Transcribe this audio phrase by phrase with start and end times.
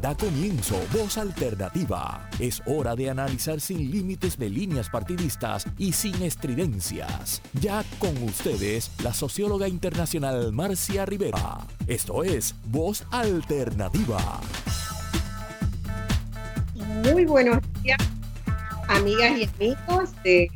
[0.00, 2.26] Da comienzo Voz Alternativa.
[2.38, 7.42] Es hora de analizar sin límites de líneas partidistas y sin estridencias.
[7.60, 11.58] Ya con ustedes, la socióloga internacional Marcia Rivera.
[11.86, 14.40] Esto es Voz Alternativa.
[17.12, 17.98] Muy buenos días,
[18.88, 20.50] amigas y amigos de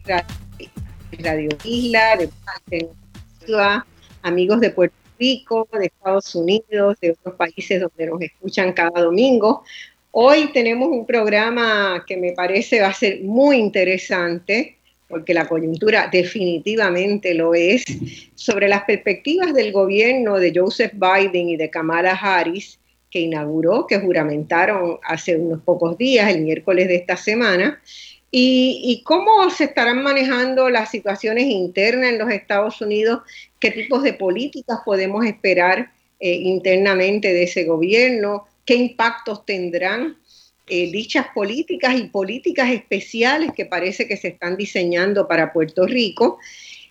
[1.18, 3.86] Radio Isla, de Alternativa,
[4.22, 9.64] amigos de Puerto Rico, de Estados Unidos, de otros países donde nos escuchan cada domingo.
[10.10, 14.76] Hoy tenemos un programa que me parece va a ser muy interesante,
[15.08, 17.84] porque la coyuntura definitivamente lo es,
[18.34, 22.78] sobre las perspectivas del gobierno de Joseph Biden y de Kamala Harris,
[23.10, 27.80] que inauguró, que juramentaron hace unos pocos días, el miércoles de esta semana,
[28.36, 33.20] y, cómo se estarán manejando las situaciones internas en los Estados Unidos,
[33.60, 40.16] qué tipos de políticas podemos esperar eh, internamente de ese gobierno, qué impactos tendrán
[40.66, 46.38] eh, dichas políticas y políticas especiales que parece que se están diseñando para Puerto Rico.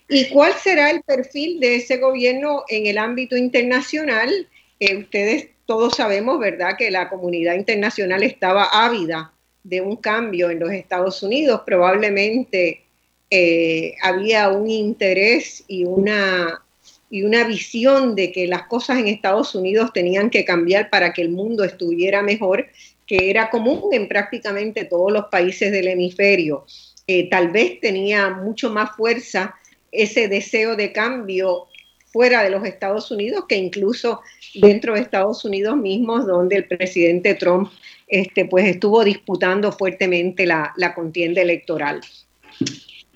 [0.08, 4.48] ¿Y cuál será el perfil de ese gobierno en el ámbito internacional?
[4.80, 9.33] Eh, ustedes todos sabemos, ¿verdad?, que la comunidad internacional estaba ávida
[9.64, 12.82] de un cambio en los Estados Unidos, probablemente
[13.30, 16.62] eh, había un interés y una,
[17.10, 21.22] y una visión de que las cosas en Estados Unidos tenían que cambiar para que
[21.22, 22.66] el mundo estuviera mejor,
[23.06, 26.66] que era común en prácticamente todos los países del hemisferio.
[27.06, 29.54] Eh, tal vez tenía mucho más fuerza
[29.90, 31.66] ese deseo de cambio
[32.06, 34.20] fuera de los Estados Unidos que incluso
[34.54, 37.70] dentro de Estados Unidos mismos, donde el presidente Trump
[38.06, 42.00] este, pues estuvo disputando fuertemente la, contienda electoral.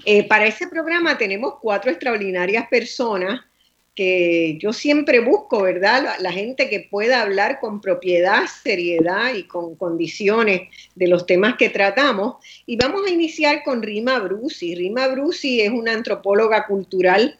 [0.05, 3.41] Eh, para ese programa tenemos cuatro extraordinarias personas
[3.99, 6.19] que yo siempre busco, ¿verdad?
[6.21, 11.69] La, gente que pueda hablar con propiedad, seriedad y con condiciones de los temas que
[11.69, 12.37] tratamos.
[12.65, 14.77] Y vamos a iniciar con Rima Brusi.
[14.77, 17.37] Rima Brusi es una antropóloga cultural.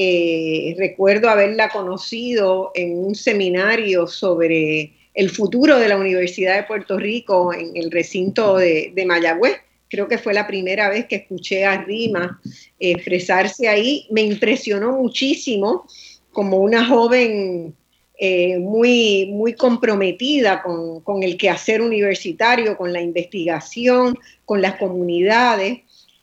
[0.00, 6.98] Eh, recuerdo haberla conocido en un seminario sobre el futuro de la Universidad de Puerto
[6.98, 9.56] Rico en el recinto de, Mayagüez.
[9.90, 12.40] Creo que fue la primera vez que escuché a Rima
[12.78, 14.06] expresarse ahí.
[14.12, 15.88] Me impresionó muchísimo
[16.30, 17.74] como una joven
[18.18, 25.80] eh, muy, muy comprometida con, con, el quehacer universitario, con la investigación, con las comunidades.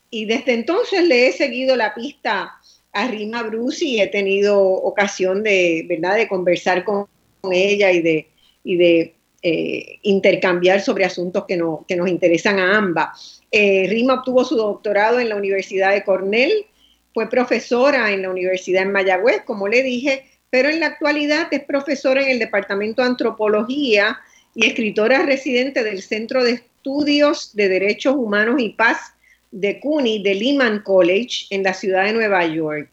[0.10, 2.54] Y desde entonces le he seguido la pista
[2.96, 6.16] a Rima Bruce y he tenido ocasión de, ¿verdad?
[6.16, 7.08] de conversar con
[7.52, 8.28] ella y de,
[8.64, 13.44] y de eh, intercambiar sobre asuntos que, que, nos interesan a ambas.
[13.52, 16.66] Eh, Rima obtuvo su doctorado en la Universidad de Cornell,
[17.14, 21.66] fue profesora en la Universidad de Mayagüez, como le dije, pero en la actualidad es
[21.66, 24.20] profesora en el Departamento de Antropología
[24.54, 29.15] y escritora residente del Centro de Estudios de Derechos Humanos y Paz
[29.56, 32.90] de CUNY de Lehman College en la ciudad de Nueva York.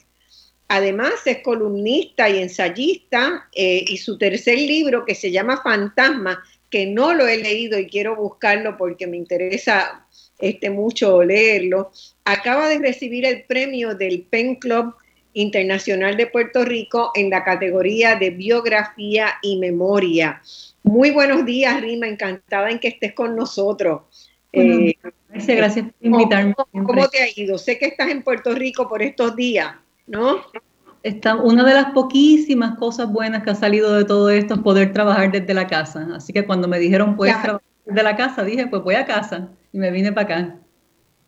[0.68, 6.40] Además es columnista y ensayista eh, y su tercer libro que se llama Fantasma,
[6.70, 10.06] que no lo he leído y quiero buscarlo porque me interesa
[10.38, 11.90] este, mucho leerlo,
[12.24, 14.94] acaba de recibir el premio del Pen Club
[15.34, 20.40] Internacional de Puerto Rico en la categoría de biografía y memoria.
[20.84, 24.02] Muy buenos días, Rima, encantada en que estés con nosotros.
[24.52, 24.94] Eh,
[25.30, 26.54] gracias, por invitarme.
[26.72, 27.58] ¿Cómo te ha ido?
[27.58, 29.74] Sé que estás en Puerto Rico por estos días.
[30.06, 30.40] ¿no?
[31.02, 34.92] Está, una de las poquísimas cosas buenas que ha salido de todo esto es poder
[34.92, 36.06] trabajar desde la casa.
[36.14, 39.48] Así que cuando me dijeron, puedes trabajar desde la casa, dije, pues voy a casa
[39.72, 40.56] y me vine para acá.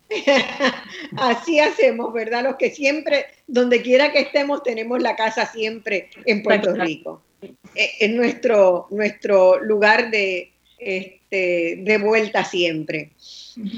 [1.17, 2.43] Así hacemos, ¿verdad?
[2.43, 7.21] Los que siempre, donde quiera que estemos, tenemos la casa siempre en Puerto Rico.
[7.73, 10.53] Es nuestro, nuestro lugar de,
[11.35, 13.11] este, de vuelta siempre.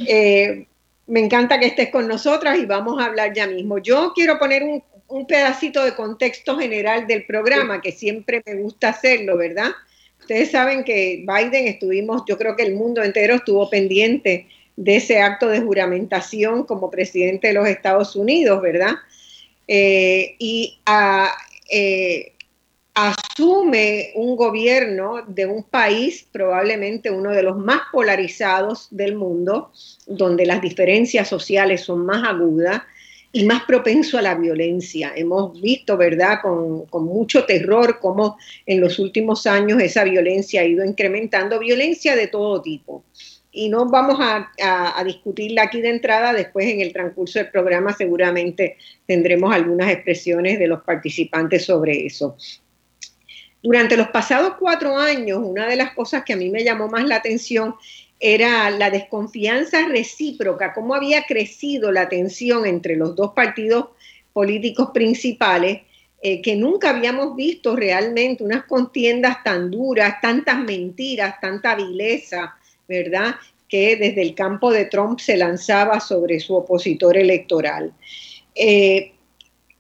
[0.08, 0.66] Eh,
[1.08, 3.78] me encanta que estés con nosotras y vamos a hablar ya mismo.
[3.80, 8.90] Yo quiero poner un, un pedacito de contexto general del programa, que siempre me gusta
[8.90, 9.72] hacerlo, ¿verdad?
[10.20, 15.22] Ustedes saben que Biden estuvimos, yo creo que el mundo entero estuvo pendiente de ese
[15.22, 18.96] acto de juramentación como presidente de los Estados Unidos, ¿verdad?
[19.68, 21.32] Eh, y a,
[21.72, 22.34] eh,
[22.98, 29.72] asume un gobierno de un país, probablemente uno de los más polarizados del mundo,
[30.08, 32.82] donde las diferencias sociales son más agudas
[33.32, 35.14] y más propenso a la violencia.
[35.16, 40.84] Hemos visto, ¿verdad?, con, mucho terror cómo en los últimos años esa violencia ha ido
[40.84, 43.04] incrementando, violencia de todo tipo.
[43.52, 47.94] Y no vamos a, a, discutirla aquí de entrada, después en el transcurso del programa
[47.94, 52.36] seguramente tendremos algunas expresiones de los participantes sobre eso.
[53.64, 57.06] Durante los pasados cuatro años, una de las cosas que a mí me llamó más
[57.06, 57.76] la atención
[58.20, 63.88] era la desconfianza recíproca, cómo había crecido la tensión entre los dos partidos
[64.34, 65.82] políticos principales,
[66.22, 72.56] eh, que nunca habíamos visto realmente unas contiendas tan duras, tantas mentiras, tanta vileza,
[72.88, 73.36] ¿verdad?
[73.68, 77.94] Que desde el campo de Trump se lanzaba sobre su opositor electoral.
[78.56, 79.14] Eh,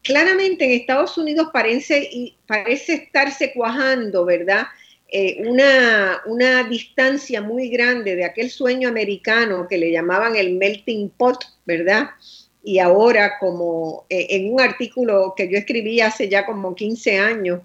[0.07, 4.63] claramente en Estados Unidos parece, parece estarse cuajando, ¿verdad?
[5.09, 11.09] Eh, una, una, distancia muy grande de aquel sueño americano que le llamaban el melting
[11.09, 12.12] pot, ¿verdad?
[12.63, 17.62] Y ahora, como eh, en un artículo que yo escribí hace ya como 15 años,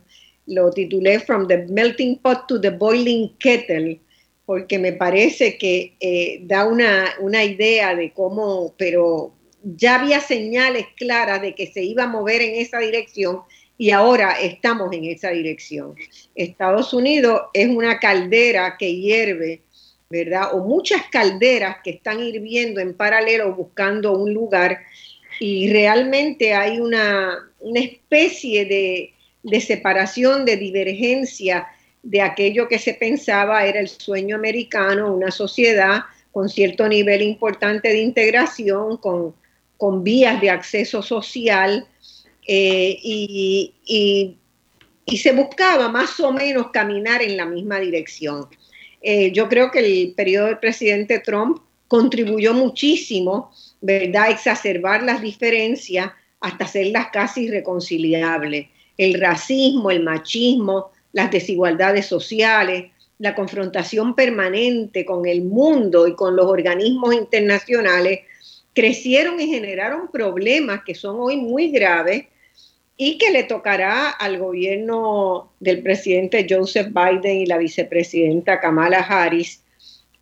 [0.46, 4.00] lo titulé From the Melting Pot to the Boiling Kettle,
[4.44, 9.32] porque me parece que eh, da una, una idea de cómo, pero
[9.64, 13.40] ya había señales claras de que se iba a mover en esa dirección
[13.78, 15.94] y ahora estamos en esa dirección.
[16.34, 19.62] Estados Unidos es una caldera que hierve,
[20.10, 20.54] ¿verdad?
[20.54, 24.78] O muchas calderas que están hirviendo en paralelo buscando un lugar
[25.40, 31.66] y realmente hay una, especie de, de separación, de divergencia
[32.02, 37.88] de aquello que se pensaba era el sueño americano, una sociedad con cierto nivel importante
[37.88, 39.34] de integración, con
[39.82, 41.84] con vías de acceso social
[42.46, 44.36] eh, y,
[45.16, 48.46] se buscaba más o menos caminar en la misma dirección.
[49.00, 53.50] Eh, yo creo que el periodo del presidente Trump contribuyó muchísimo,
[53.80, 58.68] ¿verdad?, a exacerbar las diferencias hasta hacerlas casi irreconciliables.
[58.96, 66.36] El racismo, el machismo, las desigualdades sociales, la confrontación permanente con el mundo y con
[66.36, 68.20] los organismos internacionales
[68.74, 72.26] crecieron y generaron problemas que son hoy muy graves
[72.96, 79.62] y que le tocará al gobierno del presidente Joseph Biden y la vicepresidenta Kamala Harris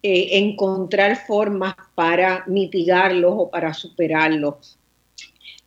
[0.03, 4.79] eh, encontrar formas para mitigarlos o para superarlos.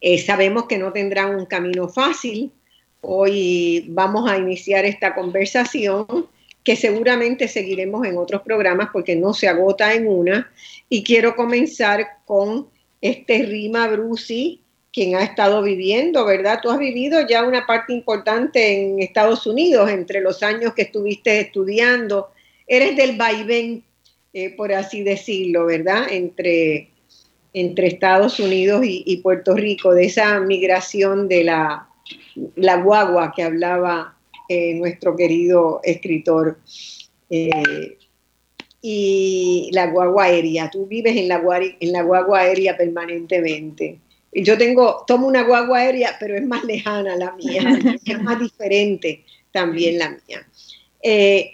[0.01, 2.51] Eh, sabemos que no tendrán un camino fácil.
[3.01, 6.27] Hoy vamos a iniciar esta conversación
[6.63, 10.51] que seguramente seguiremos en otros programas porque no se agota en una.
[10.89, 12.69] Y quiero comenzar con
[13.03, 14.61] este Rima Brusi,
[14.93, 16.59] quien ha estado viviendo, ¿verdad?
[16.63, 21.41] Tú has vivido ya una parte importante en Estados Unidos entre los años que estuviste
[21.41, 22.29] estudiando.
[22.65, 23.83] Eres del vaivén,
[24.31, 26.05] eh, por así decirlo, ¿verdad?
[26.11, 26.91] Entre,
[27.51, 31.89] entre Estados Unidos y, Puerto Rico, de esa migración de la,
[32.55, 34.17] la guagua que hablaba
[34.47, 36.57] eh, nuestro querido escritor.
[37.29, 37.97] Eh,
[38.85, 40.69] y la guagua aérea.
[40.69, 41.41] Tú vives en la,
[41.79, 43.97] en la guagua aérea permanentemente.
[44.33, 47.63] Yo tengo, tomo una guagua aérea, pero es más lejana la mía,
[48.05, 50.45] es más diferente también la mía.
[51.01, 51.53] Eh,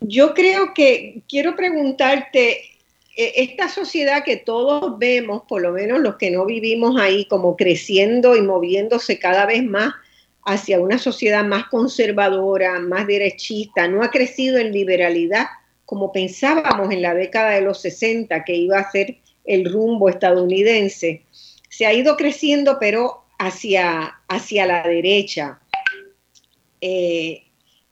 [0.00, 2.60] yo creo que quiero preguntarte,
[3.16, 7.56] eh, esta sociedad que todos vemos, por lo menos los que no vivimos ahí, como
[7.56, 9.92] creciendo y moviéndose cada vez más
[10.44, 15.46] hacia una sociedad más conservadora, más derechista, no ha crecido en liberalidad,
[15.84, 21.24] como pensábamos en la década de los 60 que iba a ser el rumbo estadounidense,
[21.68, 25.60] se ha ido creciendo pero hacia, hacia la derecha.
[26.80, 27.42] Eh,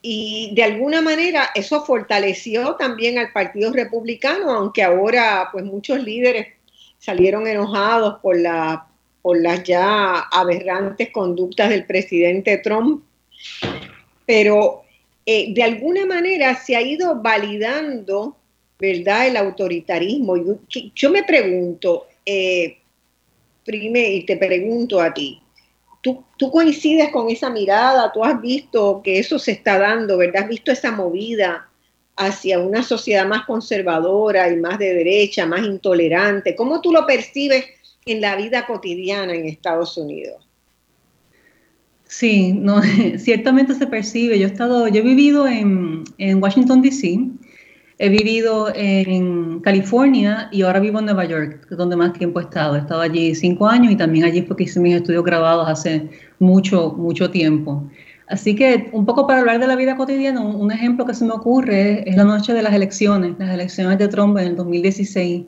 [0.00, 6.48] y de alguna manera eso fortaleció también al Partido Republicano, aunque ahora pues muchos líderes
[6.98, 8.88] salieron enojados por, la,
[9.22, 13.04] por las ya aberrantes conductas del presidente Trump.
[14.26, 14.82] Pero
[15.24, 18.36] eh, de alguna manera se ha ido validando,
[18.78, 20.34] ¿verdad?, el autoritarismo.
[20.94, 22.78] Yo, me pregunto, eh,
[23.64, 25.40] y te pregunto a ti,
[26.00, 28.10] ¿tú, ¿tú, coincides con esa mirada?
[28.12, 30.42] ¿Tú has visto que eso se está dando, ¿verdad?
[30.42, 31.68] ¿Has visto esa movida
[32.16, 36.56] hacia una sociedad más conservadora y más de derecha, más intolerante?
[36.56, 37.64] ¿Cómo tú lo percibes
[38.04, 40.51] en la vida cotidiana en Estados Unidos?
[42.12, 42.82] Sí, no,
[43.16, 44.38] ciertamente se percibe.
[44.38, 46.04] Yo he estado, yo he vivido en,
[46.42, 47.30] Washington D.C.,
[47.98, 52.76] he vivido en California y ahora vivo en Nueva York, donde más tiempo he estado.
[52.76, 56.92] He estado allí cinco años y también allí porque hice mis estudios grabados hace mucho,
[56.98, 57.88] mucho tiempo.
[58.26, 61.32] Así que un poco para hablar de la vida cotidiana, un, ejemplo que se me
[61.32, 65.44] ocurre es la noche de las elecciones, las elecciones de Trump en el 2016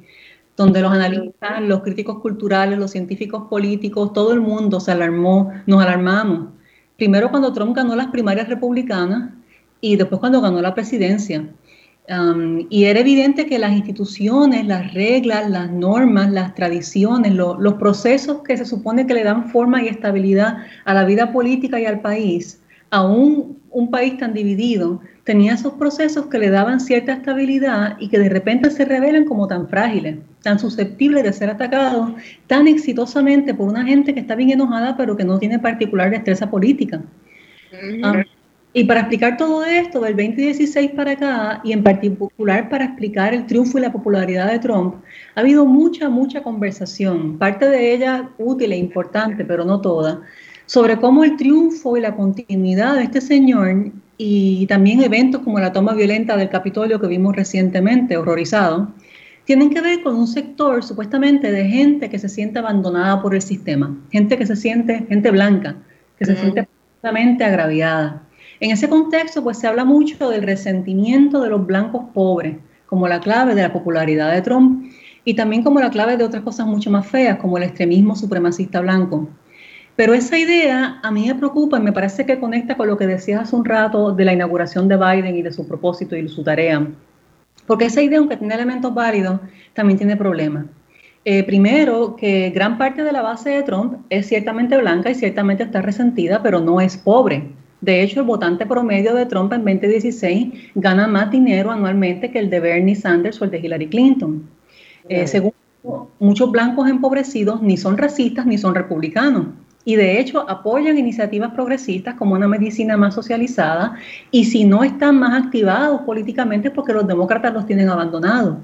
[0.57, 5.83] donde los analistas, los críticos culturales, los científicos políticos, todo el mundo se alarmó, nos
[5.83, 6.49] alarmamos.
[6.97, 9.33] Primero cuando Trump ganó las primarias republicanas
[9.81, 11.49] y después cuando ganó la presidencia.
[12.07, 18.43] Um, y era evidente que las instituciones, las reglas, las normas, las tradiciones, los procesos
[18.43, 22.01] que se supone que le dan forma y estabilidad a la vida política y al
[22.01, 28.09] país, aún un país tan dividido tenía esos procesos que le daban cierta estabilidad y
[28.09, 32.13] que de repente se revelan como tan frágiles, tan susceptibles de ser atacados
[32.47, 36.51] tan exitosamente por una gente que está bien enojada pero que no tiene particular destreza
[36.51, 37.03] política.
[38.03, 38.23] Ah,
[38.77, 43.47] y para explicar todo esto del 2016 para acá, y en particular para explicar el
[43.47, 44.97] triunfo y la popularidad de Trump,
[45.37, 50.23] ha habido mucha, mucha conversación, parte de ella útil e importante, pero no toda,
[50.67, 55.73] sobre cómo el triunfo y la continuidad de este señor y también eventos como la
[55.73, 58.93] toma violenta del Capitolio que vimos recientemente, horrorizado,
[59.45, 63.43] tienen que ver con un sector supuestamente de gente que se siente abandonada por el
[63.43, 65.77] sistema, gente que se siente, gente blanca,
[66.19, 68.23] que se siente absolutamente agraviada.
[68.61, 72.57] En ese contexto, pues se habla mucho del resentimiento de los blancos pobres,
[72.87, 74.91] como la clave de la popularidad de Trump,
[75.25, 78.81] y también como la clave de otras cosas mucho más feas, como el extremismo supremacista
[78.81, 79.29] blanco.
[79.97, 83.07] Pero esa idea a mí me preocupa y me parece que conecta con lo que
[83.07, 86.43] decías hace un rato de la inauguración de Biden y de su propósito y su
[86.43, 86.85] tarea.
[87.67, 89.41] Porque esa idea, aunque tiene elementos válidos,
[89.73, 90.67] también tiene problemas.
[91.25, 95.63] Eh, primero, que gran parte de la base de Trump es ciertamente blanca y ciertamente
[95.63, 97.51] está resentida, pero no es pobre.
[97.81, 102.51] De hecho, el votante promedio de Trump en 2016 gana más dinero anualmente que el
[102.51, 104.43] de Bernie Sanders o el de Hillary Clinton.
[105.09, 105.53] Eh, según
[106.19, 109.47] muchos blancos empobrecidos, ni son racistas ni son republicanos
[109.85, 113.99] y de hecho apoyan iniciativas progresistas como una medicina más socializada
[114.31, 118.59] y si no están más activados políticamente es porque los demócratas los tienen abandonados.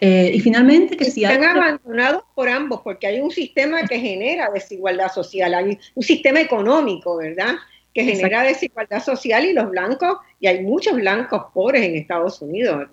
[0.00, 4.50] Eh, y finalmente que si están abandonados por ambos porque hay un sistema que genera
[4.52, 7.54] desigualdad social, hay un sistema económico, ¿verdad?
[7.94, 12.88] Que genera desigualdad social y los blancos, y hay muchos blancos pobres en Estados Unidos,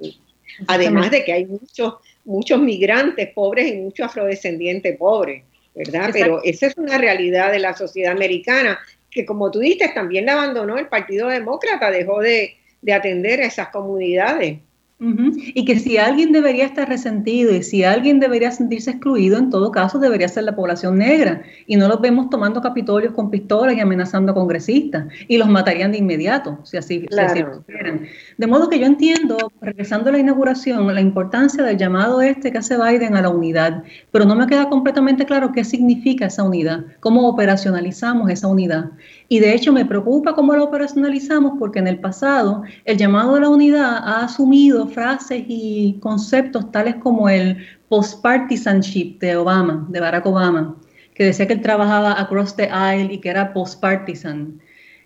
[0.68, 5.46] además de que hay muchos, muchos migrantes pobres y muchos afrodescendientes pobres.
[5.79, 6.09] ¿Verdad?
[6.12, 8.77] Pero esa es una realidad de la sociedad americana,
[9.09, 13.45] que como tú dices, también la abandonó el Partido Demócrata, dejó de, de atender a
[13.45, 14.57] esas comunidades.
[15.01, 19.72] Y que si alguien debería estar resentido y si alguien debería sentirse excluido, en todo
[19.72, 21.41] caso debería ser la población negra.
[21.68, 25.06] Y no los vemos tomando capitolios con pistolas y amenazando a congresistas.
[25.29, 28.08] Y los matarían de inmediato, si así, lo quieren.
[28.38, 32.58] De modo que yo entiendo, regresando a la inauguración, la importancia del llamado este que
[32.58, 33.84] hace Biden a la unidad.
[34.12, 38.91] Pero no me queda completamente claro qué significa esa unidad, cómo operacionalizamos esa unidad.
[39.31, 43.39] Y de hecho me preocupa cómo lo operacionalizamos porque en el pasado el llamado a
[43.39, 47.57] la unidad ha asumido frases y conceptos tales como el
[47.89, 50.75] post-partisanship de Obama, de Barack Obama,
[51.13, 54.59] que decía que él trabajaba across the aisle y que era post-partisan.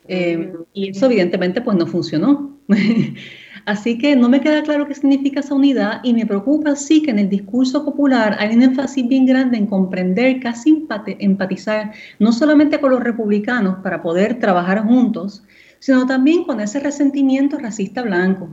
[0.07, 2.57] Eh, y eso evidentemente pues no funcionó.
[3.65, 7.11] Así que no me queda claro qué significa esa unidad y me preocupa sí que
[7.11, 10.85] en el discurso popular hay un énfasis bien grande en comprender, casi
[11.19, 15.43] empatizar, no solamente con los republicanos para poder trabajar juntos,
[15.79, 18.49] sino también con ese resentimiento racista blanco.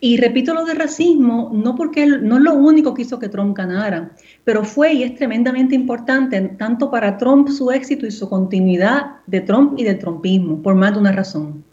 [0.00, 3.56] Y repito lo de racismo, no porque no es lo único que hizo que Trump
[3.56, 4.12] ganara,
[4.44, 9.42] pero fue y es tremendamente importante tanto para Trump su éxito y su continuidad de
[9.42, 11.64] Trump y del trumpismo, por más de una razón.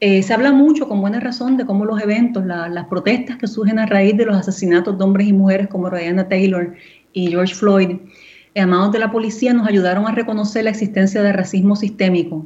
[0.00, 3.78] Eh, se habla mucho, con buena razón, de cómo los eventos, las protestas que surgen
[3.78, 6.74] a raíz de los asesinatos de hombres y mujeres como Diana Taylor
[7.14, 7.96] y George Floyd,
[8.54, 12.44] amados de la policía, nos ayudaron a reconocer la existencia de racismo sistémico.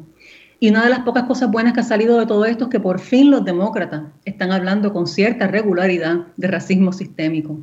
[0.60, 2.80] Y una de las pocas cosas buenas que ha salido de todo esto es que
[2.80, 7.58] por fin los demócratas están hablando con cierta regularidad de racismo sistémico.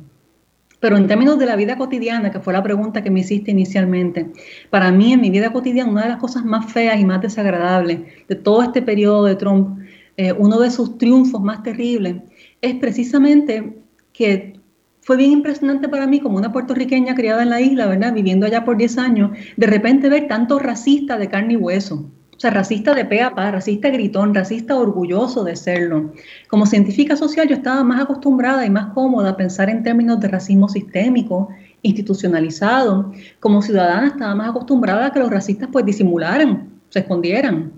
[0.80, 4.30] Pero en términos de la vida cotidiana, que fue la pregunta que me hiciste inicialmente,
[4.70, 8.00] para mí en mi vida cotidiana una de las cosas más feas y más desagradables
[8.28, 9.80] de todo este periodo de Trump,
[10.16, 12.16] eh, uno de sus triunfos más terribles,
[12.60, 13.82] es precisamente
[14.12, 14.58] que
[15.00, 18.12] fue bien impresionante para mí como una puertorriqueña criada en la isla, ¿verdad?
[18.12, 22.10] Viviendo allá por 10 años, de repente ver tanto racista de carne y hueso.
[22.38, 26.12] O sea, racista de pe a pa, racista gritón, racista orgulloso de serlo.
[26.46, 30.28] Como científica social yo estaba más acostumbrada y más cómoda a pensar en términos de
[30.28, 31.48] racismo sistémico,
[31.82, 33.12] institucionalizado.
[33.40, 37.72] Como ciudadana estaba más acostumbrada a que los racistas pues disimularan, se escondieran.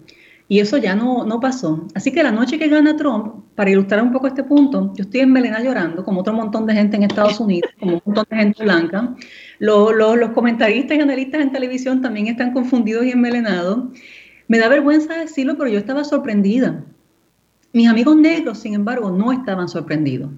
[0.46, 1.86] Y eso ya no, no pasó.
[1.94, 5.20] Así que la noche que gana Trump, para ilustrar un poco este punto, yo estoy
[5.20, 8.36] en Melena llorando, como otro montón de gente en Estados Unidos, como un montón de
[8.36, 9.14] gente blanca.
[9.58, 13.84] Los, los, los comentaristas y analistas en televisión también están confundidos y enmelenados.
[14.50, 16.83] Me da vergüenza decirlo, pero yo estaba sorprendida.
[17.73, 20.28] Mis amigos negros, sin embargo, no estaban sorprendidos.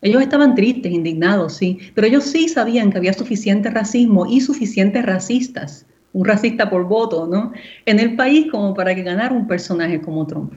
[0.00, 5.04] Ellos estaban tristes, indignados, sí, pero ellos sí sabían que había suficiente racismo y suficientes
[5.04, 5.84] racistas,
[6.14, 7.52] un racista por voto, ¿no?
[7.84, 10.54] En el país como para que ganara un personaje como Trump.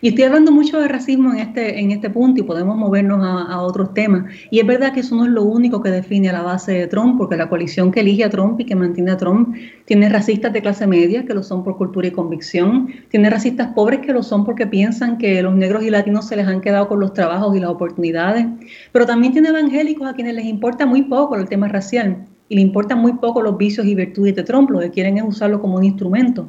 [0.00, 3.60] Y estoy hablando mucho de racismo en este, en este punto y podemos movernos a,
[3.60, 4.24] otros temas.
[4.50, 6.86] Y es verdad que eso no es lo único que define a la base de
[6.86, 10.52] Trump, porque la coalición que elige a Trump y que mantiene a Trump tiene racistas
[10.52, 14.22] de clase media que lo son por cultura y convicción, tiene racistas pobres que lo
[14.22, 17.56] son porque piensan que los negros y latinos se les han quedado con los trabajos
[17.56, 18.46] y las oportunidades,
[18.92, 22.62] pero también tiene evangélicos a quienes les importa muy poco el tema racial y le
[22.62, 25.76] importan muy poco los vicios y virtudes de Trump, lo que quieren es usarlo como
[25.76, 26.48] un instrumento.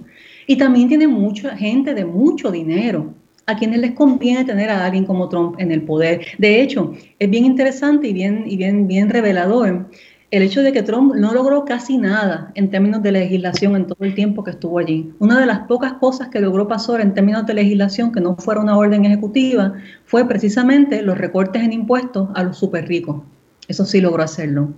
[0.51, 3.13] Y también tiene mucha gente de mucho dinero
[3.45, 6.25] a quienes les conviene tener a alguien como Trump en el poder.
[6.39, 9.89] De hecho, es bien interesante y bien, y bien, bien revelador
[10.29, 14.03] el hecho de que Trump no logró casi nada en términos de legislación en todo
[14.03, 15.13] el tiempo que estuvo allí.
[15.19, 18.59] Una de las pocas cosas que logró pasar en términos de legislación que no fuera
[18.59, 23.21] una orden ejecutiva fue precisamente los recortes en impuestos a los super ricos.
[23.69, 24.73] Eso sí logró hacerlo.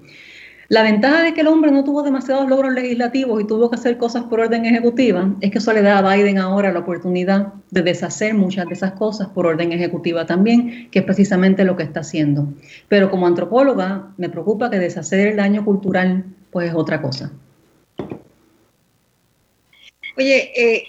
[0.74, 3.96] La ventaja de que el hombre no tuvo demasiados logros legislativos y tuvo que hacer
[4.00, 7.84] cosas por orden ejecutiva es que eso le da a Biden ahora la oportunidad de
[7.84, 12.00] deshacer muchas de esas cosas por orden ejecutiva también, que es precisamente lo que está
[12.00, 12.51] haciendo.
[12.88, 17.32] Pero como antropóloga me preocupa que deshacer el daño cultural pues es otra cosa.
[20.18, 20.88] Oye, eh,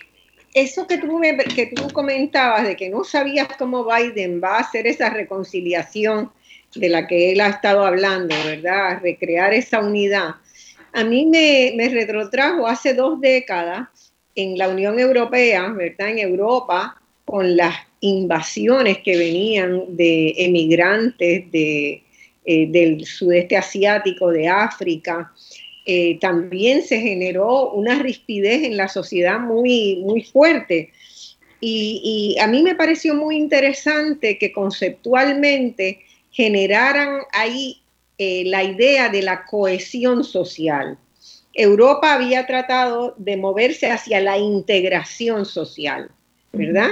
[0.54, 1.20] eso que tú,
[1.54, 6.30] que tú comentabas de que no sabías cómo Biden va a hacer esa reconciliación
[6.74, 9.00] de la que él ha estado hablando, ¿verdad?
[9.02, 10.36] Recrear esa unidad.
[10.92, 13.88] A mí me, me retrotrajo hace dos décadas
[14.34, 16.10] en la Unión Europea, ¿verdad?
[16.10, 22.02] En Europa, con las invasiones que venían de emigrantes de,
[22.44, 25.32] eh, del sudeste asiático, de África.
[25.86, 30.92] Eh, también se generó una rispidez en la sociedad muy, muy fuerte.
[31.60, 36.00] Y, y a mí me pareció muy interesante que conceptualmente
[36.34, 37.80] generaran ahí
[38.18, 40.98] eh, la idea de la cohesión social.
[41.54, 46.10] Europa había tratado de moverse hacia la integración social,
[46.52, 46.90] ¿verdad?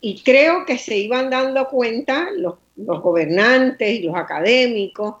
[0.00, 5.16] Y creo que se iban dando cuenta los, los gobernantes y los académicos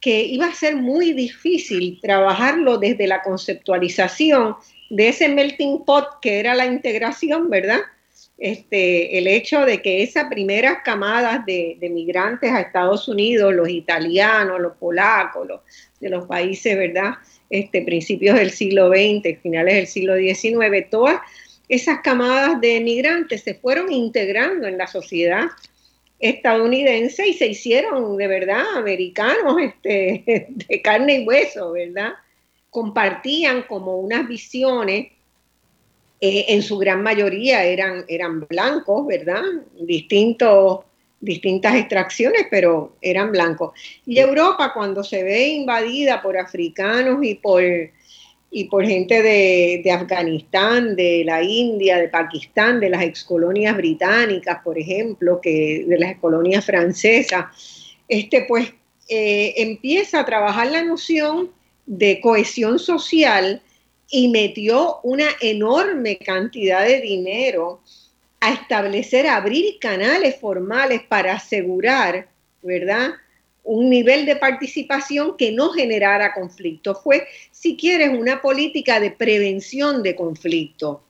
[0.00, 4.56] que iba a ser muy difícil trabajarlo desde la conceptualización
[4.88, 7.80] de ese melting pot que era la integración, ¿verdad?
[8.36, 14.60] Este, el hecho de que esas primeras camadas de, migrantes a Estados Unidos, los italianos,
[14.60, 15.60] los polacos, los,
[16.00, 17.14] de los países, ¿verdad?
[17.48, 21.20] Este, principios del siglo XX, finales del siglo XIX, todas
[21.68, 25.46] esas camadas de migrantes se fueron integrando en la sociedad
[26.18, 32.14] estadounidense y se hicieron de verdad americanos este, de carne y hueso, ¿verdad?
[32.70, 35.12] Compartían como unas visiones
[36.26, 39.42] eh, en su gran mayoría eran, eran blancos, ¿verdad?
[39.78, 40.80] Distintos,
[41.20, 43.78] distintas extracciones, pero eran blancos.
[44.06, 47.62] Y Europa, cuando se ve invadida por africanos y por,
[48.50, 54.62] y por gente de, de Afganistán, de la India, de Pakistán, de las excolonias británicas,
[54.64, 57.44] por ejemplo, que de las colonias francesas,
[58.08, 58.72] este, pues
[59.10, 61.50] eh, empieza a trabajar la noción
[61.84, 63.60] de cohesión social
[64.16, 67.80] y metió una enorme cantidad de dinero
[68.38, 72.28] a establecer, abrir canales formales para asegurar,
[72.62, 73.14] ¿verdad?
[73.64, 76.94] Un nivel de participación que no generara conflicto.
[76.94, 81.02] Fue, si quieres, una política de prevención de conflicto,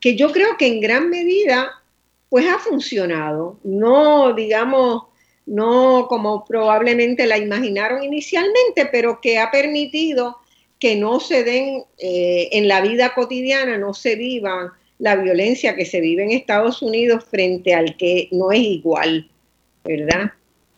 [0.00, 1.82] que yo creo que en gran medida,
[2.30, 3.58] pues ha funcionado.
[3.64, 5.02] No, digamos,
[5.44, 10.38] no como probablemente la imaginaron inicialmente, pero que ha permitido
[10.78, 15.84] que no se den eh, en la vida cotidiana, no se viva la violencia que
[15.84, 19.28] se vive en Estados Unidos frente al que no es igual,
[19.84, 20.32] ¿verdad?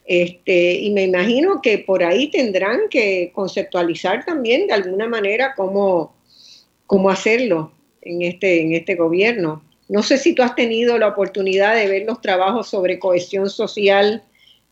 [0.04, 6.14] Este, y me imagino que por ahí tendrán que conceptualizar también de alguna manera cómo,
[6.86, 9.62] cómo hacerlo en este, en este gobierno.
[9.88, 14.22] No sé si tú has tenido la oportunidad de ver los trabajos sobre cohesión social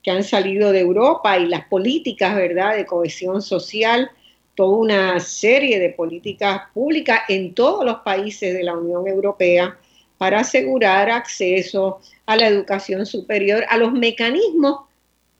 [0.02, 4.10] que han salido de Europa y las políticas, ¿verdad?, de cohesión social
[4.56, 9.78] toda una serie de políticas públicas en todos los países de la Unión Europea
[10.18, 14.80] para asegurar acceso a la educación superior, a los mecanismos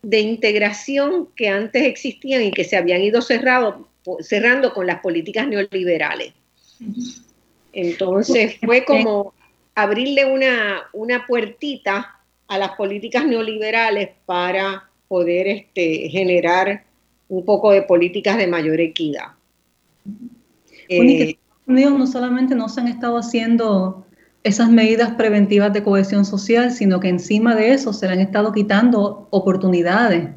[0.02, 3.88] de integración que antes existían y que se habían ido cerrado,
[4.20, 6.32] cerrando con las políticas neoliberales.
[7.72, 9.34] Entonces fue como
[9.74, 16.85] abrirle una, una puertita a las políticas neoliberales para poder este, generar
[17.28, 19.32] un poco de políticas de mayor equidad.
[20.88, 21.36] Eh,
[21.66, 24.06] Unidos no solamente no se han estado haciendo
[24.44, 28.52] esas medidas preventivas de cohesión social, sino que encima de eso se le han estado
[28.52, 30.28] quitando oportunidades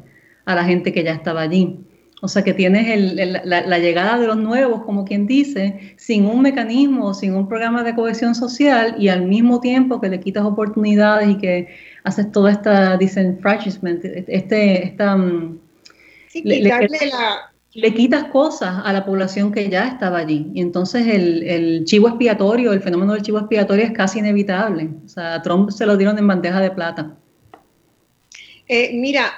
[0.44, 1.78] a la gente que ya estaba allí.
[2.22, 7.14] O sea que tienes la, llegada de los nuevos, como quien dice, sin un mecanismo,
[7.14, 11.38] sin un programa de cohesión social y al mismo tiempo que le quitas oportunidades y
[11.38, 11.68] que
[12.02, 15.16] haces toda esta disenfranchisement, este, esta...
[15.16, 15.60] Mm,
[16.30, 20.50] sí, le, la, le quitas cosas a la población que ya estaba allí.
[20.54, 24.88] Y entonces el, chivo expiatorio, el fenómeno del chivo expiatorio es casi inevitable.
[25.04, 27.16] O sea, a Trump se lo dieron en bandeja de plata.
[28.66, 29.32] Eh, mira,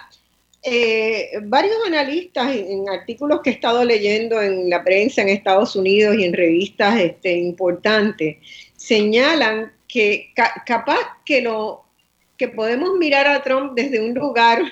[0.62, 6.16] eh, varios analistas en, artículos que he estado leyendo en la prensa en Estados Unidos
[6.16, 8.37] y en revistas este, importantes
[8.76, 10.33] señalan que
[10.66, 11.85] capaz que lo
[12.38, 14.62] que podemos mirar a Trump desde un lugar,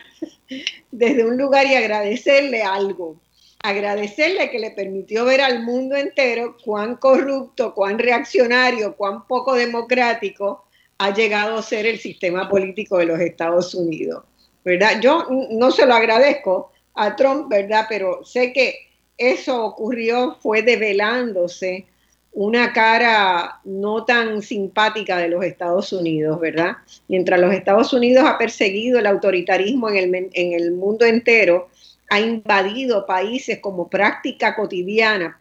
[0.90, 3.20] desde un lugar y agradecerle algo
[3.62, 10.64] agradecerle que le permitió ver al mundo entero cuán corrupto, cuán reaccionario, cuán poco democrático
[10.98, 14.24] ha llegado a ser el sistema político de los Estados Unidos.
[14.64, 15.00] ¿Verdad?
[15.00, 17.86] Yo no se lo agradezco a Trump, ¿verdad?
[17.88, 21.86] Pero sé que eso ocurrió, fue develándose
[22.32, 26.76] una cara no tan simpática de los Estados Unidos, ¿verdad?
[27.08, 31.68] Mientras los Estados Unidos ha perseguido el autoritarismo en el, en el mundo entero,
[32.10, 35.40] ha invadido países como práctica cotidiana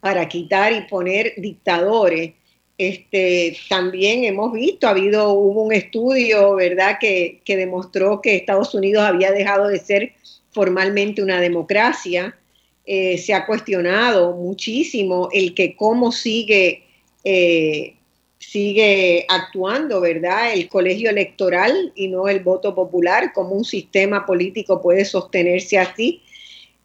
[0.00, 2.34] para quitar y poner dictadores.
[2.76, 9.04] Este, también hemos visto, ha habido, hubo un estudio, ¿verdad?, que, demostró que Estados Unidos
[9.04, 10.12] había dejado de ser
[10.50, 12.36] formalmente una democracia.
[12.84, 16.82] Eh, se ha cuestionado muchísimo el que cómo sigue
[17.22, 17.94] eh,
[18.42, 20.52] sigue actuando, ¿verdad?
[20.52, 26.22] El colegio electoral y no el voto popular, como un sistema político puede sostenerse así.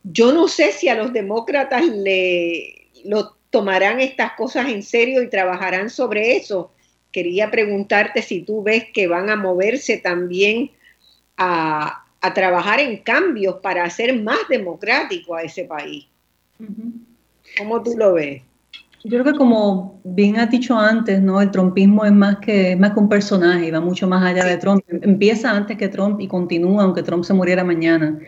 [0.04, 5.30] Yo no sé si a los demócratas le lo tomarán estas cosas en serio y
[5.30, 6.72] trabajarán sobre eso.
[7.12, 10.72] Quería preguntarte si tú ves que van a moverse también
[11.38, 16.08] a, trabajar en cambios para hacer más democrático a ese país.
[17.58, 18.43] ¿Cómo tú lo ves?
[19.03, 21.39] Yo creo que como bien ha dicho antes, ¿no?
[21.39, 24.84] El trumpismo es más que, más que un personaje, va mucho más allá de Trump.
[24.89, 28.19] Empieza antes que Trump y continúa aunque Trump se muriera mañana.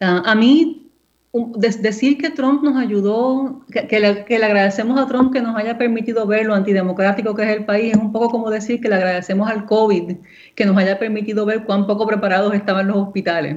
[0.00, 0.87] Ah, a mí,
[1.32, 5.76] decir que Trump nos ayudó, que, le, que, le, agradecemos a Trump que nos haya
[5.76, 8.94] permitido ver lo antidemocrático que es el país, es un poco como decir que le
[8.94, 10.16] agradecemos al COVID
[10.54, 13.56] que nos haya permitido ver cuán poco preparados estaban los hospitales.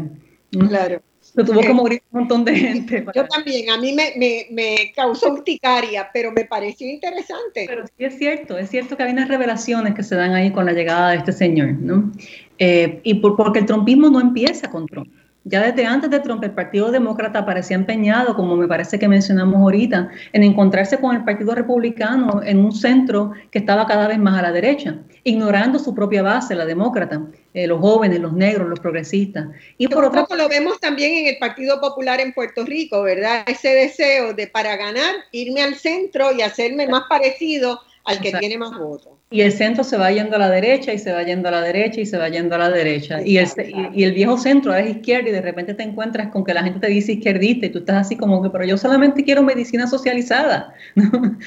[0.51, 1.01] Claro.
[1.21, 3.05] Se tuvo que morir un montón de gente.
[3.15, 7.65] Yo también, a mí me, me, me, causó urticaria, pero me pareció interesante.
[7.67, 10.65] Pero sí es cierto, es cierto que hay unas revelaciones que se dan ahí con
[10.65, 12.11] la llegada de este señor, ¿no?
[12.57, 15.13] Eh, y por, porque el trumpismo no empieza con Trump.
[15.43, 19.55] Ya desde antes de Trump, el Partido Demócrata parecía empeñado, como me parece que mencionamos
[19.55, 24.37] ahorita, en encontrarse con el Partido Republicano en un centro que estaba cada vez más
[24.37, 27.23] a la derecha, ignorando su propia base, la demócrata,
[27.55, 29.47] eh, los jóvenes, los negros, los progresistas.
[29.79, 33.43] Y por otro lado, lo vemos también en el Partido Popular en Puerto Rico, ¿verdad?
[33.47, 38.59] Ese deseo de para ganar, irme al centro y hacerme más parecido al que tiene
[38.59, 39.10] más votos.
[39.31, 41.61] Y el centro se va yendo a la derecha y se va yendo a la
[41.61, 43.21] derecha y se va yendo a la derecha.
[43.21, 43.47] Y el,
[43.95, 46.79] y, el viejo centro es izquierda y de repente te encuentras con que la gente
[46.79, 50.73] te dice izquierdista y tú estás así como que, pero yo solamente quiero medicina socializada.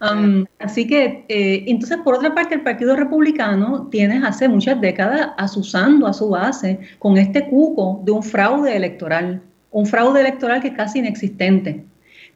[0.00, 5.30] Um, así que, eh, entonces, por otra parte, el Partido Republicano tiene hace muchas décadas
[5.36, 10.68] asusando a su base con este cuco de un fraude electoral, un fraude electoral que
[10.68, 11.84] es casi inexistente.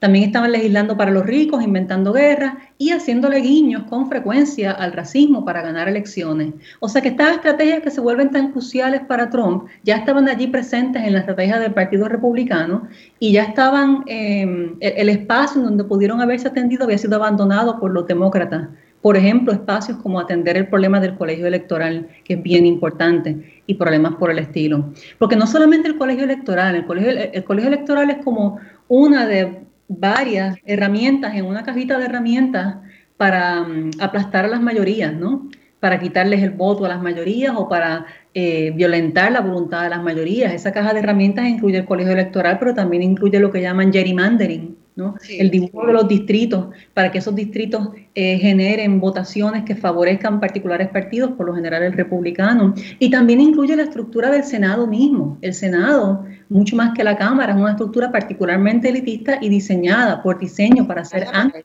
[0.03, 5.45] También estaban legislando para los ricos, inventando guerras y haciéndole guiños con frecuencia al racismo
[5.45, 6.55] para ganar elecciones.
[6.81, 10.49] O sea que estas estrategias que se vuelven tan cruciales para Trump ya estaban allí
[10.49, 12.89] presentes en la estrategia del Partido Republicano
[13.21, 17.93] y ya estaban, eh, el espacio en donde pudieron haberse atendido había sido abandonado por
[17.93, 18.71] los demócratas.
[19.03, 23.75] Por ejemplo, espacios como atender el problema del colegio electoral, que es bien importante, y
[23.75, 24.93] problemas por el estilo.
[25.21, 29.71] Porque no solamente el colegio electoral, el colegio, el colegio electoral es como una de
[29.99, 32.77] varias herramientas en una cajita de herramientas
[33.17, 35.49] para mm, aplastar a las mayorías, ¿no?
[35.81, 40.03] Para quitarles el voto a las mayorías o para eh, violentar la voluntad de las
[40.03, 40.53] mayorías.
[40.53, 44.77] Esa caja de herramientas incluye el colegio electoral, pero también incluye lo que llaman gerrymandering,
[44.95, 45.15] ¿no?
[45.29, 50.89] el dibujo de los distritos, para que esos distritos eh, generen votaciones que favorezcan particulares
[50.89, 52.75] partidos, por lo general el republicano.
[52.99, 55.39] Y también incluye la estructura del Senado mismo.
[55.41, 60.39] El Senado mucho más que la Cámara, es una estructura particularmente elitista y diseñada por
[60.39, 61.61] diseño para ser anti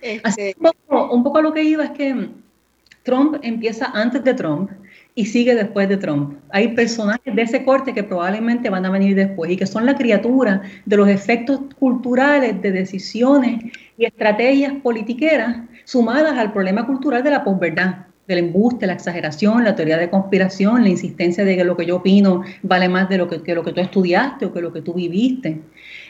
[0.00, 0.54] este...
[0.58, 2.30] un, poco, un poco lo que iba es que
[3.02, 4.70] Trump empieza antes de Trump
[5.14, 6.38] y sigue después de Trump.
[6.50, 9.96] Hay personajes de ese corte que probablemente van a venir después y que son la
[9.96, 13.64] criatura de los efectos culturales de decisiones
[13.98, 19.74] y estrategias politiqueras sumadas al problema cultural de la posverdad del embuste, la exageración, la
[19.74, 23.28] teoría de conspiración, la insistencia de que lo que yo opino vale más de lo
[23.28, 25.60] que, lo que tú estudiaste o que lo que tú viviste.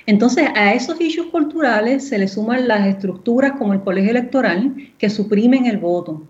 [0.05, 5.09] Entonces, a esos issues culturales se le suman las estructuras como el colegio electoral que
[5.09, 6.23] suprimen el voto.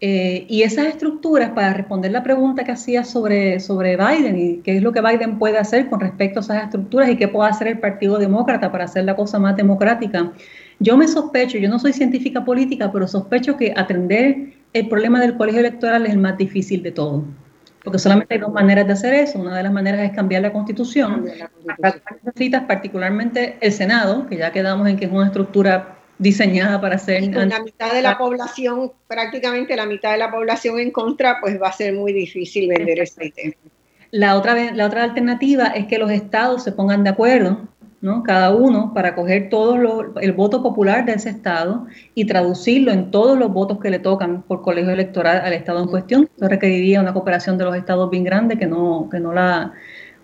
[0.00, 4.76] Eh, y esas estructuras, para responder la pregunta que hacía sobre, sobre Biden y qué
[4.76, 7.66] es lo que Biden puede hacer con respecto a esas estructuras y qué puede hacer
[7.66, 10.32] el Partido Demócrata para hacer la cosa más democrática,
[10.78, 15.36] yo me sospecho, yo no soy científica política, pero sospecho que atender el problema del
[15.36, 17.24] colegio electoral es el más difícil de todo.
[17.82, 19.40] Porque solamente hay dos maneras de hacer eso.
[19.40, 21.24] Una de las maneras es cambiar la constitución.
[22.24, 27.22] necesitas particularmente el Senado, que ya quedamos en que es una estructura diseñada para ser...
[27.22, 31.40] Y con la mitad de la población, prácticamente la mitad de la población en contra,
[31.40, 33.52] pues va a ser muy difícil vender ese ítem.
[34.10, 37.68] La otra, la otra alternativa es que los estados se pongan de acuerdo,
[38.00, 38.22] ¿no?
[38.22, 39.76] cada uno, para coger todo
[40.20, 44.42] el voto popular de ese estado y traducirlo en todos los votos que le tocan
[44.42, 46.28] por colegio electoral al estado en cuestión.
[46.36, 49.74] Eso requeriría una cooperación de los estados bien grande que no, que no la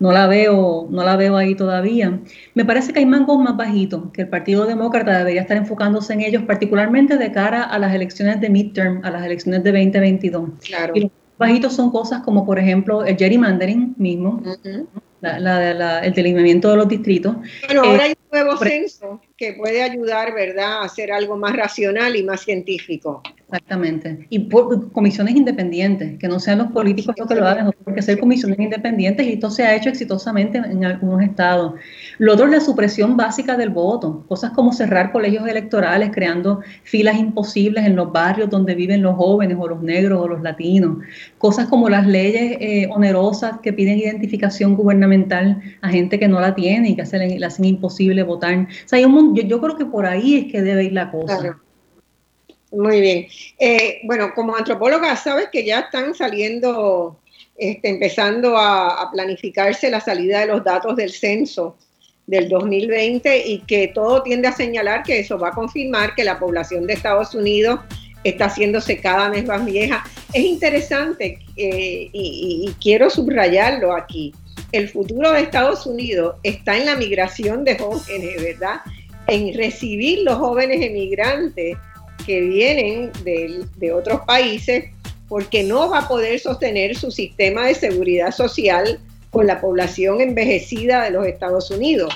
[0.00, 2.20] no la veo, no la veo ahí todavía.
[2.54, 6.20] Me parece que hay mangos más bajitos, que el Partido Demócrata debería estar enfocándose en
[6.20, 10.50] ellos, particularmente de cara a las elecciones de midterm, a las elecciones de 2022.
[10.64, 10.92] Claro.
[10.96, 14.42] Y los bajitos son cosas como, por ejemplo, el gerrymandering mismo,
[15.22, 17.36] el delineamiento de los distritos.
[17.66, 22.14] Bueno, ahora hay un nuevo censo que puede ayudar, ¿verdad?, a hacer algo más racional
[22.16, 23.22] y más científico.
[23.54, 24.26] Exactamente.
[24.30, 28.18] Y por, comisiones independientes, que no sean los políticos los que lo hagan, porque ser
[28.18, 31.74] comisiones independientes y esto se ha hecho exitosamente en, algunos estados.
[32.18, 37.16] Lo otro es la supresión básica del voto, cosas como cerrar colegios electorales, creando filas
[37.16, 40.98] imposibles en los barrios donde viven los jóvenes o los negros o los latinos,
[41.38, 46.56] cosas como las leyes eh, onerosas que piden identificación gubernamental a gente que no la
[46.56, 48.54] tiene y que hacen, le hacen imposible votar.
[48.58, 51.12] O sea, hay un, yo, yo, creo que por ahí es que debe ir la
[51.12, 51.56] cosa.
[52.74, 53.26] Muy bien.
[53.58, 57.20] Eh, bueno, como antropóloga, sabes que ya están saliendo,
[57.56, 61.76] este, empezando a, planificarse la salida de los datos del censo
[62.26, 66.38] del 2020 y que todo tiende a señalar que eso va a confirmar que la
[66.38, 67.80] población de Estados Unidos
[68.24, 70.04] está haciéndose cada vez más vieja.
[70.32, 74.34] Es interesante eh, y, y quiero subrayarlo aquí.
[74.72, 78.80] El futuro de Estados Unidos está en la migración de jóvenes, ¿verdad?
[79.28, 81.76] En recibir los jóvenes emigrantes
[82.26, 84.86] que vienen de, otros países
[85.28, 91.04] porque no va a poder sostener su sistema de seguridad social con la población envejecida
[91.04, 92.14] de los Estados Unidos.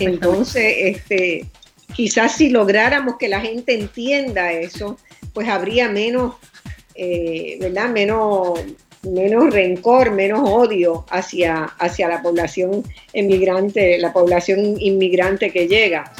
[0.00, 1.46] Entonces, este,
[1.94, 4.98] quizás si lográramos que la gente entienda eso,
[5.32, 6.34] pues habría menos,
[6.94, 7.90] eh, ¿verdad?
[7.90, 8.60] Menos,
[9.02, 16.12] menos rencor, menos odio hacia, hacia la población emigrante, la población inmigrante que llega.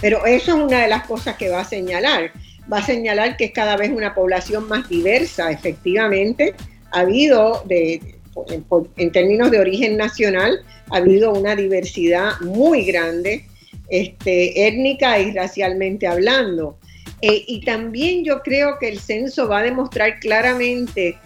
[0.00, 2.32] Pero eso es una de las cosas que va a señalar.
[2.72, 6.54] Va a señalar que es cada vez una población más diversa, efectivamente.
[6.92, 13.44] Ha habido, en, términos de origen nacional, ha habido una diversidad muy grande,
[13.88, 16.78] este, étnica y racialmente hablando.
[17.22, 21.18] Eh, y también yo creo que el censo va a demostrar claramente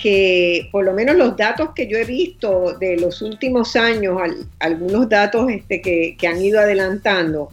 [0.00, 4.18] que por lo menos los datos que yo he visto de los últimos años,
[4.58, 7.50] algunos datos este, que, han ido adelantando,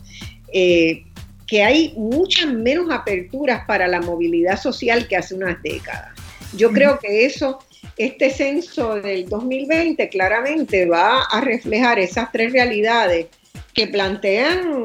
[0.53, 1.03] eh,
[1.45, 6.12] que hay muchas menos aperturas para la movilidad social que hace unas décadas.
[6.55, 7.60] Yo creo que eso,
[7.97, 13.27] este censo del 2020 claramente va a reflejar esas tres realidades
[13.73, 14.83] que plantean,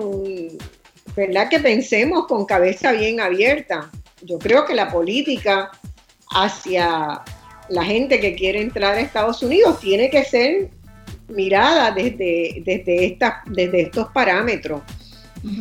[1.15, 1.49] ¿verdad?
[1.49, 3.91] Que pensemos con cabeza bien abierta.
[4.23, 5.71] Yo creo que la política
[6.31, 7.23] hacia
[7.69, 10.71] la gente que quiere entrar a Estados Unidos tiene que ser
[11.29, 14.83] mirada desde, desde, desde estos parámetros.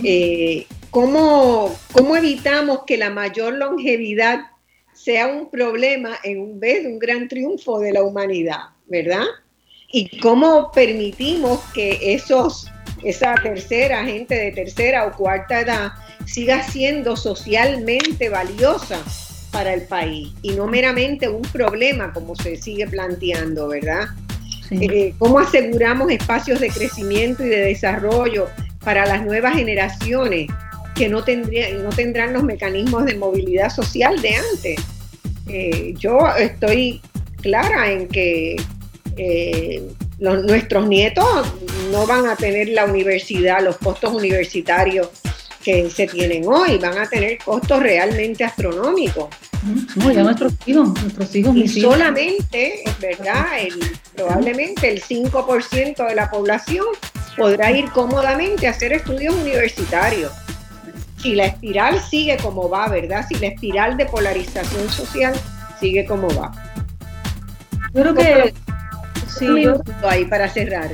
[0.03, 1.75] Eh, ¿cómo,
[2.17, 4.41] evitamos que la mayor longevidad
[4.93, 9.25] sea un problema en vez de un gran triunfo de la humanidad, verdad?
[9.91, 12.67] Y cómo permitimos que esos,
[13.03, 15.91] esa tercera gente de tercera o cuarta edad
[16.25, 19.01] siga siendo socialmente valiosa
[19.51, 24.07] para el país y no meramente un problema como se sigue planteando, ¿verdad?
[24.71, 28.47] Eh, ¿Cómo aseguramos espacios de crecimiento y de desarrollo
[28.83, 30.49] para las nuevas generaciones
[30.95, 34.79] que no, tendrían, no tendrán los mecanismos de movilidad social de antes?
[35.47, 37.01] Eh, yo estoy
[37.41, 38.55] clara en que
[39.17, 39.83] eh,
[40.19, 41.53] nuestros nietos
[41.91, 45.09] no van a tener la universidad, los costos universitarios
[45.63, 49.27] que se tienen hoy, van a tener costos realmente astronómicos.
[49.95, 51.55] No, ya nuestros hijos, nuestros hijos.
[51.55, 53.45] Y solamente, ¿verdad?
[53.59, 53.79] El,
[54.15, 56.85] probablemente el 5% de la población
[57.37, 60.31] podrá ir cómodamente a hacer estudios universitarios.
[61.17, 63.25] si la espiral sigue como va, ¿verdad?
[63.29, 65.33] Si la espiral de polarización social
[65.79, 66.51] sigue como va.
[67.93, 68.53] Creo que
[69.27, 70.89] sí, yo, ahí para cerrar.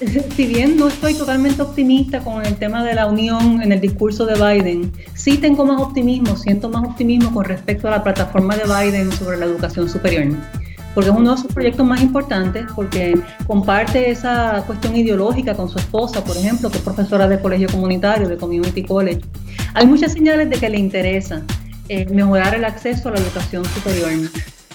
[0.36, 4.26] Si bien no estoy totalmente optimista con el tema de la unión en el discurso
[4.26, 8.64] de Biden, sí tengo más optimismo, siento más optimismo con respecto a la plataforma de
[8.64, 10.36] Biden sobre la educación superior
[10.94, 15.78] porque es uno de sus proyectos más importantes, porque comparte esa cuestión ideológica con su
[15.78, 19.20] esposa, por ejemplo, que es profesora de colegio comunitario, de Community College.
[19.74, 21.42] Hay muchas señales de que le interesa
[21.88, 24.30] eh, mejorar el acceso a la educación superior.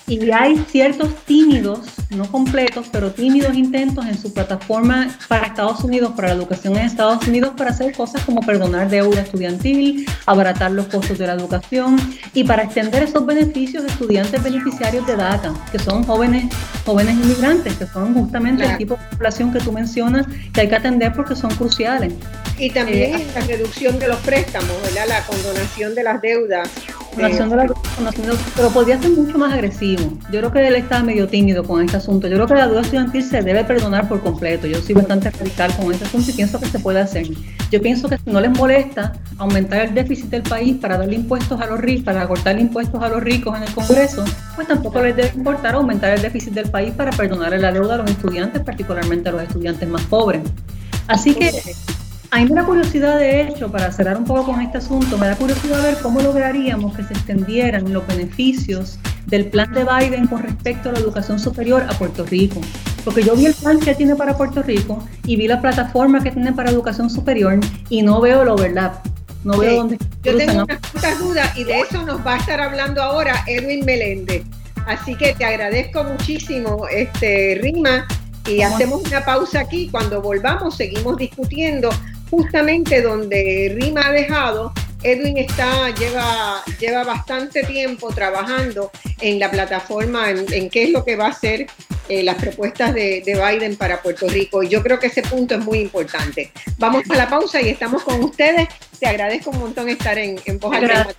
[0.10, 6.14] Y hay ciertos tímidos, no completos, pero tímidos intentos en su plataforma para Estados Unidos,
[6.16, 10.88] para la educación en Estados Unidos, para hacer cosas como perdonar deuda estudiantil, abaratar los
[10.88, 11.98] costos de la educación
[12.34, 16.52] y para extender esos beneficios a estudiantes beneficiarios de DACA, que son jóvenes,
[16.88, 20.76] jóvenes inmigrantes, que son justamente el tipo de población que tú mencionas que hay que
[20.76, 22.14] atender porque son cruciales.
[22.60, 25.08] Y también eh, la reducción de los préstamos, ¿verdad?
[25.08, 26.70] la condonación de las deudas
[28.56, 30.18] pero podría ser mucho más agresivo.
[30.32, 32.28] Yo creo que él está medio tímido con este asunto.
[32.28, 34.68] Yo creo que la deuda estudiantil se debe perdonar por completo.
[34.68, 37.28] Yo soy bastante radical con este asunto y pienso que se puede hacer.
[37.72, 41.60] Yo pienso que si no les molesta aumentar el déficit del país para darle impuestos
[41.60, 44.24] a los ricos, para cortar impuestos a los ricos en el Congreso,
[44.56, 47.98] pues tampoco les debe importar aumentar el déficit del país para perdonarle la deuda a
[47.98, 50.42] los estudiantes, particularmente a los estudiantes más pobres.
[51.08, 51.52] Así que
[52.32, 55.28] a mí me da curiosidad, de hecho, para cerrar un poco con este asunto, me
[55.28, 60.44] da curiosidad ver cómo lograríamos que se extendieran los beneficios del plan de Biden con
[60.44, 62.62] respecto a la educación superior a Puerto Rico.
[63.04, 66.32] Porque yo vi el plan que tiene para Puerto Rico y vi la plataforma que
[66.32, 69.02] tiene para educación superior y no veo lo verdad.
[69.44, 69.98] No veo dónde.
[70.22, 74.44] Yo tengo unas dudas y de eso nos va a estar hablando ahora Edwin Meléndez.
[74.86, 78.08] Así que te agradezco muchísimo, este Rima,
[78.48, 79.88] y hacemos una pausa aquí.
[79.90, 81.90] Cuando volvamos, seguimos discutiendo
[82.30, 90.30] justamente donde Rima ha dejado, Edwin está, lleva, lleva bastante tiempo trabajando en la plataforma,
[90.30, 91.68] en, qué es lo que va a hacer
[92.10, 94.62] eh, las propuestas de, Biden para Puerto Rico.
[94.62, 96.52] Y yo creo que ese punto es muy importante.
[96.78, 98.68] Vamos a la pausa y estamos con ustedes.
[99.00, 100.76] Te agradezco un montón estar en, en Voz.
[100.80, 101.16] Gracias.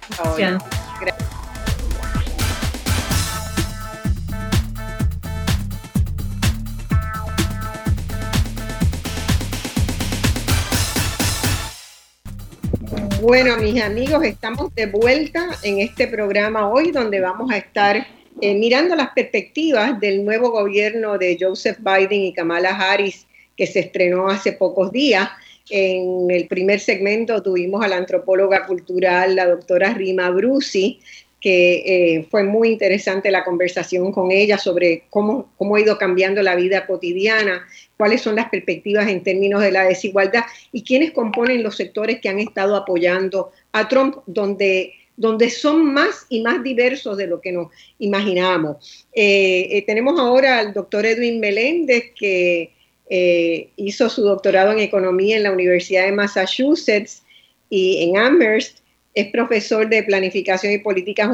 [13.20, 18.06] Bueno, mis amigos, estamos de vuelta en este programa hoy donde vamos a estar
[18.40, 23.80] eh, mirando las perspectivas del nuevo gobierno de Joseph Biden y Kamala Harris que se
[23.80, 25.28] estrenó hace pocos días.
[25.68, 31.00] En el primer segmento tuvimos a la antropóloga cultural, la doctora Rima Brusi,
[31.40, 36.42] que eh, fue muy interesante la conversación con ella sobre cómo, cómo ha ido cambiando
[36.42, 41.62] la vida cotidiana cuáles son las perspectivas en términos de la desigualdad y quiénes componen
[41.62, 47.16] los sectores que han estado apoyando a Trump, donde, donde son más y más diversos
[47.16, 49.06] de lo que nos imaginábamos.
[49.12, 52.72] Eh, eh, tenemos ahora al doctor Edwin Meléndez, que
[53.74, 57.24] hizo su doctorado en economía en la Universidad de Massachusetts
[57.68, 58.79] y en Amherst.
[59.14, 61.28] Es profesor de planificación y políticas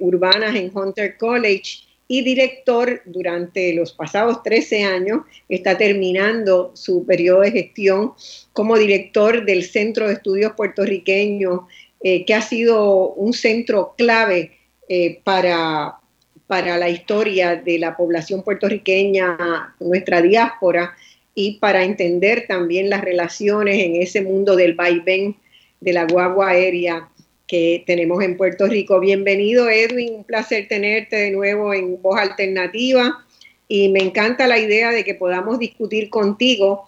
[0.00, 7.42] urbanas en Hunter College y director durante los pasados 13 años, está terminando su periodo
[7.42, 8.14] de gestión
[8.54, 11.60] como director del Centro de Estudios Puertorriqueños,
[12.02, 14.52] eh, que ha sido un centro clave
[14.88, 15.96] eh, para,
[16.46, 20.96] para la historia de la población puertorriqueña, nuestra diáspora,
[21.34, 25.36] y para entender también las relaciones en ese mundo del vaivén
[25.80, 27.08] de la guagua aérea
[27.46, 29.00] que tenemos en Puerto Rico.
[29.00, 33.24] Bienvenido Edwin, un placer tenerte de nuevo en Voz Alternativa
[33.68, 36.86] y me encanta la idea de que podamos discutir contigo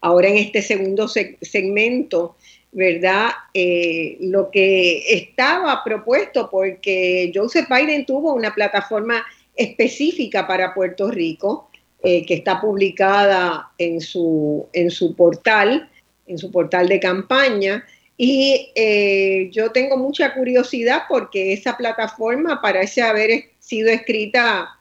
[0.00, 2.36] ahora en este segundo segmento,
[2.72, 3.30] ¿verdad?
[3.52, 9.24] Eh, lo que estaba propuesto porque Joseph Biden tuvo una plataforma
[9.54, 11.70] específica para Puerto Rico
[12.02, 15.90] eh, que está publicada en su, en su portal,
[16.30, 17.84] en su portal de campaña
[18.22, 24.78] y eh, yo tengo mucha curiosidad porque esa plataforma parece haber sido escrita,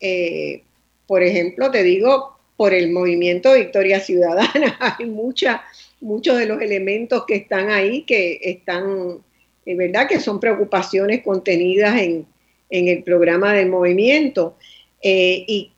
[0.00, 0.64] eh,
[1.06, 4.76] por ejemplo, te digo, por el movimiento Victoria Ciudadana.
[4.98, 5.62] Hay mucha,
[6.00, 9.18] muchos de los elementos que están ahí que están,
[9.64, 12.26] es verdad que son preocupaciones contenidas en,
[12.70, 14.56] el programa del movimiento.
[15.00, 15.70] Eh, y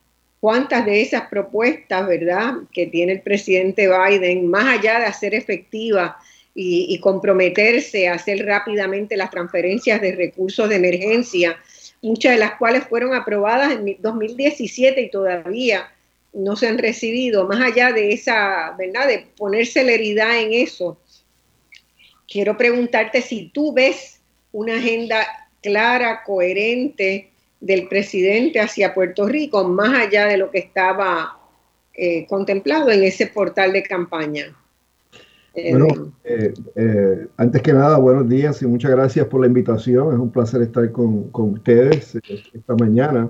[0.43, 6.17] cuántas de esas propuestas, ¿verdad?, que tiene el presidente Biden, más allá de hacer efectiva
[6.53, 11.55] y, comprometerse a hacer rápidamente las transferencias de recursos de emergencia,
[12.01, 15.89] muchas de las cuales fueron aprobadas en 2017 y todavía
[16.33, 20.99] no se han recibido, más allá de esa, ¿verdad?, de poner celeridad en eso.
[22.27, 24.19] quiero preguntarte si tú ves
[24.51, 25.25] una agenda
[25.61, 27.29] clara, coherente
[27.63, 31.39] del presidente hacia Puerto Rico, más allá de lo que estaba
[31.93, 34.53] eh, contemplado en ese portal de campaña.
[35.53, 40.13] Bueno, eh, eh, antes que nada, buenos días y muchas gracias por la invitación.
[40.13, 42.17] Es un placer estar con, ustedes
[42.53, 43.29] esta mañana.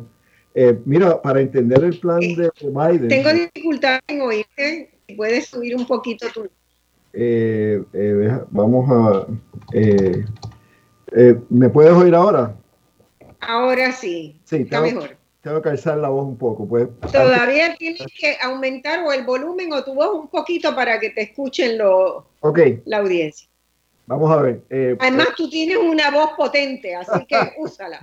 [0.86, 3.10] mira, para entender el plan de Biden.
[3.10, 4.90] Tengo dificultad en oírte.
[5.16, 6.50] Puedes subir un poquito tu.
[8.50, 9.28] vamos a.
[11.50, 12.56] ¿Me puedes oír ahora?
[13.48, 14.40] Ahora sí.
[14.44, 15.18] Sí, está mejor.
[15.42, 16.66] Tengo que alzar la voz un poco.
[16.68, 21.10] Pues, Todavía tienes que aumentar o el volumen o tu voz un poquito para que
[21.10, 22.28] te escuchen lo,
[22.86, 23.50] la audiencia.
[24.06, 24.62] Vamos a ver.
[24.70, 28.00] Eh, Además, pues- tú tienes una voz potente, así que úsala.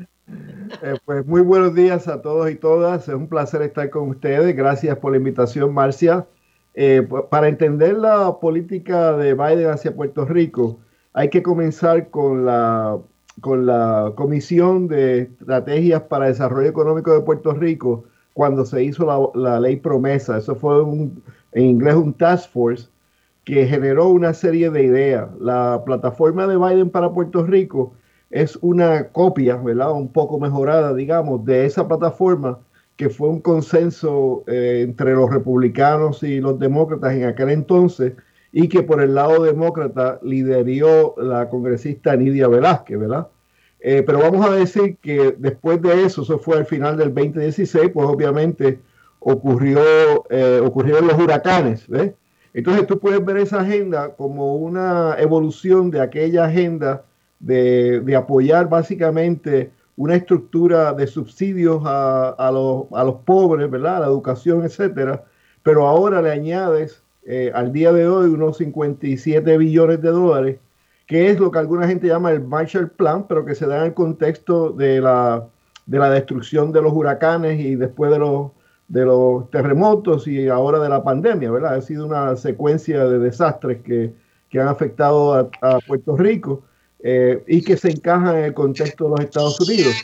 [0.82, 3.09] Eh, pues muy buenos días a todos y todas.
[3.09, 4.55] Es un placer estar con ustedes.
[4.55, 6.26] Gracias por la invitación, Marcia.
[6.74, 10.78] Eh, para entender la política de Biden hacia Puerto Rico,
[11.12, 12.99] hay que comenzar con la
[13.41, 18.05] con la Comisión de Estrategias para Desarrollo Económico de Puerto Rico
[18.35, 20.39] cuando se hizo la, ley promesa.
[20.39, 21.22] Eso fue un,
[21.53, 22.89] en inglés un task force
[23.45, 25.28] que generó una serie de ideas.
[25.41, 27.93] La plataforma de Biden para Puerto Rico
[28.31, 29.93] es una copia, ¿verdad?
[29.93, 32.59] Un poco mejorada, digamos, de esa plataforma
[32.97, 38.12] que fue un consenso eh, entre los republicanos y los demócratas en aquel entonces
[38.53, 43.28] y que por el lado demócrata lideró la congresista Nidia Velázquez, ¿verdad?
[43.80, 47.90] Eh, pero vamos a decir que después de eso, eso fue al final del 2016,
[47.94, 48.80] pues obviamente
[49.20, 49.80] ocurrió,
[50.28, 52.12] eh, ocurrieron los huracanes, ¿ves?
[52.53, 57.05] Entonces tú puedes ver esa agenda como una evolución de aquella agenda
[57.38, 63.98] de, de apoyar básicamente una estructura de subsidios a, a, los, a los pobres, ¿verdad?
[63.98, 65.24] A la educación, etcétera.
[65.62, 70.59] Pero ahora le añades eh, al día de hoy unos 57 billones de dólares,
[71.07, 73.87] que es lo que alguna gente llama el Marshall Plan, pero que se da en
[73.87, 75.47] el contexto de la,
[75.87, 78.53] de la destrucción de los huracanes y después de los,
[78.89, 81.75] de los terremotos y ahora de la pandemia, ¿verdad?
[81.75, 84.12] Ha sido una secuencia de desastres que,
[84.49, 86.62] que han afectado a, Puerto Rico
[87.01, 89.95] eh, y que se encajan en el contexto de los Estados Unidos.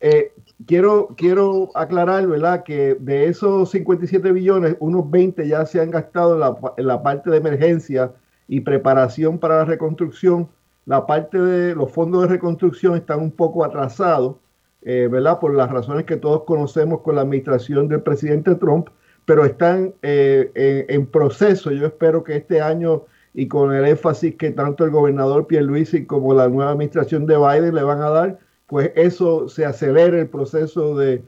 [0.00, 0.32] Eh,
[0.66, 2.64] quiero, quiero aclarar, ¿verdad?
[2.64, 6.34] Que de esos 57 billones, unos 20 ya se han gastado
[6.76, 8.12] en la, parte de emergencia
[8.48, 10.48] y preparación para la reconstrucción.
[10.86, 14.36] La parte de los fondos de reconstrucción están un poco atrasados,
[14.82, 15.40] eh, ¿verdad?
[15.40, 18.88] Por las razones que todos conocemos con la administración del presidente Trump,
[19.24, 21.70] pero están eh, en, proceso.
[21.70, 26.34] Yo espero que este año y con el énfasis que tanto el gobernador Pierluisi como
[26.34, 30.96] la nueva administración de Biden le van a dar, pues eso se acelera el proceso
[30.96, 31.22] de,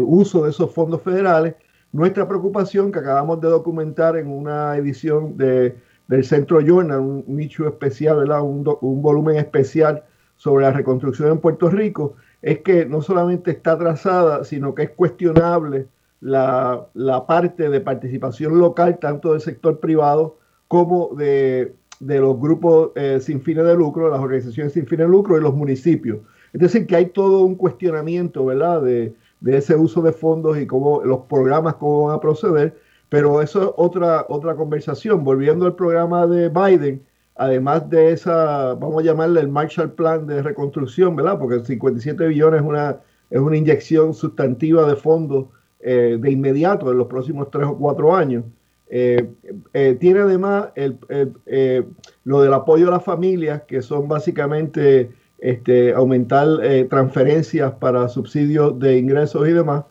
[0.00, 1.54] uso de esos fondos federales.
[1.92, 5.76] Nuestra preocupación, que acabamos de documentar en una edición de,
[6.08, 10.04] del Centro Journal, un nicho especial, Un, un, volumen especial
[10.36, 14.90] sobre la reconstrucción en Puerto Rico, es que no solamente está atrasada, sino que es
[14.90, 15.88] cuestionable
[16.20, 16.88] la,
[17.26, 20.38] parte de participación local, tanto del sector privado
[20.68, 25.10] como de, de los grupos eh, sin fines de lucro, las organizaciones sin fines de
[25.12, 26.18] lucro y los municipios.
[26.52, 29.14] Es decir, que hay todo un cuestionamiento, ¿verdad?, de,
[29.46, 32.76] ese uso de fondos y cómo los programas, cómo van a proceder,
[33.08, 35.24] pero eso es otra, otra conversación.
[35.24, 37.02] Volviendo al programa de Biden,
[37.36, 42.60] además de esa, vamos a llamarle el Marshall Plan de reconstrucción, ¿verdad?, porque 57 billones
[42.60, 45.46] es una, es una inyección sustantiva de fondos
[45.80, 48.44] eh, de inmediato en los próximos tres o cuatro años.
[48.92, 49.30] Eh,
[49.72, 50.98] eh, tiene además el,
[51.46, 51.84] eh,
[52.24, 56.48] lo del apoyo a las familias, que son básicamente este, aumentar
[56.90, 59.84] transferencias para subsidios de ingresos y demás.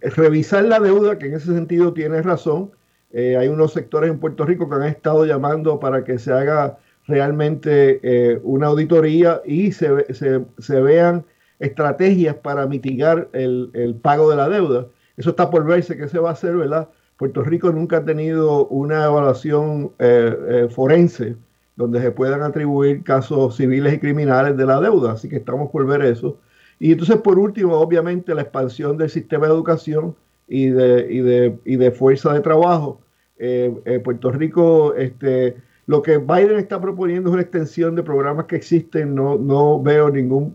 [0.00, 2.72] revisar la deuda, que en ese sentido tiene razón.
[3.14, 8.40] hay unos sectores en Puerto Rico que han estado llamando para que se haga realmente
[8.42, 11.24] una auditoría y se, se, se, vean
[11.60, 14.88] estrategias para mitigar el, el pago de la deuda.
[15.16, 16.88] Eso está por verse que se va a hacer, ¿verdad?
[17.16, 21.36] Puerto Rico nunca ha tenido una evaluación eh, eh, forense
[21.74, 25.86] donde se puedan atribuir casos civiles y criminales de la deuda, así que estamos por
[25.86, 26.38] ver eso.
[26.78, 30.14] Y entonces, por último, obviamente, la expansión del sistema de educación
[30.48, 33.00] y de, y de, y de fuerza de trabajo.
[33.38, 35.56] Eh, Puerto Rico, este,
[35.86, 39.14] lo que Biden está proponiendo es una extensión de programas que existen.
[39.14, 40.54] No, no veo ningún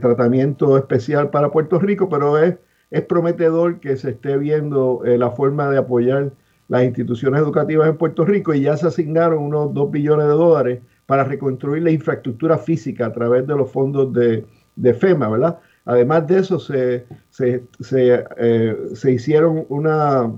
[0.00, 2.54] tratamiento especial para Puerto Rico, pero es
[2.90, 6.32] es prometedor que se esté viendo eh, la forma de apoyar
[6.68, 10.80] las instituciones educativas en Puerto Rico y ya se asignaron unos 2 billones de dólares
[11.06, 14.44] para reconstruir la infraestructura física a través de los fondos de,
[14.94, 15.58] FEMA, ¿verdad?
[15.84, 17.62] Además de eso, se, se,
[18.38, 20.32] eh, hicieron una,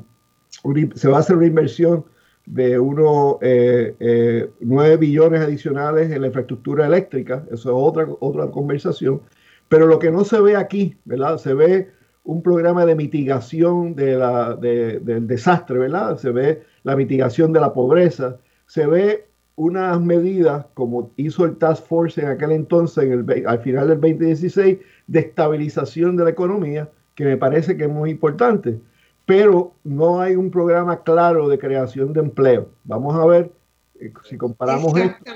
[0.94, 2.05] se va a hacer una inversión
[2.44, 9.22] de unos eh, 9 billones adicionales en la infraestructura eléctrica, eso es otra, otra conversación,
[9.68, 11.38] pero lo que no se ve aquí, ¿verdad?
[11.38, 11.97] Se ve
[12.28, 16.18] un programa de mitigación de la, del desastre, ¿verdad?
[16.18, 21.86] Se ve la mitigación de la pobreza, se ve unas medidas, como hizo el Task
[21.86, 26.90] Force en aquel entonces, en el, al final del 2016, de estabilización de la economía,
[27.14, 28.78] que me parece que es muy importante.
[29.24, 32.68] Pero no hay un programa claro de creación de empleo.
[32.84, 33.52] Vamos a ver
[34.00, 35.32] eh, si comparamos esto,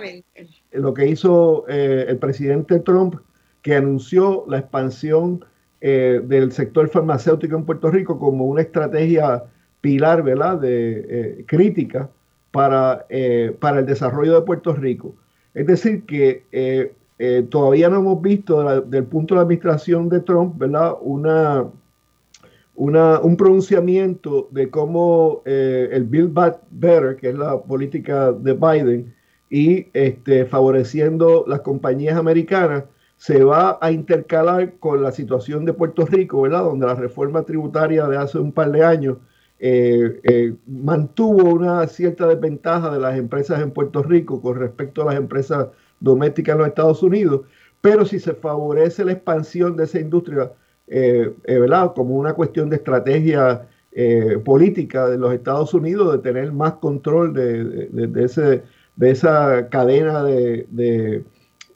[0.72, 3.14] lo que hizo eh, el presidente Trump,
[3.62, 5.43] que anunció la expansión
[5.83, 9.45] eh, del sector farmacéutico en Puerto Rico como una estrategia
[9.83, 12.09] pilar, ¿verdad?, de crítica
[12.53, 15.16] para, eh, para el desarrollo de Puerto Rico.
[15.55, 20.09] Es decir, que eh, eh, todavía no hemos visto desde el punto de la administración
[20.09, 20.95] de Trump, ¿verdad?
[21.01, 21.64] Una,
[22.76, 29.14] una, un pronunciamiento de cómo el Build Back Better, que es la política de Biden,
[29.51, 32.85] y este, favoreciendo las compañías americanas,
[33.23, 36.64] se va a intercalar con la situación de Puerto Rico, ¿verdad?
[36.64, 39.18] Donde la reforma tributaria de hace un par de años
[39.61, 45.05] eh, eh, mantuvo una cierta desventaja de las empresas en Puerto Rico con respecto a
[45.05, 45.68] las empresas
[46.01, 47.43] domésticas en los Estados Unidos,
[47.81, 50.51] pero si se favorece la expansión de esa industria,
[50.89, 51.93] eh, ¿verdad?
[51.95, 53.68] Como una cuestión de estrategia
[54.45, 58.64] política de los Estados Unidos, de tener más control de, de, ese,
[58.97, 61.25] de esa cadena de,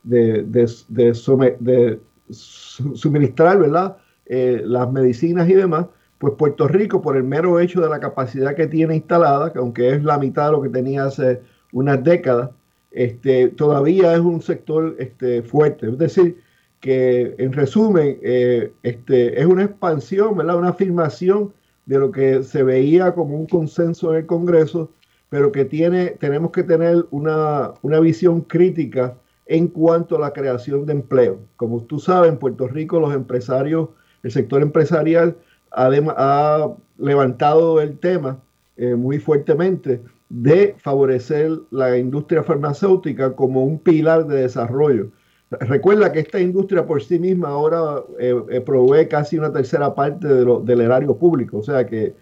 [0.07, 0.43] de,
[0.89, 2.01] de
[2.31, 3.97] suministrar, ¿verdad?
[4.29, 5.87] las medicinas y demás,
[6.19, 9.91] pues Puerto Rico, por el mero hecho de la capacidad que tiene instalada, que aunque
[9.91, 11.43] es la mitad de lo que tenía hace
[11.73, 12.51] unas décadas,
[12.91, 15.89] este, todavía es un sector este, fuerte.
[15.89, 16.43] Es decir,
[16.81, 20.57] que en resumen, eh, este, es una expansión, ¿verdad?
[20.57, 21.53] una afirmación
[21.85, 24.91] de lo que se veía como un consenso en el Congreso,
[25.29, 29.17] pero que tiene, tenemos que tener una, una visión crítica
[29.47, 31.39] en cuanto a la creación de empleo.
[31.57, 33.89] Como tú sabes, en Puerto Rico los empresarios,
[34.23, 35.37] el sector empresarial,
[35.73, 36.69] ha,
[36.99, 38.41] levantado el tema
[38.77, 45.11] eh, muy fuertemente de favorecer la industria farmacéutica como un pilar de desarrollo.
[45.51, 50.27] Recuerda que esta industria por sí misma ahora eh, eh, provee casi una tercera parte
[50.27, 52.15] del erario público, o sea que,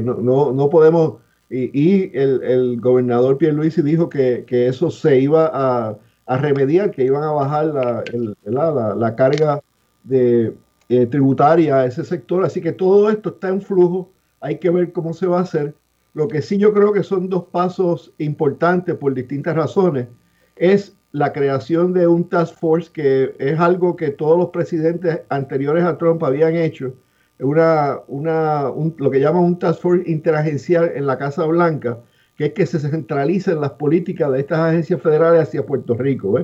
[0.00, 1.14] no, podemos,
[1.50, 5.96] y, el, el, gobernador Pierluisi dijo que, eso se iba a,
[6.36, 9.62] remediar, que iban a bajar la, la carga
[10.04, 10.54] de,
[10.90, 12.44] eh, tributaria a ese sector.
[12.46, 14.10] Así que todo esto está en flujo,
[14.40, 15.74] hay que ver cómo se va a hacer.
[16.14, 20.08] Lo que sí yo creo que son dos pasos importantes por distintas razones
[20.56, 25.84] es la creación de un task force que es algo que todos los presidentes anteriores
[25.84, 26.94] a Trump habían hecho,
[27.38, 31.98] una, una, lo que llaman un task force interagencial en la Casa Blanca,
[32.38, 36.38] que es que se centralicen las políticas de estas agencias federales hacia Puerto Rico.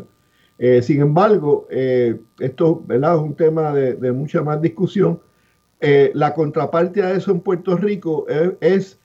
[0.58, 5.20] Eh, sin embargo, eh, esto es un tema de, mucha más discusión.
[5.80, 8.26] Eh, la contraparte a eso en Puerto Rico
[8.60, 8.98] es,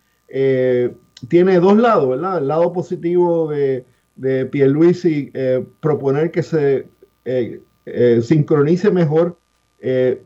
[1.27, 2.39] tiene dos lados, ¿verdad?
[2.39, 3.85] El lado positivo de,
[4.15, 5.31] de Pierluisi
[5.81, 6.87] proponer que se
[8.21, 9.37] sincronice mejor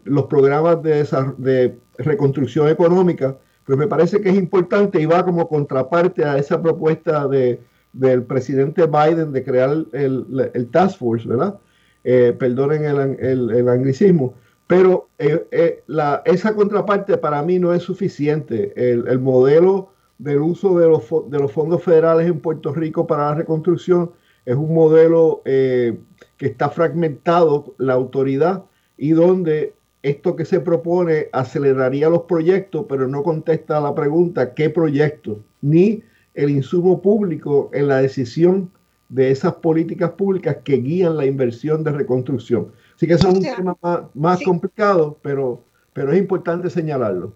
[0.06, 6.26] los programas de reconstrucción económica, pues me parece que es importante y va como contraparte
[6.26, 7.60] a esa propuesta de,
[7.94, 11.60] del presidente Biden de crear el, el, Task Force, ¿verdad?
[12.04, 14.34] Eh, perdonen el, el, anglicismo,
[14.68, 15.84] pero eh, eh,
[16.26, 18.74] esa contraparte para mí no es suficiente.
[18.76, 23.36] El, modelo del uso de los, de los fondos federales en Puerto Rico para la
[23.36, 24.12] reconstrucción
[24.46, 25.98] es un modelo que
[26.40, 28.66] está fragmentado la autoridad
[28.98, 29.74] y donde
[30.04, 35.38] esto que se propone aceleraría los proyectos, pero no contesta a la pregunta qué proyectos,
[35.62, 38.70] ni el insumo público en la decisión
[39.10, 42.72] de esas políticas públicas que guían la inversión de reconstrucción.
[42.96, 43.78] Así que eso es un tema
[44.14, 47.34] más, complicado, pero, pero es importante señalarlo.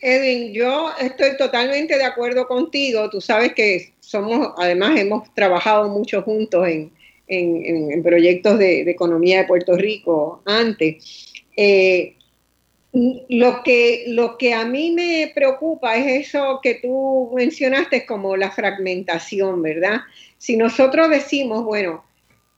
[0.00, 3.08] Edwin, yo estoy totalmente de acuerdo contigo.
[3.10, 9.76] Tú sabes que somos, además hemos trabajado mucho juntos en, proyectos de, economía de Puerto
[9.76, 11.29] Rico antes.
[11.56, 12.16] Eh,
[12.92, 18.50] lo que, lo que a mí me preocupa es eso que tú mencionaste como la
[18.50, 20.00] fragmentación, ¿verdad?
[20.38, 22.04] Si nosotros decimos, bueno,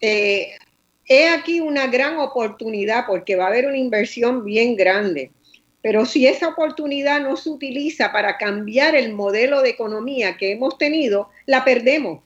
[0.01, 0.53] eh,
[1.07, 5.31] he aquí una gran oportunidad porque va a haber una inversión bien grande,
[5.83, 10.79] pero si esa oportunidad no se utiliza para cambiar el modelo de economía que hemos
[10.79, 12.23] tenido, la perdemos,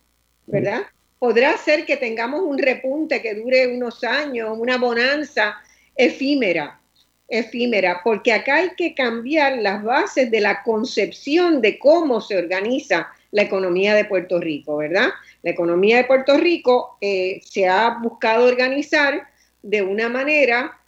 [0.47, 0.83] ¿verdad?
[1.19, 5.57] Podrá ser que tengamos un repunte que dure unos años, una bonanza
[5.97, 6.81] efímera,
[7.29, 13.09] efímera, porque acá hay que cambiar las bases de la concepción de cómo se organiza
[13.33, 15.09] la economía de Puerto Rico, ¿verdad?
[15.43, 19.27] La economía de Puerto Rico eh, se ha buscado organizar
[19.63, 20.79] de una manera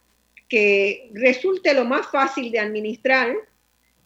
[0.47, 3.35] que resulte lo más fácil de administrar,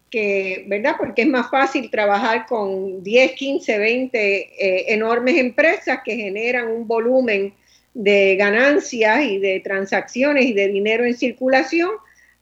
[0.09, 0.95] que, ¿verdad?
[0.97, 7.53] Porque es más fácil trabajar con 10, 15, 20 enormes empresas que generan un volumen
[7.93, 11.91] de ganancias y de transacciones y de dinero en circulación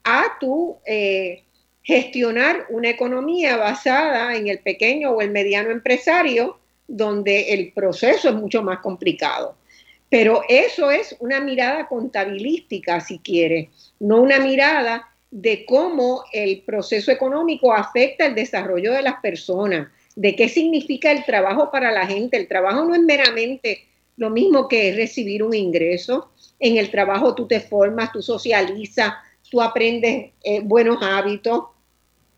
[0.04, 1.44] a tu eh,
[1.84, 8.36] gestionar una economía basada en el pequeño o el mediano empresario, donde el proceso es
[8.36, 9.56] mucho más complicado.
[10.10, 17.12] Pero eso es una mirada contabilística, si quiere, no una mirada de cómo el proceso
[17.12, 22.36] económico afecta el desarrollo de las personas, de qué significa el trabajo para la gente.
[22.36, 23.88] El trabajo no es meramente
[24.22, 26.30] lo mismo que recibir un ingreso.
[26.60, 29.14] En el trabajo tú te formas, tú socializas,
[29.50, 31.64] tú aprendes eh, buenos hábitos,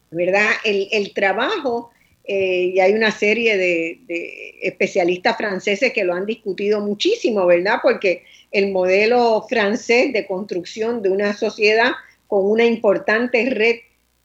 [0.09, 0.49] ¿verdad?
[0.63, 1.91] El, trabajo,
[2.23, 7.79] eh, y hay una serie de, de, especialistas franceses que lo han discutido muchísimo, ¿verdad?
[7.83, 11.91] Porque el modelo francés de construcción de una sociedad
[12.27, 13.75] con una importante red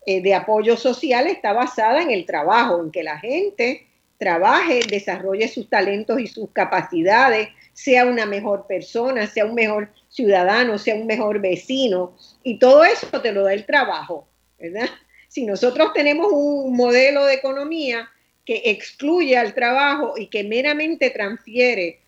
[0.06, 3.87] eh, de apoyo social está basada en el trabajo, en que la gente
[4.18, 10.78] trabaje, desarrolle sus talentos y sus capacidades, sea una mejor persona, sea un mejor ciudadano,
[10.78, 12.16] sea un mejor vecino.
[12.42, 14.88] Y todo eso te lo da el trabajo, ¿verdad?
[15.28, 18.08] Si nosotros tenemos un modelo de economía
[18.44, 22.00] que excluye al trabajo y que meramente transfiere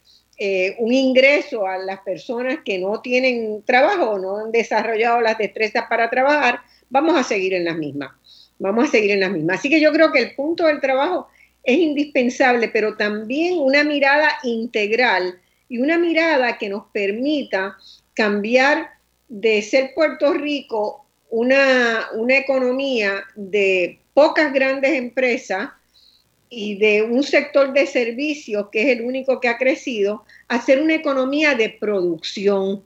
[0.43, 5.85] eh, un ingreso a las personas que no tienen trabajo no han desarrollado las destrezas
[5.87, 8.13] para trabajar, vamos a seguir en las mismas.
[8.59, 9.59] Vamos a seguir en las mismas.
[9.59, 11.29] Así que yo creo que el punto del trabajo
[11.63, 15.39] es indispensable, pero también una mirada integral
[15.69, 17.77] y una mirada que nos permita
[18.15, 18.91] cambiar
[19.29, 25.71] de ser Puerto Rico una, una economía de pocas grandes empresas
[26.49, 30.83] y de un sector de servicios que es el único que ha crecido, a ser
[30.83, 32.83] una economía de producción,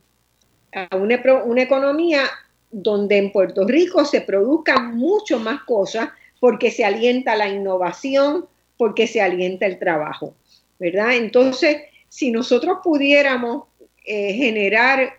[0.93, 2.25] una, una economía
[2.71, 6.11] donde en Puerto Rico se produzcan mucho más cosas
[6.41, 8.47] porque se alienta la innovación,
[8.77, 10.35] porque se alienta el trabajo,
[10.79, 11.15] ¿verdad?
[11.17, 13.65] Entonces, si nosotros pudiéramos
[14.05, 15.15] eh, generar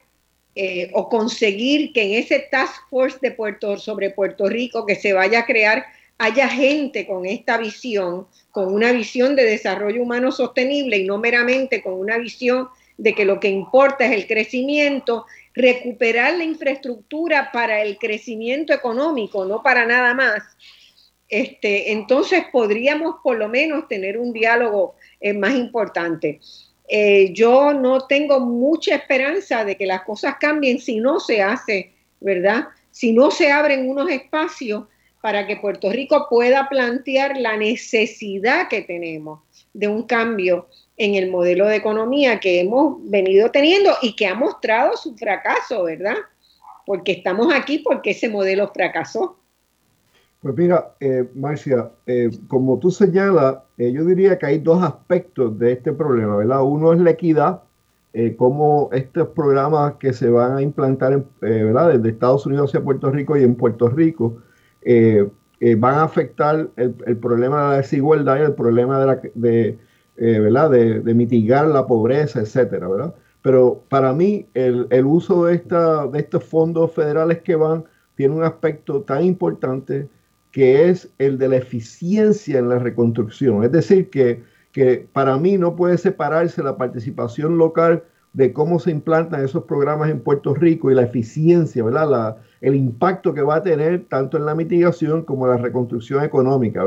[0.56, 5.12] eh, o conseguir que en ese task force de Puerto sobre Puerto Rico que se
[5.12, 5.86] vaya a crear
[6.18, 11.82] haya gente con esta visión, con una visión de desarrollo humano sostenible y no meramente
[11.82, 17.82] con una visión de que lo que importa es el crecimiento, recuperar la infraestructura para
[17.82, 20.43] el crecimiento económico, no para nada más.
[21.28, 26.39] Este, entonces podríamos por lo menos tener un diálogo eh, más importante.
[26.88, 31.93] Eh, yo no tengo mucha esperanza de que las cosas cambien si no se hace,
[32.19, 32.67] ¿verdad?
[32.91, 34.86] Si no se abren unos espacios
[35.21, 39.39] para que Puerto Rico pueda plantear la necesidad que tenemos
[39.73, 40.67] de un cambio
[40.97, 45.84] en el modelo de economía que hemos venido teniendo y que ha mostrado su fracaso,
[45.84, 46.15] ¿verdad?
[46.86, 49.39] Porque estamos aquí porque ese modelo fracasó.
[50.45, 55.57] Pues mira, eh, Marcia, eh, como tú señalas, eh, yo diría que hay dos aspectos
[55.57, 56.61] de este problema, ¿verdad?
[56.61, 57.63] Uno es la equidad,
[58.13, 61.93] eh, cómo estos programas que se van a implantar, ¿verdad?
[61.93, 64.37] Desde Estados Unidos hacia Puerto Rico y en Puerto Rico,
[64.85, 70.69] van a afectar el, problema de la desigualdad y el problema de, la, ¿verdad?
[70.69, 73.15] De, mitigar la pobreza, etcétera, ¿verdad?
[73.41, 78.35] Pero para mí, el, el uso de, esta, de estos fondos federales que van tiene
[78.35, 80.07] un aspecto tan importante
[80.56, 83.66] que es el de la eficiencia en la reconstrucción.
[83.66, 84.41] Es decir, que,
[84.72, 90.10] que para mí no puede separarse la participación local de cómo se implantan esos programas
[90.10, 91.84] en Puerto Rico y la eficiencia.
[91.84, 96.24] La, el impacto que va a tener tanto en la mitigación como en la reconstrucción
[96.24, 96.86] económica.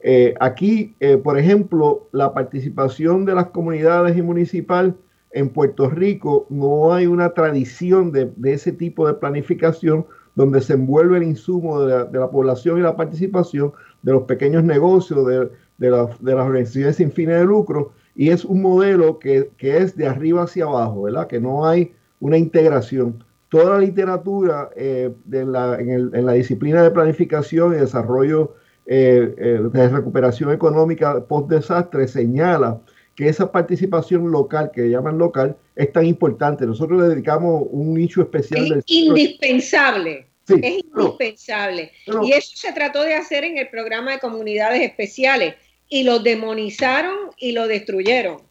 [0.00, 4.94] Eh, aquí, eh, por ejemplo, la participación de las comunidades y municipal
[5.30, 10.04] en Puerto Rico no hay una tradición de, de ese tipo de planificación
[10.38, 13.72] donde se envuelve el insumo de la, población y la participación
[14.02, 19.18] de los pequeños negocios, de, las organizaciones sin fines de lucro, y es un modelo
[19.18, 21.26] que, es de arriba hacia abajo, ¿verdad?
[21.26, 23.24] Que no hay una integración.
[23.48, 28.54] Toda la literatura eh, en, la disciplina de planificación y desarrollo
[28.86, 32.80] eh, eh, de recuperación económica post-desastre señala
[33.16, 36.64] que esa participación local, que llaman local, es tan importante.
[36.64, 38.78] Nosotros le dedicamos un nicho especial.
[38.78, 41.92] Es indispensable es indispensable.
[42.22, 45.54] y eso se trató de hacer en el programa de comunidades especiales
[45.88, 48.48] y lo demonizaron y lo destruyeron.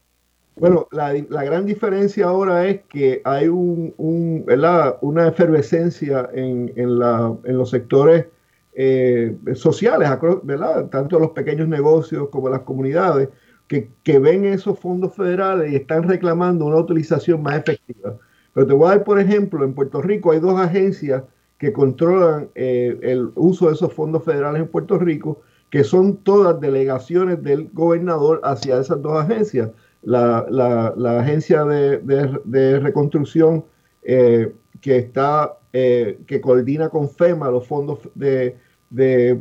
[0.56, 1.12] Bueno, la,
[1.44, 8.26] gran diferencia ahora es que hay un, una efervescencia en, en, los sectores
[8.74, 10.08] eh, sociales,
[10.42, 10.86] ¿verdad?
[10.86, 13.28] Tanto los pequeños negocios como las comunidades,
[13.68, 18.18] que, que, ven esos fondos federales y están reclamando una utilización más efectiva.
[18.52, 21.22] Pero te voy a dar, por ejemplo, en Puerto Rico hay dos agencias
[21.58, 25.40] que controlan eh, el uso de esos fondos federales en Puerto Rico,
[25.70, 29.70] que son todas delegaciones del gobernador hacia esas dos agencias.
[30.02, 31.98] La, la, agencia de,
[32.44, 33.64] de, reconstrucción
[34.04, 38.56] eh, que está eh, que coordina con FEMA los fondos de,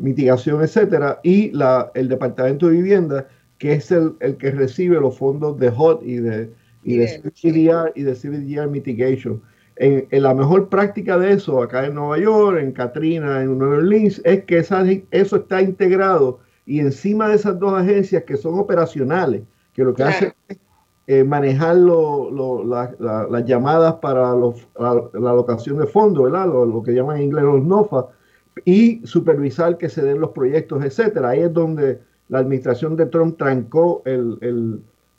[0.01, 3.27] mitigación, etcétera, y la, el Departamento de Vivienda,
[3.59, 6.51] que es el, el que recibe los fondos de HOT y de,
[6.83, 9.41] y de CDR y de CDR Mitigation.
[9.79, 14.21] En, la mejor práctica de eso, acá en Nueva York, en Katrina, en Nueva Orleans,
[14.25, 14.57] es que
[15.11, 20.03] eso está integrado y encima de esas dos agencias que son operacionales, que lo que
[20.03, 20.57] hacen es
[21.05, 26.47] eh, manejar las llamadas para la, alocación de fondos, ¿verdad?
[26.47, 28.07] Lo, que llaman en inglés los NOFA,
[28.65, 31.29] y supervisar que se den los proyectos, etcétera.
[31.29, 34.01] Ahí es donde la administración de Trump trancó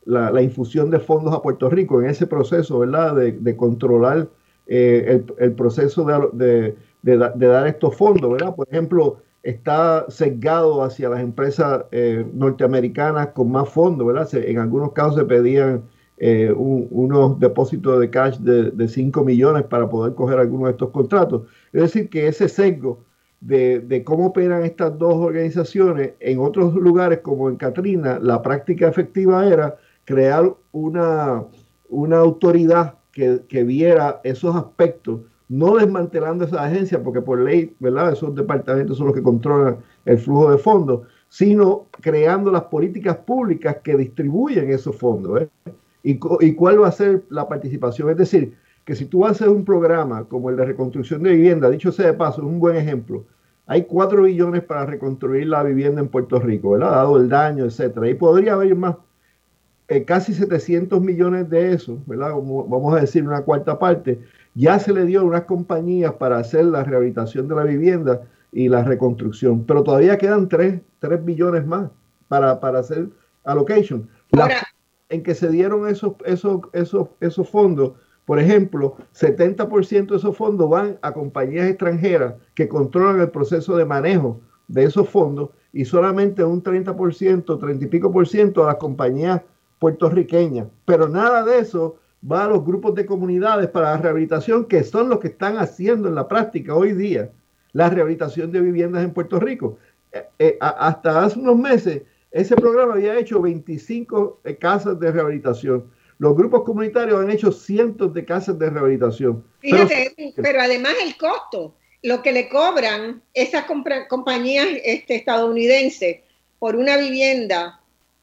[0.05, 3.15] la, infusión de fondos a Puerto Rico en ese proceso, ¿verdad?
[3.15, 4.27] de controlar
[4.71, 8.55] eh, el, proceso de, dar estos fondos, ¿verdad?
[8.55, 14.29] Por ejemplo, está sesgado hacia las empresas eh, norteamericanas con más fondos, ¿verdad?
[14.33, 15.85] en algunos casos se pedían
[16.19, 20.91] eh, unos depósitos de cash de, de 5 millones para poder coger algunos de estos
[20.91, 21.47] contratos.
[21.73, 23.03] Es decir, que ese sesgo
[23.41, 28.87] de, de, cómo operan estas dos organizaciones en otros lugares como en Katrina, la práctica
[28.87, 31.43] efectiva era crear una,
[31.89, 32.98] una autoridad
[33.47, 38.13] que, viera esos aspectos, no desmantelando esa agencia, porque por ley, ¿verdad?
[38.13, 43.77] Esos departamentos son los que controlan el flujo de fondos, sino creando las políticas públicas
[43.83, 45.41] que distribuyen esos fondos.
[45.41, 45.49] ¿eh?
[46.03, 48.09] ¿Y, ¿Y cuál va a ser la participación?
[48.09, 48.55] Es decir,
[48.85, 52.13] que si tú haces un programa como el de reconstrucción de vivienda, dicho sea de
[52.13, 53.25] paso, es un buen ejemplo.
[53.67, 56.89] Hay 4 billones para reconstruir la vivienda en Puerto Rico, ¿verdad?
[56.89, 58.09] Dado el daño, etcétera.
[58.09, 58.95] Y podría haber más.
[59.91, 62.33] Eh, casi 700 millones de eso, ¿verdad?
[62.35, 64.19] vamos a decir una cuarta parte,
[64.53, 68.21] ya se le dio a unas compañías para hacer la rehabilitación de la vivienda
[68.51, 70.81] y la reconstrucción, pero todavía quedan 3,
[71.23, 71.89] billones más
[72.27, 73.09] para, para hacer
[73.43, 74.07] allocation.
[75.09, 77.93] en que se dieron esos, esos, esos, esos fondos,
[78.25, 83.85] por ejemplo, 70% de esos fondos van a compañías extranjeras que controlan el proceso de
[83.85, 88.75] manejo de esos fondos y solamente un 30%, 30 y pico por ciento a las
[88.75, 89.41] compañías
[89.79, 90.67] puertorriqueña.
[90.85, 91.97] Pero nada de eso
[92.29, 96.09] va a los grupos de comunidades para la rehabilitación, que son los que están haciendo
[96.09, 97.31] en la práctica hoy día
[97.73, 99.77] la rehabilitación de viviendas en Puerto Rico.
[100.11, 102.01] Eh, eh, hasta hace unos meses,
[102.31, 105.85] ese programa había hecho 25 eh, casas de rehabilitación.
[106.17, 109.43] Los grupos comunitarios han hecho cientos de casas de rehabilitación.
[109.59, 113.65] Fíjate, pero, además el costo, lo que le cobran esas
[114.09, 116.17] compañías este, estadounidenses
[116.59, 117.79] por una vivienda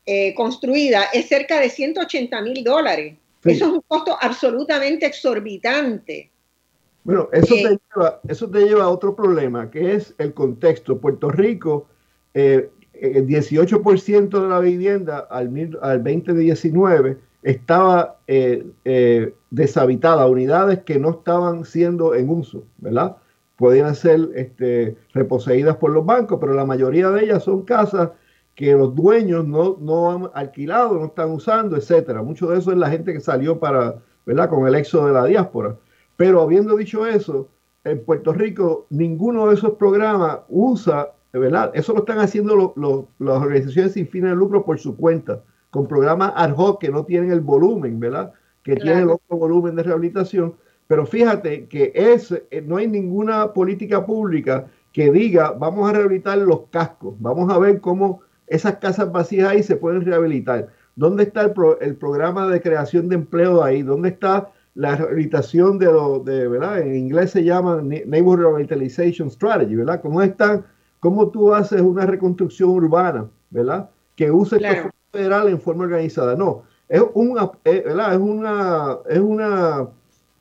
[0.09, 3.16] eh, construida es cerca de 180 mil dólares.
[3.44, 6.30] Eso es un costo absolutamente exorbitante.
[7.02, 11.00] Bueno, eso, te eh, lleva, eso te lleva a otro problema, que es el contexto.
[11.00, 11.88] Puerto Rico,
[12.34, 15.50] eh, el 18% de la vivienda al,
[15.82, 18.20] al 2019 estaba
[19.50, 23.16] deshabitada, unidades que no estaban siendo en uso, ¿verdad?
[23.57, 28.11] Podían ser este, reposeídas por los bancos, pero la mayoría de ellas son casas
[28.57, 32.22] que los dueños no, no han alquilado, no están usando, etcétera.
[32.22, 34.48] Mucho de eso es la gente que salió para, ¿verdad?
[34.48, 35.76] Con el éxodo de la diáspora.
[36.16, 37.50] Pero habiendo dicho eso,
[37.84, 41.70] en Puerto Rico ninguno de esos programas usa, ¿verdad?
[41.74, 42.74] Eso lo están haciendo
[43.18, 47.04] las organizaciones sin fines de lucro por su cuenta, con programas ad hoc que no
[47.04, 48.32] tienen el volumen, ¿verdad?
[48.62, 50.54] Que tienen el otro volumen de rehabilitación.
[50.86, 56.38] Pero fíjate que es, eh, no hay ninguna política pública que diga, vamos a rehabilitar
[56.38, 60.68] los cascos, vamos a ver cómo esas casas vacías ahí se pueden rehabilitar.
[60.94, 63.82] ¿Dónde está el, programa de creación de empleo ahí?
[63.82, 66.80] ¿Dónde está la rehabilitación de, lo, de verdad?
[66.80, 70.01] En inglés se llama Neighborhood Revitalization Strategy, ¿verdad?
[70.01, 70.64] ¿Cómo están?
[71.01, 73.90] ¿Cómo tú haces una reconstrucción urbana, ¿verdad?
[74.14, 76.34] Que use el el federal en forma organizada.
[76.34, 78.14] No, es una, eh, ¿verdad?
[78.14, 79.88] Es una, es una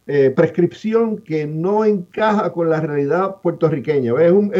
[0.07, 4.13] eh, prescripción que no encaja con la realidad puertorriqueña.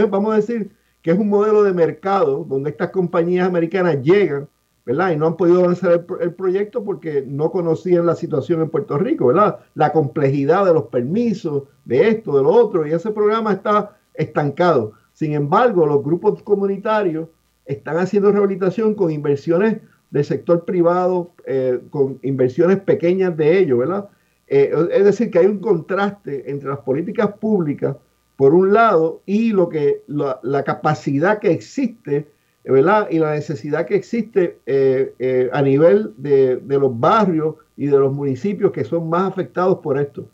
[0.10, 0.72] vamos a decir,
[1.06, 4.50] que es un modelo de mercado donde estas compañías americanas llegan,
[4.88, 5.12] ¿verdad?
[5.12, 9.28] Y no han podido avanzar el, proyecto porque no conocían la situación en Puerto Rico,
[9.28, 9.60] ¿verdad?
[9.76, 14.94] La complejidad de los permisos, de esto, de lo otro, y ese programa está estancado.
[15.14, 17.30] Sin embargo, los grupos comunitarios
[17.68, 24.10] están haciendo rehabilitación con inversiones del sector privado, eh, con inversiones pequeñas de ellos, ¿verdad?
[24.48, 27.96] Eh, es decir, que hay un contraste entre las políticas públicas
[28.36, 32.28] por un lado, y lo que la, capacidad que existe,
[32.64, 33.08] ¿verdad?
[33.10, 38.14] Y la necesidad que existe eh, eh, a nivel de, los barrios y de los
[38.14, 40.30] municipios que son más afectados por esto.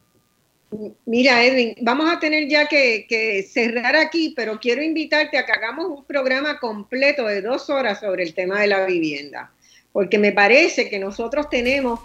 [1.05, 5.51] Mira, Edwin, vamos a tener ya que, que, cerrar aquí, pero quiero invitarte a que
[5.51, 9.51] hagamos un programa completo de dos horas sobre el tema de la vivienda,
[9.91, 11.99] porque me parece que nosotros tenemos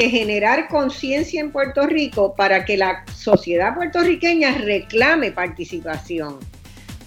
[0.00, 6.38] que generar conciencia en Puerto Rico para que la sociedad puertorriqueña reclame participación,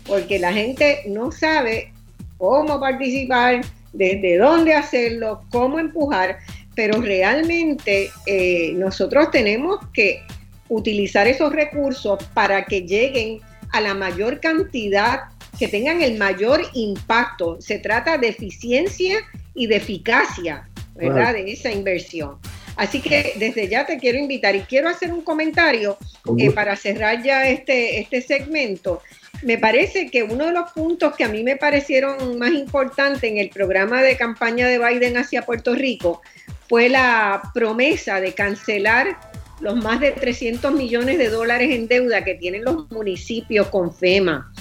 [0.06, 1.92] porque la gente no sabe
[2.38, 3.62] cómo participar,
[3.94, 6.38] desde dónde hacerlo, cómo empujar,
[6.76, 10.22] pero realmente eh, nosotros tenemos que
[10.70, 13.40] utilizar esos recursos para que lleguen
[13.72, 15.22] a la mayor cantidad,
[15.58, 17.60] que tengan el mayor impacto.
[17.60, 19.18] Se trata de eficiencia
[19.56, 21.34] y de eficacia, ¿verdad?
[21.34, 22.38] De esa inversión.
[22.76, 25.98] Así que desde ya te quiero invitar y quiero hacer un comentario
[26.38, 29.02] eh, para cerrar ya este, este segmento.
[29.44, 33.38] Me parece que uno de los puntos que a mí me parecieron más importantes en
[33.38, 36.22] el programa de campaña de Biden hacia Puerto Rico
[36.70, 39.18] fue la promesa de cancelar
[39.60, 44.52] los más de 300 millones de dólares en deuda que tienen los municipios con FEMA.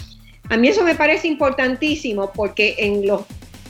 [0.49, 3.23] A mí eso me parece importantísimo porque en los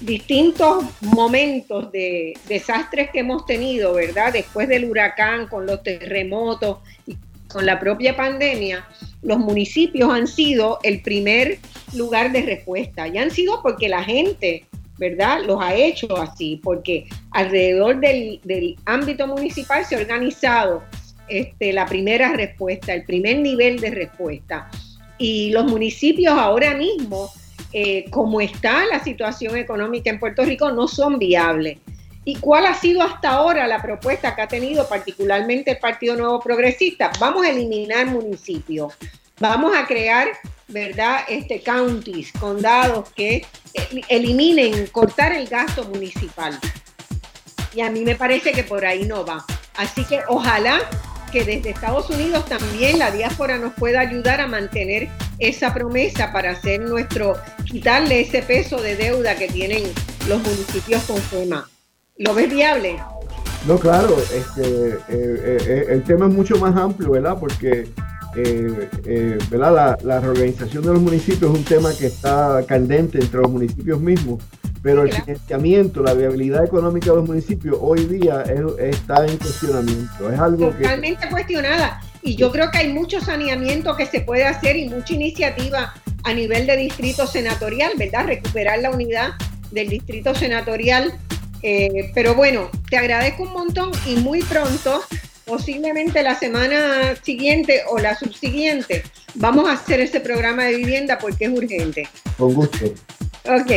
[0.02, 4.32] distintos momentos de desastres que hemos tenido, ¿verdad?
[4.32, 7.16] Después del huracán, con los terremotos y
[7.48, 8.86] con la propia pandemia,
[9.22, 11.58] los municipios han sido el primer
[11.94, 14.64] lugar de respuesta y han sido porque la gente,
[14.98, 15.42] ¿verdad?
[15.46, 20.82] Los ha hecho así, porque alrededor del, ámbito municipal se ha organizado
[21.28, 24.68] este, la primera respuesta, el primer nivel de respuesta.
[25.18, 27.30] Y los municipios ahora mismo
[27.72, 31.78] eh, como está la situación económica en Puerto Rico, no son viables.
[32.24, 36.40] ¿Y cuál ha sido hasta ahora la propuesta que ha tenido particularmente el Partido Nuevo
[36.40, 37.10] Progresista?
[37.18, 38.94] Vamos a eliminar municipios,
[39.40, 40.28] vamos a crear,
[40.68, 41.22] ¿verdad?
[41.28, 43.44] Este counties, condados que
[44.08, 46.58] eliminen, cortar el gasto municipal.
[47.74, 49.44] Y a mí me parece que por ahí no va.
[49.76, 50.80] Así que ojalá
[51.32, 55.08] que desde Estados Unidos también la diáspora nos pueda ayudar a mantener
[55.38, 59.82] esa promesa para hacer nuestro, quitarle ese peso de deuda que tienen
[60.28, 61.68] los municipios con FEMA.
[62.18, 62.98] ¿Lo ves viable?
[63.66, 67.36] No, claro, este, eh, eh, eh, el tema es mucho más amplio, ¿verdad?
[67.40, 67.88] Porque
[68.34, 69.74] ¿verdad?
[69.74, 74.00] La, la, reorganización de los municipios es un tema que está candente entre los municipios
[74.00, 74.42] mismos
[74.82, 78.42] pero el financiamiento, la viabilidad económica de los municipios hoy día
[78.78, 80.30] está en cuestionamiento.
[80.30, 82.00] Es algo Totalmente cuestionada.
[82.20, 86.34] Y yo creo que hay mucho saneamiento que se puede hacer y mucha iniciativa a
[86.34, 88.26] nivel de distrito senatorial, ¿verdad?
[88.26, 89.30] Recuperar la unidad
[89.70, 91.12] del distrito senatorial.
[91.62, 95.00] Eh, pero bueno, te agradezco un montón y muy pronto,
[95.44, 99.02] posiblemente la semana siguiente o la subsiguiente,
[99.34, 102.08] vamos a hacer ese programa de vivienda porque es urgente.
[102.38, 102.86] Con gusto.
[103.44, 103.70] Ok,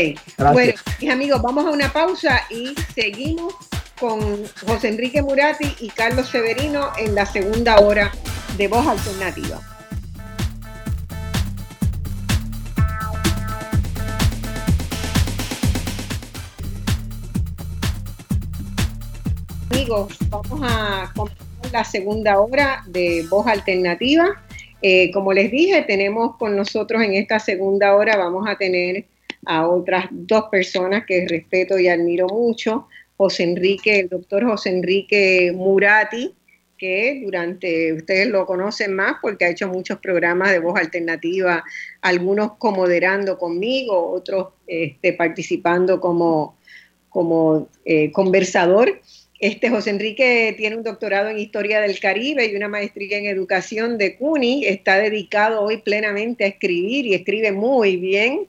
[0.53, 3.55] bueno, mis amigos, vamos a una pausa y seguimos
[3.99, 8.11] con José Enrique Murati y Carlos Severino en la segunda hora
[8.57, 9.59] de Voz Alternativa.
[19.71, 21.11] Amigos, vamos a
[21.71, 24.41] la segunda hora de Voz Alternativa.
[24.81, 29.05] Eh, como les dije, tenemos con nosotros en esta segunda hora, vamos a tener
[29.45, 32.87] a otras dos personas que respeto y admiro mucho,
[33.17, 36.33] José Enrique, el doctor José Enrique Murati,
[36.77, 41.63] que durante, ustedes lo conocen más porque ha hecho muchos programas de voz alternativa,
[42.01, 46.57] algunos comoderando conmigo, otros este, participando como,
[47.09, 48.99] como eh, conversador.
[49.39, 53.97] Este José Enrique tiene un doctorado en Historia del Caribe y una maestría en Educación
[53.97, 54.65] de CUNY.
[54.65, 58.47] Está dedicado hoy plenamente a escribir y escribe muy bien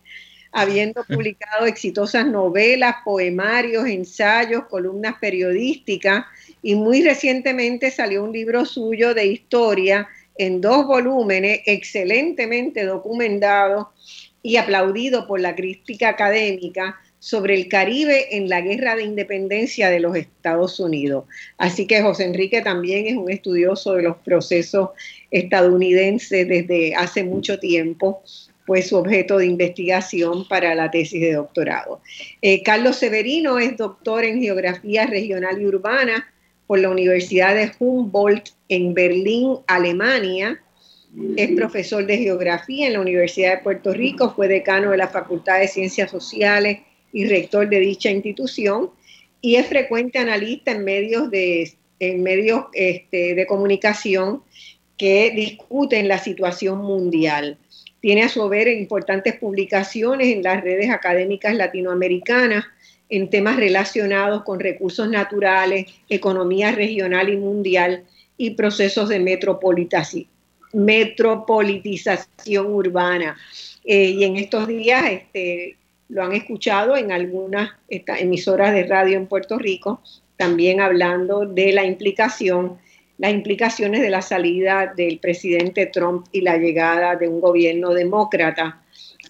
[0.52, 6.24] habiendo publicado exitosas novelas, poemarios, ensayos, columnas periodísticas
[6.62, 10.08] y muy recientemente salió un libro suyo de historia
[10.38, 13.92] en dos volúmenes, excelentemente documentado
[14.40, 20.00] y aplaudido por la crítica académica sobre el Caribe en la guerra de independencia de
[20.00, 21.24] los Estados Unidos.
[21.58, 24.90] Así que José Enrique también es un estudioso de los procesos
[25.30, 28.22] estadounidenses desde hace mucho tiempo
[28.66, 32.00] fue su objeto de investigación para la tesis de doctorado.
[32.42, 36.26] Eh, Carlos Severino es doctor en Geografía Regional y Urbana
[36.66, 40.60] por la Universidad de Humboldt en Berlín, Alemania.
[41.36, 45.60] Es profesor de Geografía en la Universidad de Puerto Rico, fue decano de la Facultad
[45.60, 46.80] de Ciencias Sociales
[47.16, 48.90] y rector de dicha institución
[49.40, 54.42] y es frecuente analista en medios de, en medios, este, de comunicación
[54.98, 57.56] que discuten la situación mundial.
[58.00, 62.66] tiene a su haber importantes publicaciones en las redes académicas latinoamericanas
[63.08, 68.04] en temas relacionados con recursos naturales, economía regional y mundial
[68.36, 69.20] y procesos de
[70.74, 73.38] metropolitización urbana.
[73.84, 79.26] Eh, y en estos días este, lo han escuchado en algunas emisoras de radio en
[79.26, 80.00] Puerto Rico,
[80.36, 82.78] también hablando de la implicación,
[83.18, 88.82] las implicaciones de la salida del presidente Trump y la llegada de un gobierno demócrata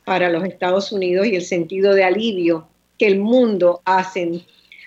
[0.04, 2.68] para los Estados Unidos y el sentido de alivio
[2.98, 4.10] que el mundo ha,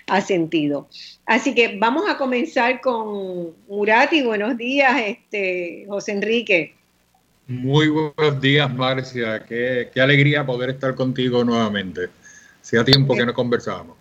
[0.08, 0.88] ha sentido.
[1.26, 4.22] Así que vamos a comenzar con Murati.
[4.22, 6.74] Buenos días, este, José Enrique.
[7.50, 9.44] Muy buenos días, Marcia.
[9.44, 12.08] Qué, alegría poder estar contigo nuevamente.
[12.62, 13.96] Hacía tiempo que no conversábamos.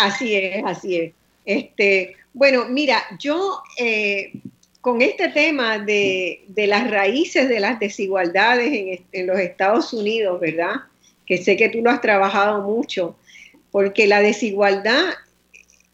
[0.00, 1.12] Así es, así es.
[1.44, 4.32] Este, bueno, mira, yo eh,
[4.80, 10.80] con este tema de, las raíces de las desigualdades en, en, los Estados Unidos, ¿verdad?
[11.24, 13.16] Que sé que tú lo has trabajado mucho,
[13.70, 15.04] porque la desigualdad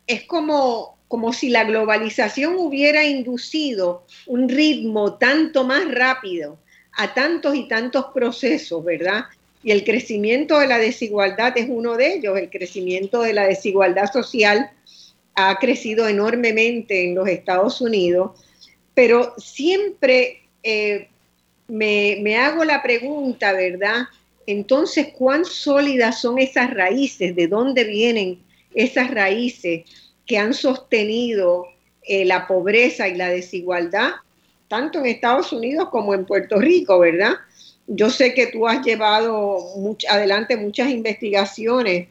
[0.06, 6.58] es como, como si la globalización hubiera inducido un ritmo tanto más rápido
[6.98, 9.26] a tantos y tantos procesos, ¿verdad?
[9.62, 12.36] Y el crecimiento de la desigualdad es uno de ellos.
[12.36, 14.70] El crecimiento de la desigualdad social
[15.36, 18.32] ha crecido enormemente en los Estados Unidos,
[18.94, 21.08] pero siempre eh,
[21.68, 24.08] me, me hago la pregunta, ¿verdad?
[24.46, 27.36] Entonces, ¿cuán sólidas son esas raíces?
[27.36, 28.40] ¿De dónde vienen
[28.74, 29.84] esas raíces
[30.26, 31.66] que han sostenido
[32.02, 34.14] eh, la pobreza y la desigualdad
[34.68, 37.34] tanto en Estados Unidos como en Puerto Rico, ¿verdad?
[37.86, 39.58] Yo sé que tú has llevado
[40.08, 42.08] adelante muchas investigaciones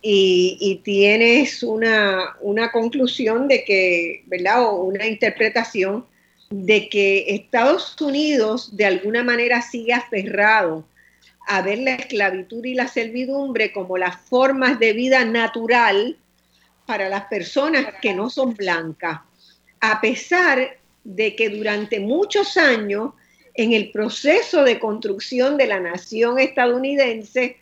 [0.00, 2.36] y, tienes una,
[2.72, 4.64] conclusión de que, ¿verdad?
[4.64, 6.06] O una interpretación
[6.48, 10.86] de que Estados Unidos de alguna manera sigue aferrado
[11.48, 16.16] a ver la esclavitud y la servidumbre como las formas de vida natural
[16.86, 19.20] para las personas que no son blancas,
[19.80, 20.75] a pesar
[21.06, 23.12] de que durante muchos años,
[23.54, 27.56] en el proceso de construcción de la nación estadounidense,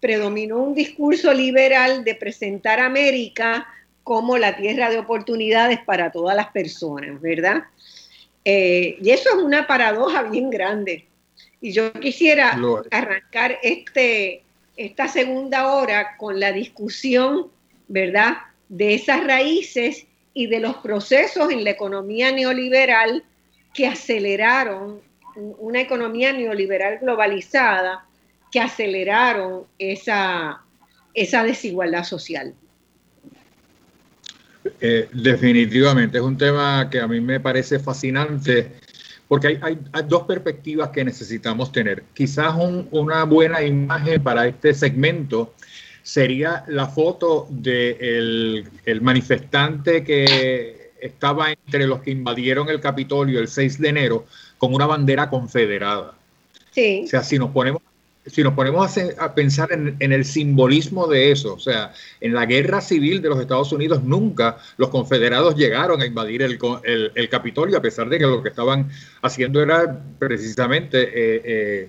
[0.00, 3.66] predominó un discurso liberal de presentar a América
[4.02, 7.64] como la tierra de oportunidades para todas las personas, ¿verdad?
[8.44, 11.04] Eh, y eso es una paradoja bien grande.
[11.60, 12.58] Y yo quisiera
[12.90, 14.42] arrancar este,
[14.76, 17.48] esta segunda hora con la discusión,
[17.88, 18.38] ¿verdad?,
[18.68, 20.06] de esas raíces
[20.36, 23.24] y de los procesos en la economía neoliberal
[23.72, 25.00] que aceleraron
[25.34, 28.04] una economía neoliberal globalizada
[28.52, 30.60] que aceleraron esa,
[31.14, 32.52] esa desigualdad social.
[34.78, 38.72] Eh, definitivamente, es un tema que a mí me parece fascinante
[39.28, 42.04] porque hay, dos perspectivas que necesitamos tener.
[42.12, 42.54] Quizás
[42.90, 45.54] una buena imagen para este segmento
[46.06, 53.48] sería la foto del el manifestante que estaba entre los que invadieron el Capitolio el
[53.48, 54.26] 6 de enero
[54.56, 56.14] con una bandera confederada.
[56.70, 57.02] Sí.
[57.04, 57.82] O sea, si nos ponemos
[58.24, 62.80] si nos ponemos a, pensar en, el simbolismo de eso, o sea, en la guerra
[62.80, 68.08] civil de los Estados Unidos nunca los confederados llegaron a invadir el, Capitolio, a pesar
[68.08, 68.90] de que lo que estaban
[69.22, 71.88] haciendo era precisamente eh, eh,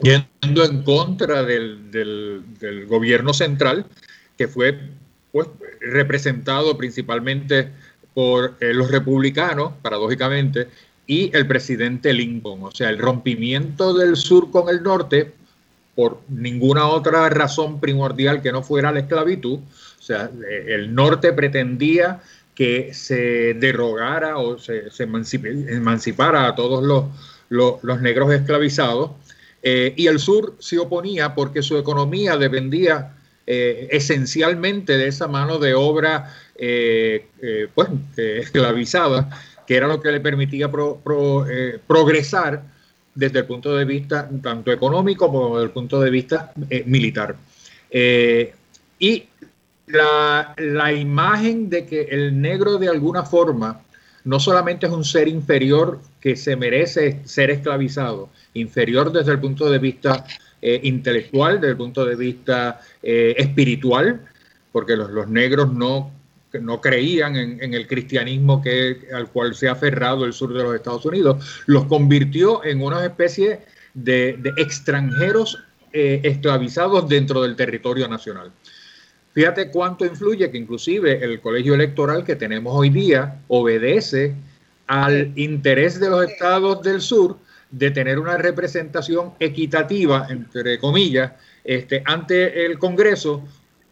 [0.00, 3.86] yendo en contra del, gobierno central,
[4.36, 4.78] que fue
[5.32, 5.48] pues,
[5.80, 7.68] representado principalmente
[8.14, 10.68] por eh, los republicanos, paradójicamente,
[11.06, 12.62] y el presidente Lincoln.
[12.62, 15.32] O sea, el rompimiento del sur con el norte,
[15.94, 19.58] por ninguna otra razón primordial que no fuera la esclavitud.
[19.58, 22.20] O sea, eh, el norte pretendía
[22.54, 29.10] que se derogara o se, emancipara a todos los, los negros esclavizados
[29.66, 35.58] eh, y el sur se oponía porque su economía dependía eh, esencialmente de esa mano
[35.58, 37.28] de obra eh,
[37.74, 37.88] pues,
[38.18, 39.30] esclavizada,
[39.66, 42.62] que era lo que le permitía progresar
[43.14, 46.52] desde el punto de vista tanto económico como desde el punto de vista
[46.84, 47.36] militar.
[48.98, 49.24] y
[49.86, 53.80] la, la imagen de que el negro de alguna forma
[54.24, 59.70] no solamente es un ser inferior que se merece ser esclavizado, inferior desde el punto
[59.70, 60.24] de vista
[60.62, 64.22] eh, intelectual, desde el punto de vista eh, espiritual,
[64.72, 66.10] porque los, negros no,
[66.58, 70.74] no creían en, el cristianismo que, al cual se ha aferrado el sur de los
[70.74, 73.60] Estados Unidos, los convirtió en una especie
[73.92, 75.62] de, extranjeros
[75.92, 78.50] eh, esclavizados dentro del territorio nacional.
[79.34, 84.34] Fíjate cuánto influye que inclusive el colegio electoral que tenemos hoy día obedece
[84.86, 87.36] al interés de los estados del sur
[87.70, 91.32] de tener una representación equitativa, entre comillas,
[91.64, 93.42] este, ante el Congreso,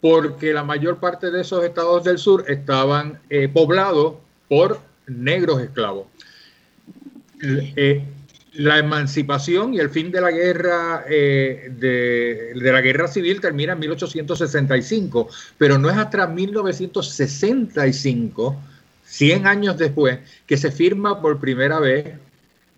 [0.01, 4.15] porque la mayor parte de esos estados del sur estaban eh, poblados
[4.49, 4.79] por
[5.09, 6.07] negros esclavos.
[7.43, 8.05] Eh,
[8.55, 13.81] la emancipación y el fin de la guerra eh, de, la guerra civil termina en
[13.81, 18.61] 1865, pero no es hasta 1965,
[19.05, 22.13] 100 años después, que se firma por primera vez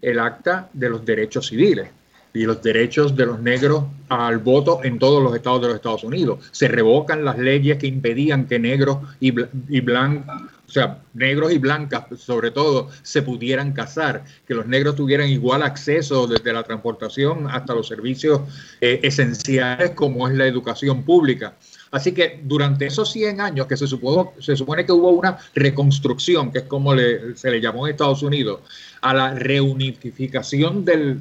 [0.01, 1.89] el Acta de los Derechos Civiles
[2.33, 6.03] y los derechos de los negros al voto en todos los estados de los Estados
[6.05, 6.51] Unidos.
[6.51, 9.33] Se revocan las leyes que impedían que negros y,
[9.69, 15.29] y blancos, sea, negros y blancas sobre todo, se pudieran casar, que los negros tuvieran
[15.29, 18.41] igual acceso desde la transportación hasta los servicios
[18.81, 21.55] eh, esenciales como es la educación pública.
[21.91, 26.59] Así que durante esos 100 años que se, se supone que hubo una reconstrucción, que
[26.59, 26.93] es como
[27.37, 28.63] se le llamó en Estados Unidos,
[29.01, 31.19] a la reunificación de,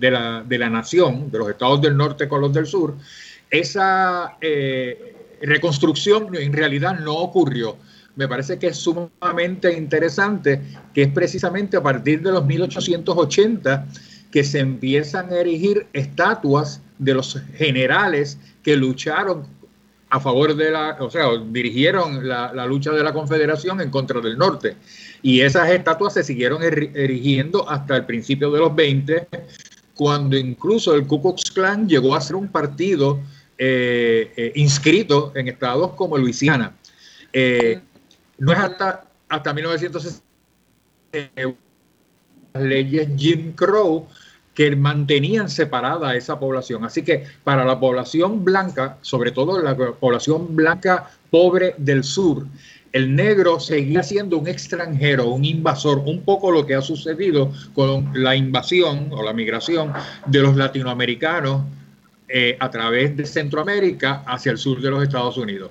[0.00, 2.94] la, de, la, nación, de los estados del norte con los del sur,
[3.50, 7.76] esa eh, reconstrucción en realidad no ocurrió.
[8.16, 10.60] Me parece que es sumamente interesante
[10.92, 13.86] que es precisamente a partir de los 1880
[14.30, 19.46] que se empiezan a erigir estatuas de los generales que lucharon
[20.12, 24.36] a favor de la, o sea, dirigieron la, lucha de la Confederación en contra del
[24.36, 24.76] norte.
[25.22, 29.26] Y esas estatuas se siguieron erigiendo hasta el principio de los 20,
[29.94, 33.20] cuando incluso el Ku Klux Klan llegó a ser un partido
[33.56, 36.74] eh, eh, inscrito en estados como Luisiana.
[37.32, 37.80] Eh,
[38.42, 40.20] no es hasta, hasta 1960
[42.52, 44.08] las leyes Jim Crow
[44.52, 46.84] que mantenían separada esa población.
[46.84, 52.46] Así que para la población blanca, sobre todo la población blanca pobre del sur,
[52.92, 58.10] el negro seguía siendo un extranjero, un invasor, un poco lo que ha sucedido con
[58.12, 59.92] la invasión o la migración
[60.26, 61.62] de los latinoamericanos
[62.28, 65.70] eh, a través de Centroamérica hacia el sur de los Estados Unidos.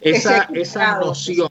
[0.00, 1.48] Esa, esa noción,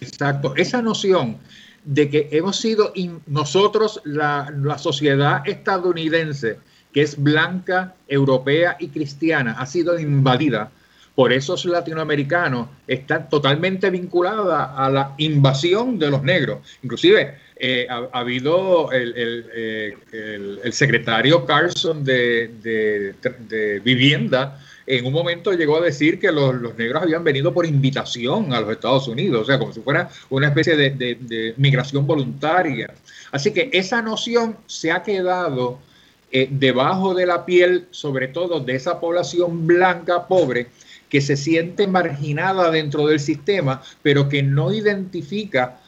[0.00, 1.38] exacto, esa noción
[1.84, 2.92] de que hemos sido
[3.26, 6.58] nosotros, la, sociedad estadounidense,
[6.92, 10.70] que es blanca, europea y cristiana, ha sido invadida
[11.14, 16.58] por esos latinoamericanos, está totalmente vinculada a la invasión de los negros.
[16.82, 19.12] Inclusive eh, ha, habido el,
[19.52, 27.22] eh, secretario Carson de Vivienda, en un momento llegó a decir que los, negros habían
[27.22, 31.54] venido por invitación a los Estados Unidos, o sea, como si fuera una especie de,
[31.58, 32.92] migración voluntaria.
[33.30, 35.78] Así que esa noción se ha quedado
[36.32, 40.68] eh, debajo de la piel, sobre todo de esa población blanca pobre,
[41.10, 45.80] que se siente marginada dentro del sistema, pero que no identifica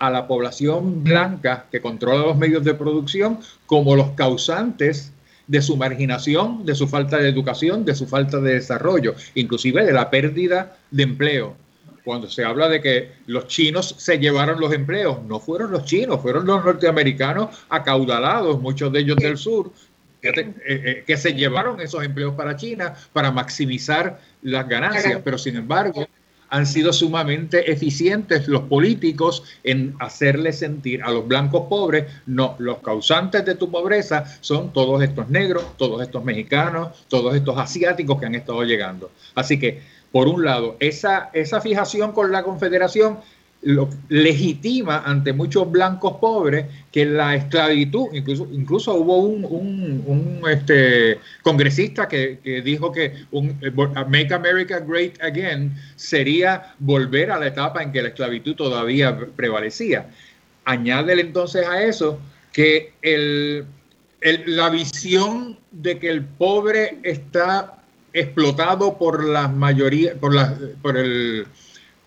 [0.00, 5.12] a la población blanca que controla los medios de producción como los causantes
[5.48, 9.92] de su marginación, de su falta de educación, de su falta de desarrollo, inclusive de
[9.92, 11.56] la pérdida de empleo.
[12.04, 16.20] Cuando se habla de que los chinos se llevaron los empleos, no fueron los chinos,
[16.22, 19.72] fueron los norteamericanos acaudalados, muchos de ellos del sur,
[20.20, 25.38] que, eh, eh, que se llevaron esos empleos para China para maximizar las ganancias, pero
[25.38, 26.06] sin embargo
[26.50, 32.78] han sido sumamente eficientes los políticos en hacerle sentir a los blancos pobres, no, los
[32.78, 38.26] causantes de tu pobreza son todos estos negros, todos estos mexicanos, todos estos asiáticos que
[38.26, 39.10] han estado llegando.
[39.34, 43.18] Así que, por un lado, esa, esa fijación con la Confederación
[43.62, 51.18] lo legitima ante muchos blancos pobres que la esclavitud, incluso, incluso hubo un, un, este,
[51.42, 57.48] congresista que, que, dijo que un, eh, Make America Great Again sería volver a la
[57.48, 60.08] etapa en que la esclavitud todavía prevalecía.
[60.64, 62.20] Añádele entonces a eso
[62.52, 63.66] que el,
[64.20, 67.74] el, la visión de que el pobre está
[68.12, 71.46] explotado por la mayoría, por, la, por el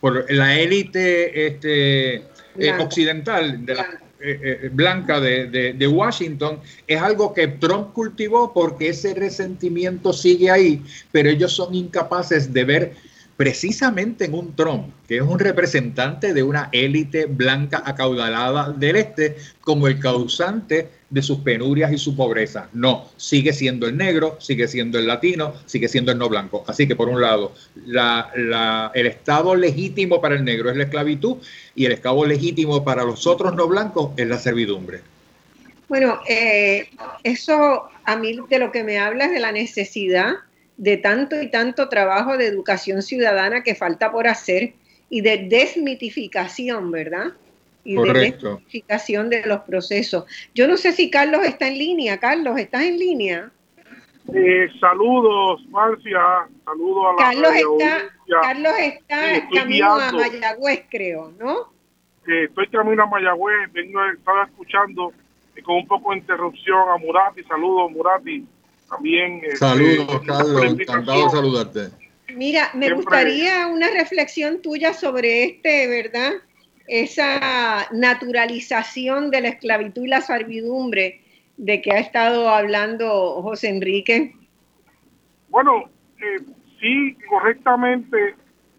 [0.01, 7.01] por la élite este, eh, occidental de la, eh, eh, blanca de, de, Washington, es
[7.01, 12.93] algo que Trump cultivó porque ese resentimiento sigue ahí, pero ellos son incapaces de ver
[13.41, 19.35] precisamente en un Trump, que es un representante de una élite blanca acaudalada del este,
[19.61, 22.69] como el causante de sus penurias y su pobreza.
[22.71, 26.63] No, sigue siendo el negro, sigue siendo el latino, sigue siendo el no blanco.
[26.67, 27.55] Así que por un lado,
[28.93, 31.37] el estado legítimo para el negro es la esclavitud
[31.73, 35.01] y el estado legítimo para los otros no blancos es la servidumbre.
[35.89, 36.91] Bueno, eh,
[37.23, 40.35] eso a mí de lo que me habla es de la necesidad
[40.81, 44.73] de tanto y tanto trabajo de educación ciudadana que falta por hacer
[45.11, 47.33] y de desmitificación, ¿verdad?
[47.83, 50.25] y de identificación de los procesos.
[50.55, 52.19] Yo no sé si Carlos está en línea.
[52.19, 53.51] Carlos, ¿estás en línea?
[54.33, 56.19] Eh, saludos, Marcia.
[56.65, 61.71] Saludos a la Carlos está, Carlos está camino a Mayagüez, creo, ¿no?
[62.25, 63.71] estoy camino a Mayagüez.
[63.71, 65.13] Vengo, estaba escuchando
[65.55, 67.43] eh, con un poco de interrupción a Murati.
[67.43, 68.45] Saludos, Murati.
[68.91, 69.41] También.
[69.43, 70.63] Este, saludos, Carlos.
[70.63, 71.79] Encantado de saludarte.
[72.35, 76.33] Mira, me gustaría una reflexión tuya sobre este, ¿verdad?
[76.87, 81.21] Esa naturalización de la esclavitud y la servidumbre
[81.57, 84.33] de que ha estado hablando José Enrique.
[85.49, 86.43] Bueno, eh,
[86.79, 88.35] sí, correctamente,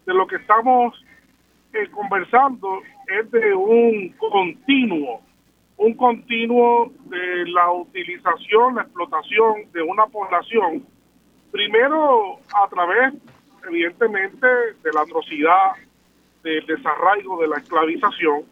[0.06, 0.94] de lo que estamos
[1.74, 5.20] eh, conversando es de un continuo,
[5.76, 10.84] un continuo de la utilización, la explotación de una población,
[11.50, 13.14] primero a través
[13.68, 15.72] evidentemente de la atrocidad
[16.42, 18.42] del desarraigo de la esclavización.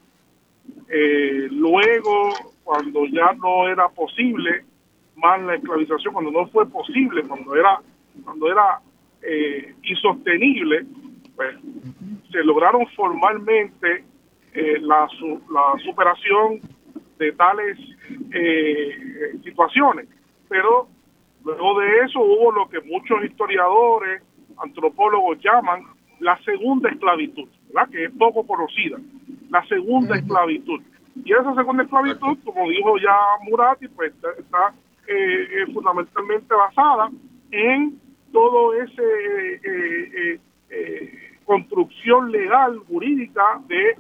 [0.89, 2.31] Eh, luego,
[2.63, 4.65] cuando ya no era posible
[5.17, 7.81] más la esclavización, cuando no fue posible, cuando era,
[8.25, 8.81] cuando era
[9.23, 10.87] eh, insostenible,
[11.37, 11.57] pues
[12.31, 14.05] se lograron formalmente
[14.53, 15.09] eh, la,
[15.51, 16.61] la superación
[17.21, 17.79] de tales
[19.45, 20.09] situaciones.
[20.49, 20.89] Pero
[21.45, 24.23] luego de eso hubo lo que muchos historiadores
[24.59, 25.85] antropólogos llaman
[26.19, 27.91] la segunda esclavitud, ¿verdad?
[27.91, 28.99] que es poco conocida,
[29.49, 30.81] la segunda esclavitud.
[31.25, 34.75] Y esa segunda esclavitud, como dijo ya Murati, pues está,
[35.07, 37.11] eh, eh, fundamentalmente basada
[37.51, 37.99] en
[38.33, 40.41] todo ese
[40.71, 43.97] eh, construcción legal, jurídica de,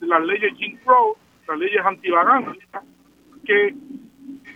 [0.00, 1.16] las leyes Jim Crow,
[1.50, 2.82] las leyes antivagancia,
[3.44, 3.74] que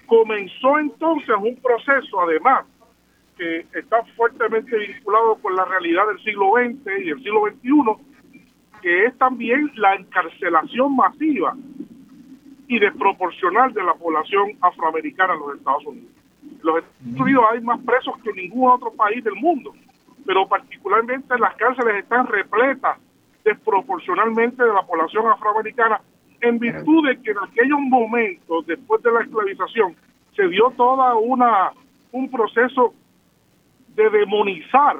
[0.07, 2.67] comenzó entonces un proceso, además,
[3.37, 8.41] que está fuertemente vinculado con la realidad del siglo XX y el siglo XXI,
[8.81, 11.57] que es también la encarcelación masiva
[12.69, 16.13] y desproporcional de la población afroamericana en los Estados Unidos.
[16.43, 19.75] En los Estados Unidos hay más presos que ningún otro país del mundo,
[20.25, 22.99] pero particularmente las cárceles están repletas
[23.45, 26.01] desproporcionalmente de la población afroamericana
[26.45, 29.97] en virtud de que en aquellos momentos, después de la esclavización,
[30.37, 31.73] se dio toda una
[32.13, 32.95] un proceso
[33.97, 34.97] de demonizar,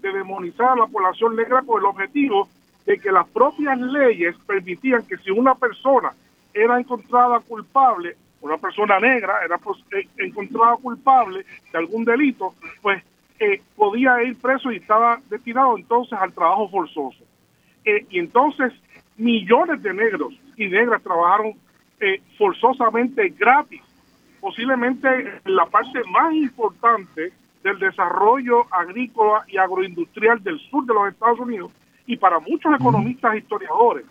[0.00, 2.48] de demonizar a la población negra por el objetivo
[2.84, 6.12] de que las propias leyes permitían que si una persona
[6.52, 13.02] era encontrada culpable, una persona negra era pues, eh, encontrada culpable de algún delito, pues
[13.38, 17.24] eh, podía ir preso y estaba destinado entonces al trabajo forzoso.
[17.84, 18.72] Eh, y entonces
[19.16, 21.54] millones de negros y negras trabajaron
[22.38, 23.82] forzosamente gratis,
[24.40, 25.08] posiblemente
[25.44, 27.32] la parte más importante
[27.62, 31.70] del desarrollo agrícola y agroindustrial del sur de los Estados Unidos
[32.06, 34.04] y para muchos economistas e historiadores,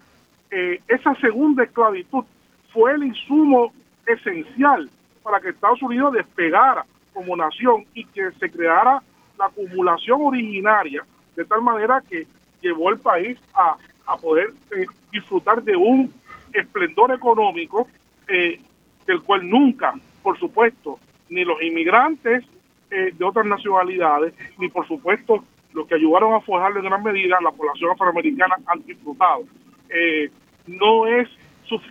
[0.51, 2.23] eh, esa segunda esclavitud
[2.71, 3.73] fue el insumo
[4.05, 4.89] esencial
[5.21, 9.01] para que Estados Unidos despegara como nación y que se creara
[9.37, 11.03] la acumulación originaria
[11.35, 12.25] de tal manera que
[12.61, 13.77] llevó al país a,
[14.21, 16.11] poder eh, disfrutar de un
[16.53, 17.87] esplendor económico
[18.27, 18.59] eh,
[19.05, 20.99] del cual nunca, por supuesto,
[21.29, 22.43] ni los inmigrantes
[22.91, 25.43] eh, de otras nacionalidades, ni por supuesto
[25.73, 29.43] los que ayudaron a forjarlo en gran medida la población afroamericana han disfrutado.
[29.89, 30.29] Eh,
[30.67, 31.27] no es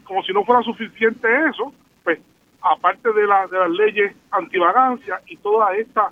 [0.05, 1.73] como si no fuera suficiente eso,
[2.03, 2.19] pues
[2.61, 6.11] aparte de, la, de las leyes antivagancia y toda esta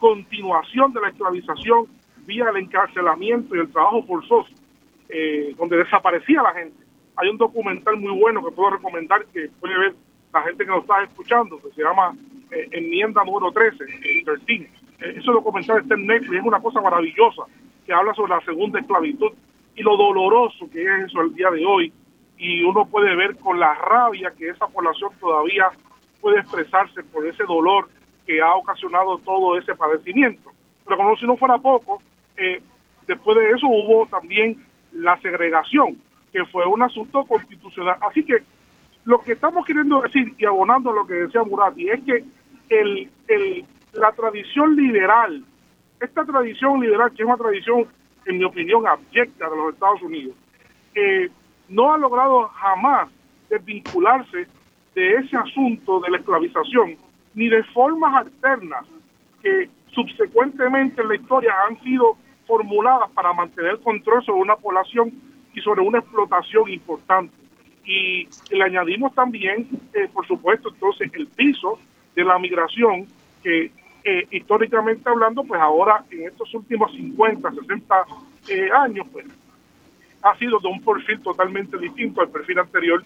[0.00, 1.86] continuación de la esclavización
[2.26, 4.50] vía el encarcelamiento y el trabajo forzoso,
[5.56, 6.84] donde desaparecía la gente.
[7.16, 9.94] Hay un documental muy bueno que puedo recomendar que puede ver
[10.32, 12.14] la gente que nos está escuchando, que se llama
[12.50, 14.68] eh, enmienda número 13, el eh,
[14.98, 17.42] ese documental está en Netflix, es una cosa maravillosa
[17.84, 19.32] que habla sobre la segunda esclavitud
[19.74, 21.92] y lo doloroso que es eso el día de hoy.
[22.38, 25.70] Y uno puede ver con la rabia que esa población todavía
[26.20, 27.88] puede expresarse por ese dolor
[28.26, 30.50] que ha ocasionado todo ese padecimiento.
[30.84, 32.02] Pero como si no fuera poco,
[32.36, 32.60] eh,
[33.06, 34.62] después de eso hubo también
[34.96, 35.96] la segregación,
[36.32, 37.96] que fue un asunto constitucional.
[38.00, 38.38] Así que
[39.04, 42.24] lo que estamos queriendo decir, y abonando lo que decía Murati, es que
[42.68, 45.44] el, el, la tradición liberal,
[46.00, 47.86] esta tradición liberal, que es una tradición,
[48.26, 50.34] en mi opinión, abyecta de los Estados Unidos,
[50.94, 51.30] eh,
[51.68, 53.08] no ha logrado jamás
[53.48, 54.46] desvincularse
[54.94, 56.96] de ese asunto de la esclavización,
[57.34, 58.86] ni de formas alternas
[59.42, 62.16] que subsecuentemente en la historia han sido
[62.46, 65.12] formuladas para mantener control sobre una población
[65.54, 67.34] y sobre una explotación importante
[67.86, 71.78] y le añadimos también, eh, por supuesto, entonces el piso
[72.14, 73.06] de la migración
[73.42, 73.70] que
[74.04, 77.96] eh, históricamente hablando, pues ahora en estos últimos 50, 60
[78.48, 79.26] eh, años, pues
[80.22, 83.04] ha sido de un perfil totalmente distinto al perfil anterior,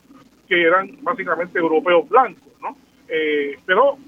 [0.49, 2.77] que eran básicamente europeos blancos, ¿no?
[3.09, 3.99] Eh, pero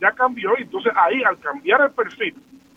[0.00, 2.34] ya cambió y entonces ahí al cambiar el perfil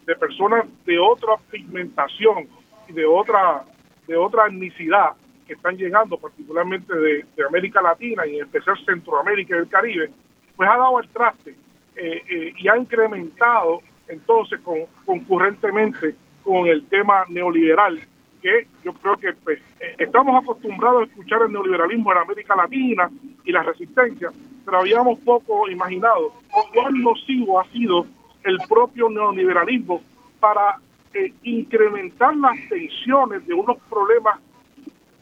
[0.10, 2.48] de personas de otra pigmentación
[2.88, 3.64] y de otra
[4.08, 5.12] de otra etnicidad
[5.46, 10.10] que están llegando particularmente de, América Latina y en especial Centroamérica y el Caribe,
[10.56, 11.54] pues ha dado el traste
[11.96, 18.00] eh, y ha incrementado entonces con, concurrentemente con el tema neoliberal
[18.42, 19.60] que yo creo que pues,
[20.00, 23.12] estamos acostumbrados a escuchar el neoliberalismo en América Latina
[23.46, 24.32] y la resistencia,
[24.66, 26.34] pero habíamos poco imaginado
[26.74, 28.08] cuán nocivo ha sido
[28.44, 30.02] el propio neoliberalismo
[30.40, 30.80] para
[31.14, 34.40] eh, incrementar las tensiones de unos problemas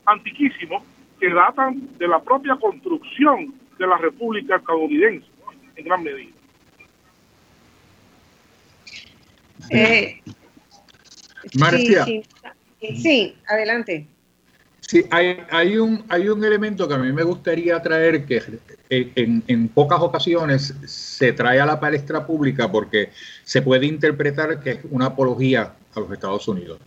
[0.06, 0.84] antiquísimos
[1.19, 5.27] que datan de la propia construcción de la República estadounidense,
[5.76, 6.31] en gran medida.
[9.69, 10.22] Eh,
[11.60, 12.06] Marcia.
[12.80, 14.07] Sí, adelante.
[14.88, 18.42] Sí, hay, hay, un, hay un elemento que a mí me gustaría traer que
[18.90, 23.10] en, en, pocas ocasiones se trae a la palestra pública porque
[23.44, 26.80] se puede interpretar que es una apología a los Estados Unidos.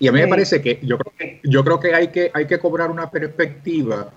[0.00, 2.48] Y a mí me parece que yo creo que, yo creo que, hay que hay
[2.48, 4.10] que cobrar una perspectiva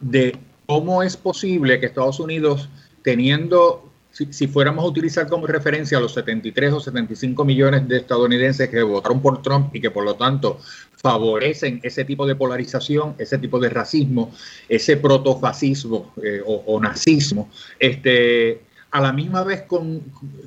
[0.00, 2.70] de cómo es posible que Estados Unidos,
[3.02, 3.89] teniendo
[4.30, 8.82] si, fuéramos a utilizar como referencia a los 73 o 75 millones de estadounidenses que
[8.82, 10.58] votaron por Trump y que por lo tanto
[10.96, 14.32] favorecen ese tipo de polarización, ese tipo de racismo,
[14.68, 17.48] ese protofascismo eh, o, nazismo,
[17.78, 18.60] este,
[18.90, 19.64] a la misma vez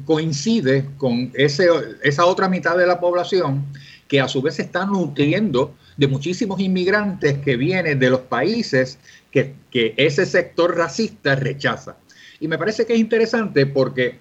[0.06, 1.68] coincide con ese,
[2.04, 3.66] esa otra mitad de la población
[4.08, 9.00] que a su vez está nutriendo de muchísimos inmigrantes que vienen de los países
[9.32, 11.96] que, que ese sector racista rechaza.
[12.44, 14.20] Y me parece que es interesante porque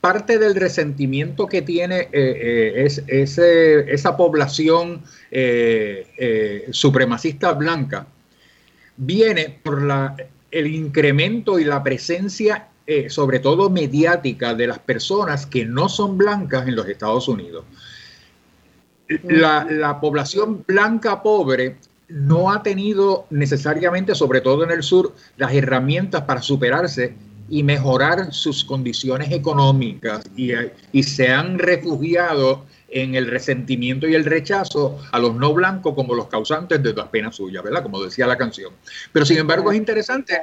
[0.00, 5.02] parte del resentimiento que tiene eh, eh, es, esa población
[5.32, 8.06] eh, supremacista blanca
[8.96, 10.14] viene por la,
[10.52, 12.68] el incremento y la presencia,
[13.08, 17.64] sobre todo mediática, de las personas que no son blancas en los Estados Unidos.
[19.24, 21.78] La población blanca pobre
[22.10, 28.32] no ha tenido necesariamente, sobre todo en el sur, las herramientas para superarse y mejorar
[28.32, 35.34] sus condiciones económicas y, se han refugiado en el resentimiento y el rechazo a los
[35.34, 37.82] no blancos como los causantes de las penas suyas, ¿verdad?
[37.82, 38.72] Como decía la canción.
[39.12, 40.38] Pero sin embargo es interesante,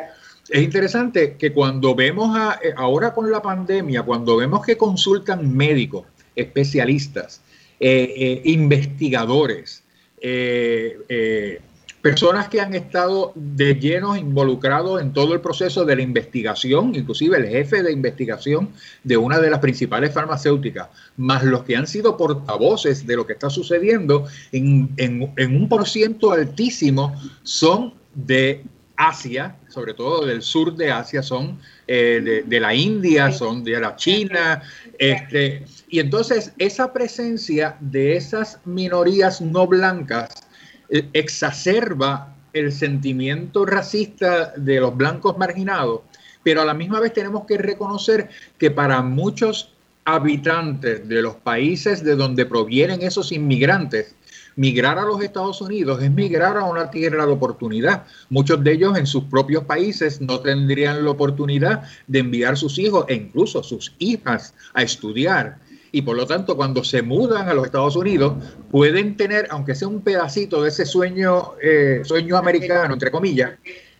[0.50, 5.56] es interesante que cuando vemos a, eh, ahora con la pandemia, cuando vemos que consultan
[5.56, 6.06] médicos,
[6.36, 7.42] especialistas,
[7.80, 9.84] eh, eh, investigadores,
[12.04, 17.38] personas que han estado de lleno involucrados en todo el proceso de la investigación, inclusive
[17.38, 18.72] el jefe de investigación
[19.06, 23.32] de una de las principales farmacéuticas, más los que han sido portavoces de lo que
[23.32, 28.66] está sucediendo, en, un por ciento altísimo son de
[28.98, 31.58] Asia, sobre todo del sur de Asia, son
[31.88, 34.62] eh, de, la India, son de la China,
[35.00, 40.44] este, y entonces esa presencia de esas minorías no blancas
[41.14, 46.02] exacerba el sentimiento racista de los blancos marginados,
[46.44, 49.72] pero a la misma vez tenemos que reconocer que para muchos
[50.06, 54.16] habitantes de los países de donde provienen esos inmigrantes,
[54.56, 58.04] migrar a los Estados Unidos es migrar a una tierra de oportunidad.
[58.30, 63.06] Muchos de ellos en sus propios países no tendrían la oportunidad de enviar sus hijos
[63.08, 65.58] e incluso sus hijas a estudiar
[65.96, 68.34] y por lo tanto cuando se mudan a los Estados Unidos
[68.72, 73.52] pueden tener, aunque sea un pedacito de ese sueño, eh, sueño americano, entre comillas,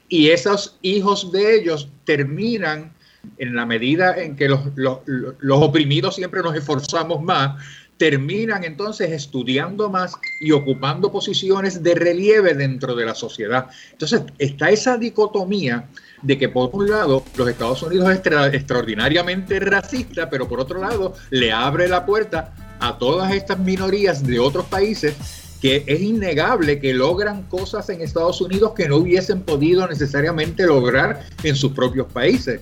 [0.10, 2.94] y esos hijos de ellos terminan
[3.38, 7.64] en la medida en que los, los, los oprimidos siempre nos esforzamos más,
[7.98, 13.68] terminan entonces estudiando más y ocupando posiciones de relieve dentro de la sociedad.
[13.92, 15.88] Entonces está esa dicotomía
[16.24, 21.14] de que por un lado los Estados Unidos es extraordinariamente racista, pero por otro lado
[21.30, 25.16] le abre la puerta a todas estas minorías de otros países
[25.62, 31.22] que es innegable que logran cosas en Estados Unidos que no hubiesen podido necesariamente lograr
[31.42, 32.60] en sus propios países.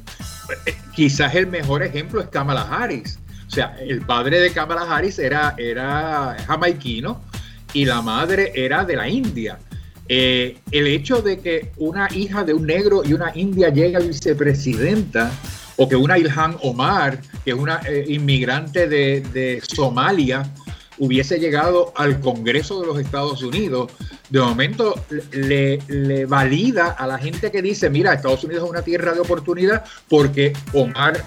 [0.94, 3.18] Quizás el mejor ejemplo es Kamala Harris.
[3.48, 7.22] O sea, el padre de Kamala Harris era, era jamaiquino
[7.74, 9.58] y la madre era de la India.
[10.08, 14.00] Eh, el hecho de que una hija de un negro y una india llegue a
[14.00, 15.32] vicepresidenta,
[15.78, 20.44] o que una Ilhan Omar, que es una eh, inmigrante de, Somalia,
[20.98, 23.92] hubiese llegado al Congreso de los Estados Unidos,
[24.30, 24.94] de momento
[25.32, 29.84] le, valida a la gente que dice, mira, Estados Unidos es una tierra de oportunidad,
[30.08, 31.24] porque Omar,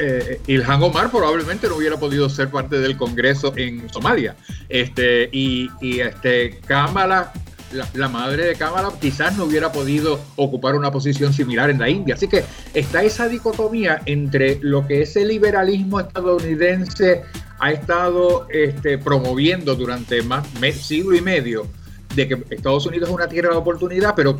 [0.00, 4.36] eh, Ilhan Omar probablemente no hubiera podido ser parte del Congreso en Somalia.
[4.68, 7.32] Este, y, y este, Kamala
[7.72, 12.14] la, madre de Kamala quizás no hubiera podido ocupar una posición similar en la India.
[12.14, 12.44] Así que
[12.74, 17.22] está esa dicotomía entre lo que ese liberalismo estadounidense
[17.58, 20.46] ha estado este, promoviendo durante más
[20.80, 21.66] siglo y medio
[22.14, 24.38] de que Estados Unidos es una tierra de oportunidad, pero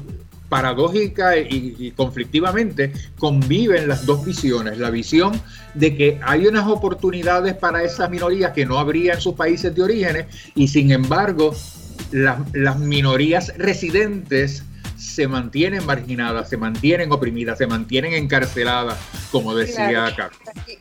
[0.53, 4.77] paradójica y, conflictivamente conviven las dos visiones.
[4.77, 5.33] La visión
[5.73, 9.83] de que hay unas oportunidades para esas minorías que no habría en sus países de
[9.83, 11.55] orígenes y sin embargo
[12.11, 14.65] las minorías residentes
[15.03, 18.99] se mantienen marginadas, se mantienen oprimidas, se mantienen encarceladas,
[19.33, 20.31] como decía acá.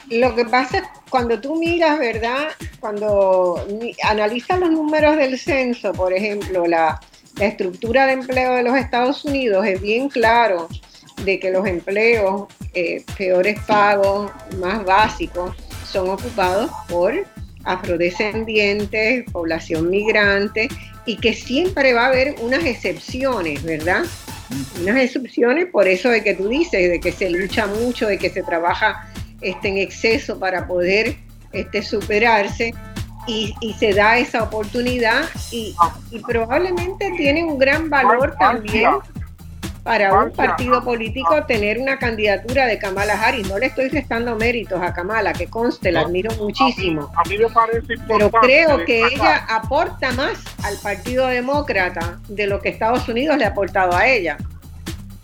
[0.10, 2.50] Lo que pasa es cuando tú miras, ¿verdad?
[2.80, 3.66] Cuando
[4.04, 7.00] analizas los números del censo, por ejemplo, la,
[7.40, 10.68] estructura de empleo de los Estados Unidos es bien claro
[11.24, 14.30] de que los empleos eh, peores pagos,
[14.60, 15.56] más básicos,
[15.90, 17.14] son ocupados por
[17.64, 20.68] afrodescendientes, población migrante
[21.06, 24.04] y que siempre va a haber unas excepciones, ¿verdad?
[24.82, 28.30] Unas excepciones por eso de que tú dices, de que se lucha mucho, de que
[28.30, 29.08] se trabaja
[29.42, 31.16] este, en exceso para poder
[31.54, 32.74] este, superarse
[33.28, 35.76] y, se da esa oportunidad y,
[36.12, 38.90] y probablemente tiene un gran valor también
[39.84, 43.48] para un partido político tener una candidatura de Kamala Harris.
[43.48, 47.12] No le estoy restando méritos a Kamala, que conste, la admiro muchísimo.
[47.16, 52.60] A mí, me parece Pero creo que ella aporta más al Partido Demócrata de lo
[52.60, 54.38] que Estados Unidos le ha aportado a ella.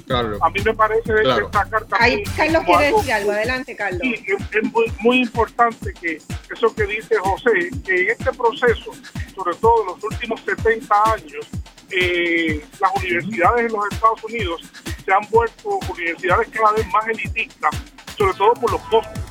[0.09, 2.23] A mí me parece destacar también.
[2.35, 3.31] Carlos quiere decir algo.
[3.31, 4.01] Adelante, Carlos.
[4.01, 6.17] Sí, es, muy, muy, importante que
[6.53, 8.91] eso que dice José, que en este proceso,
[9.35, 11.47] sobre todo en los últimos 70 años,
[11.91, 14.61] eh, las universidades en los Estados Unidos
[15.05, 17.75] se han vuelto universidades cada vez más elitistas,
[18.17, 19.23] sobre todo por los costos.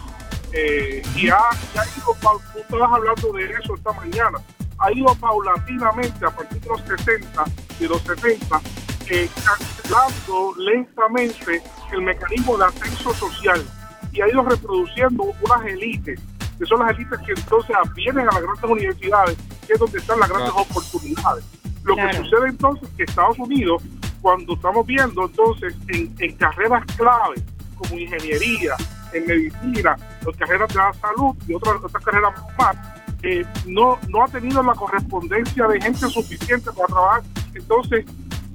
[0.53, 2.17] Eh, y ha, ido,
[2.53, 4.39] tú estabas hablando de eso esta mañana,
[4.79, 7.45] ha ido paulatinamente a partir de los 60
[7.81, 8.61] y los 70,
[9.09, 11.63] eh, cancelando lentamente
[11.93, 13.65] el mecanismo de ascenso social
[14.13, 16.21] y ha ido reproduciendo unas élites,
[16.59, 20.19] que son las élites que entonces vienen a las grandes universidades, que es donde están
[20.19, 21.45] las grandes oportunidades.
[21.85, 23.83] Lo que sucede entonces es que Estados Unidos,
[24.21, 27.45] cuando estamos viendo entonces en, carreras claves
[27.77, 28.75] como ingeniería,
[29.13, 29.97] en medicina,
[30.27, 32.77] en carreras de la salud y otras, otras carreras más,
[33.23, 37.23] eh, no, no ha tenido la correspondencia de gente suficiente para trabajar.
[37.55, 38.05] Entonces,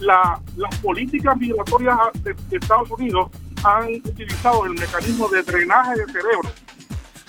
[0.02, 3.30] la, las políticas migratorias de, Estados Unidos
[3.64, 6.52] han utilizado el mecanismo de drenaje de cerebro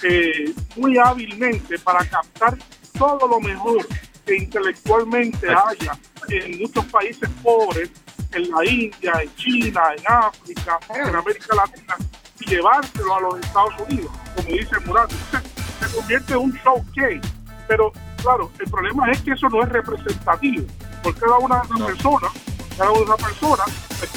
[0.03, 2.57] eh, muy hábilmente para captar
[2.99, 3.87] todo lo mejor
[4.27, 7.91] que intelectualmente haya en muchos países pobres,
[8.33, 11.97] en la India, en China, en África, en América Latina,
[12.41, 15.11] y llevárselo a los Estados Unidos, como dice Murat.
[15.11, 17.21] se convierte en un showcase.
[17.69, 17.93] Pero
[18.23, 20.67] claro, el problema es que eso no es representativo,
[21.03, 22.33] porque cada una de las personas,
[22.77, 23.67] cada una las personas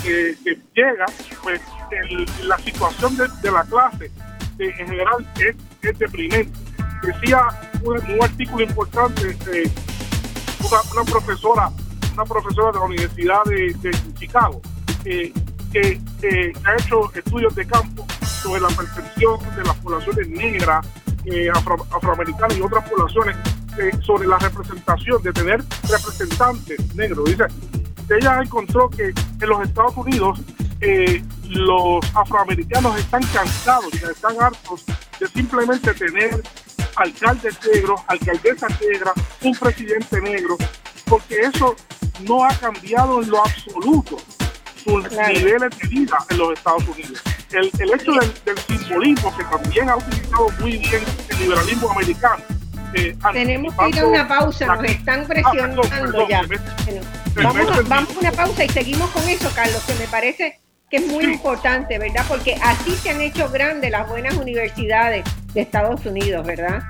[0.04, 0.36] que,
[0.74, 1.06] llega,
[1.44, 1.62] pues
[2.44, 4.12] la situación de, la clase
[4.60, 5.56] en general es,
[6.00, 6.52] deprimente.
[7.04, 7.48] Decía
[7.84, 9.72] un, artículo importante eh,
[10.60, 11.70] una, profesora,
[12.14, 14.62] una profesora de la Universidad de, Chicago,
[15.04, 15.34] que,
[16.64, 20.88] ha hecho estudios de campo sobre la percepción de las poblaciones negras,
[21.26, 21.50] eh,
[21.92, 23.36] afroamericanas y otras poblaciones
[23.78, 27.26] eh, sobre la representación, de tener representantes negros.
[27.26, 27.44] Dice,
[28.10, 30.40] ella encontró que en los Estados Unidos
[30.82, 34.84] eh, los afroamericanos están cansados, están hartos
[35.20, 36.42] de simplemente tener
[36.96, 40.58] alcaldes negros, alcaldesas negras, un presidente negro,
[41.06, 41.76] porque eso
[42.22, 44.18] no ha cambiado en lo absoluto
[44.84, 47.22] sus niveles de vida en los Estados Unidos.
[47.52, 48.12] El, hecho
[48.46, 52.44] del, simbolismo que también ha utilizado muy bien el liberalismo americano.
[52.96, 55.84] Eh, Tenemos que ir a una pausa, nos están ah, presionando
[56.30, 56.44] ya.
[57.36, 60.60] vamos, vamos a una pausa y seguimos con eso, Carlos, que me parece
[60.90, 62.24] que es muy importante, ¿verdad?
[62.28, 66.84] Porque así se han hecho grandes las buenas universidades de Estados Unidos, ¿verdad?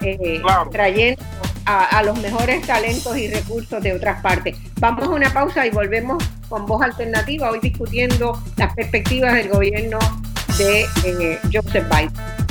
[0.00, 1.22] Eh, trayendo
[1.64, 4.56] a, los mejores talentos y recursos de otras partes.
[4.80, 9.98] Vamos a una pausa y volvemos con voz alternativa, hoy discutiendo las perspectivas del gobierno
[10.58, 12.41] de eh, Joseph Biden.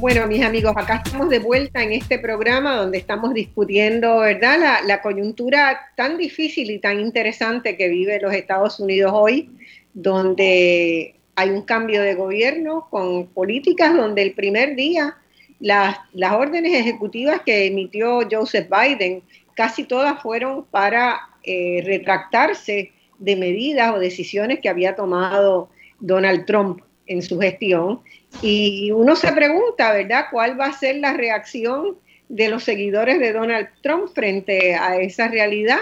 [0.00, 4.80] Bueno, mis amigos, acá estamos de vuelta en este programa donde estamos discutiendo, ¿verdad?, la,
[4.82, 9.50] la coyuntura tan difícil y tan interesante que vive los Estados Unidos hoy
[9.94, 15.16] donde hay un cambio de gobierno con políticas donde el primer día
[15.58, 19.22] las, las órdenes ejecutivas que emitió Joseph Biden
[19.54, 26.82] casi todas fueron para eh, retractarse de medidas o decisiones que había tomado Donald Trump
[27.08, 28.00] en su gestión.
[28.42, 31.96] Y uno se pregunta, ¿verdad?, cuál va a ser la reacción
[32.28, 35.78] de los seguidores de Donald Trump frente a esa realidad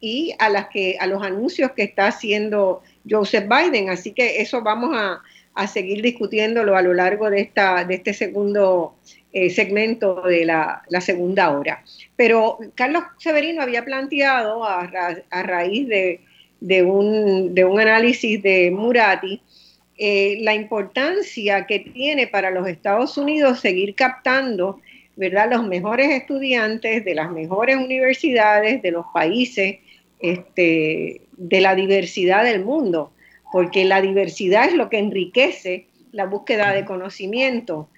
[0.00, 3.90] y a las que a los anuncios que está haciendo Joseph Biden.
[3.90, 5.22] Así que eso vamos a,
[5.68, 8.94] seguir discutiéndolo a lo largo de esta de este segundo
[9.34, 11.84] eh, segmento de la, segunda hora.
[12.16, 14.88] Pero Carlos Severino había planteado a,
[15.42, 19.42] raíz de, un, de un análisis de Murati
[19.98, 24.80] eh, la importancia que tiene para los Estados Unidos seguir captando
[25.16, 25.50] ¿verdad?
[25.50, 29.76] los mejores estudiantes de las mejores universidades de los países
[30.20, 33.12] este, de la diversidad del mundo,
[33.52, 37.88] porque la diversidad es lo que enriquece la búsqueda de conocimiento.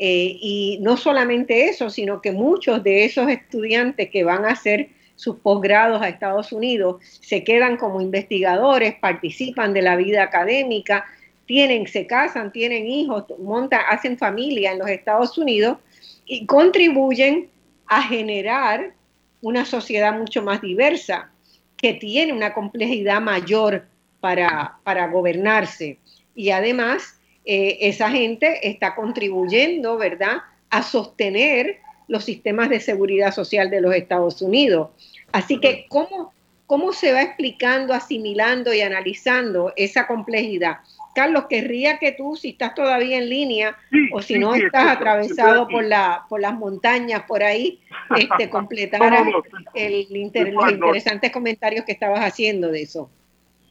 [0.00, 4.90] Eh, y no solamente eso, sino que muchos de esos estudiantes que van a hacer
[5.16, 11.04] sus posgrados a Estados Unidos se quedan como investigadores, participan de la vida académica,
[11.48, 15.78] tienen, se casan, tienen hijos, montan, hacen familia en los Estados Unidos
[16.26, 17.48] y contribuyen
[17.86, 18.92] a generar
[19.40, 21.30] una sociedad mucho más diversa
[21.78, 23.86] que tiene una complejidad mayor
[24.20, 25.98] para, para gobernarse.
[26.34, 33.70] Y además, eh, esa gente está contribuyendo, ¿verdad?, a sostener los sistemas de seguridad social
[33.70, 34.90] de los Estados Unidos.
[35.32, 36.34] Así que, ¿cómo,
[36.66, 40.80] cómo se va explicando, asimilando y analizando esa complejidad?
[41.18, 43.76] Carlos, querría que tú, si estás todavía en línea
[44.12, 47.80] o si no estás atravesado por, la, por las montañas por ahí,
[48.16, 49.26] este, completaras
[49.74, 50.06] el
[50.54, 53.10] los interesantes comentarios que estabas haciendo de eso.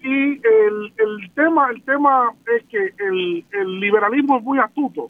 [0.01, 5.09] Sí, el, el, tema, el tema es que el, el liberalismo es muy astuto.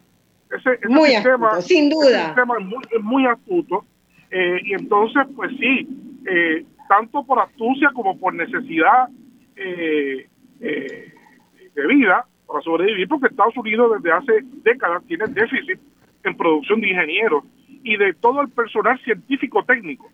[0.51, 2.35] Ese, muy astuto, sin duda.
[2.95, 3.83] es muy, astuto.
[4.29, 5.89] Eh, y entonces, pues sí,
[6.29, 9.09] eh, tanto por astucia como por necesidad
[9.55, 10.27] eh,
[10.61, 11.13] eh
[11.77, 14.33] de vida para sobrevivir, porque Estados Unidos desde hace
[14.63, 15.79] décadas tiene déficit
[16.23, 17.43] en producción de ingenieros
[17.83, 20.09] y de todo el personal científico técnico.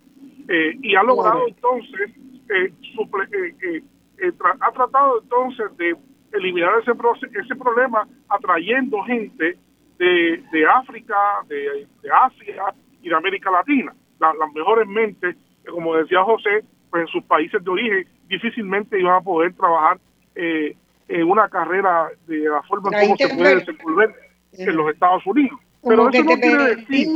[0.50, 2.12] Eh, y ha logrado entonces,
[2.54, 5.96] eh, eh, ha tratado entonces de
[6.34, 6.92] eliminar ese,
[7.40, 9.58] ese problema atrayendo gente
[9.98, 11.16] de, de África,
[11.48, 13.94] de, Asia y de América Latina.
[14.20, 15.38] las mejores mentes,
[15.70, 19.98] como decía José, pues en sus países de origen difícilmente iban a poder trabajar
[20.36, 20.76] eh,
[21.08, 24.16] en una carrera de la forma como se puede desenvolver
[24.54, 25.60] en los Estados Unidos.
[25.86, 27.08] Pero eso no quiere decir...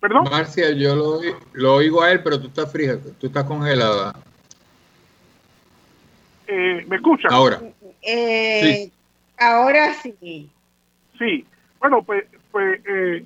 [0.00, 0.24] ¿Perdón?
[0.30, 1.20] Marcia, yo lo,
[1.52, 4.14] lo, oigo a él, pero tú estás fría, tú estás congelada.
[6.46, 7.30] Eh, ¿Me escuchas?
[7.30, 7.60] Ahora.
[8.00, 8.92] Eh, sí.
[9.38, 10.50] Ahora sí.
[11.18, 11.46] Sí.
[11.78, 13.24] Bueno, pues, pues eh,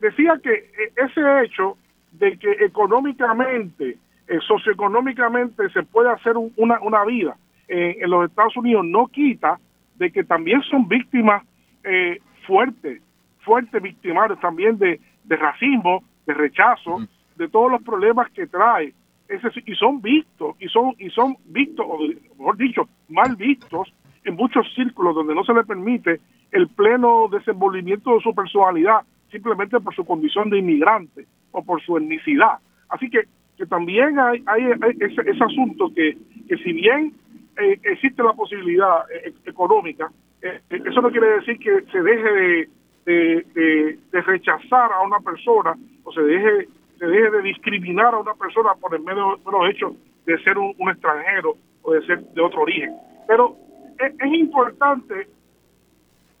[0.00, 1.76] decía que ese hecho
[2.12, 3.98] de que económicamente
[4.30, 7.36] eh, socioeconómicamente se puede hacer una, una vida
[7.66, 9.58] eh, en los Estados Unidos no quita
[9.96, 11.42] de que también son víctimas
[11.82, 13.02] eh, fuertes,
[13.40, 16.98] fuertes victimarios también de, racismo, de rechazo,
[17.34, 18.94] de todos los problemas que trae.
[19.28, 21.98] Ese, y son vistos, y son, y son vistos, o
[22.38, 23.92] mejor dicho, mal vistos
[24.22, 26.20] en muchos círculos donde no se le permite
[26.52, 31.96] el pleno desenvolvimiento de su personalidad simplemente por su condición de inmigrante o por su
[31.96, 32.58] etnicidad.
[32.88, 33.24] Así que
[33.60, 34.70] que también hay, hay,
[35.00, 36.16] ese, asunto que,
[36.48, 37.12] si bien
[37.60, 40.10] eh, existe la posibilidad eh, económica,
[40.40, 42.68] eh, eso no quiere decir que se deje
[43.04, 45.74] de, de, rechazar a una persona
[46.04, 46.68] o se deje,
[46.98, 50.74] se deje de discriminar a una persona por el medio, los hecho de ser un,
[50.90, 52.94] extranjero o de ser de otro origen.
[53.28, 53.56] Pero
[53.98, 55.28] es, importante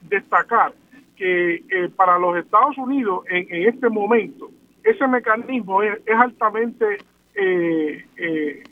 [0.08, 0.72] destacar
[1.16, 1.62] que
[1.96, 4.48] para los Estados Unidos en, en este momento
[4.84, 6.98] ese mecanismo es, altamente
[7.34, 8.62] eh, eh,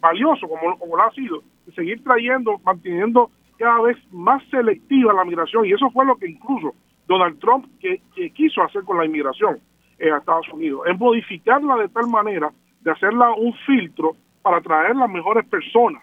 [0.00, 1.42] valioso, como, como lo ha sido,
[1.74, 5.64] seguir trayendo, manteniendo cada vez más selectiva la migración.
[5.66, 6.74] Y eso fue lo que incluso
[7.06, 8.00] Donald Trump que,
[8.30, 9.58] quiso hacer con la inmigración
[9.98, 12.50] eh, a Estados Unidos, es modificarla de tal manera
[12.80, 16.02] de hacerla un filtro para atraer las mejores personas,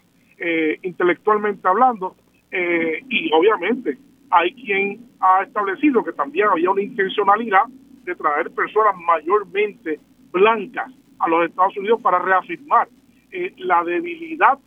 [0.81, 2.15] intelectualmente hablando,
[2.49, 3.97] y obviamente
[4.30, 7.65] hay quien ha establecido que también había una intencionalidad
[8.05, 9.99] de traer personas mayormente
[10.31, 10.89] blancas
[11.20, 12.88] a los Estados Unidos para reafirmar
[13.32, 14.58] eh, la debilidad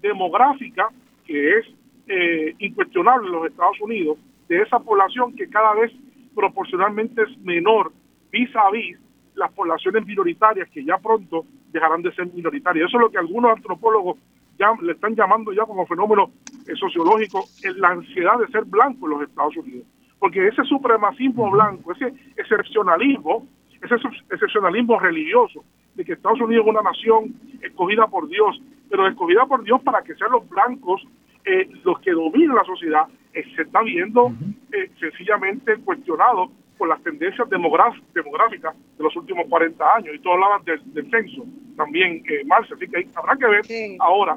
[0.00, 0.88] demográfica
[1.24, 1.66] que es
[2.06, 4.18] eh, incuestionable en los Estados Unidos
[4.48, 5.92] de esa población que cada vez
[6.34, 7.92] proporcionalmente es menor
[8.30, 8.98] vis a vis
[9.34, 12.88] las poblaciones minoritarias que ya pronto dejarán de ser minoritarias.
[12.88, 14.18] Eso es lo que algunos antropólogos
[14.58, 16.30] ya le están llamando ya como fenómeno
[16.68, 17.44] eh, sociológico
[17.76, 19.86] la ansiedad de ser blanco en los Estados Unidos
[20.24, 23.46] porque ese supremacismo blanco, ese excepcionalismo,
[23.82, 23.96] ese
[24.30, 25.62] excepcionalismo religioso,
[25.94, 28.60] de que Estados Unidos es una nación escogida por Dios,
[28.90, 31.06] pero escogida por Dios para que sean los blancos
[31.44, 34.32] eh, los que dominen la sociedad, eh, se está viendo
[34.72, 40.64] eh, sencillamente cuestionado por las tendencias demográficas de los últimos 40 años, y todos hablaban
[40.64, 41.44] del, censo.
[41.76, 43.62] también, eh, Marcia, así que habrá que ver
[44.00, 44.36] ahora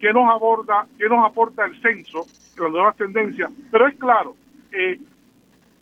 [0.00, 2.26] qué nos aborda, qué nos aporta el censo,
[2.60, 4.34] las nuevas tendencias, pero es claro,
[4.72, 4.98] eh,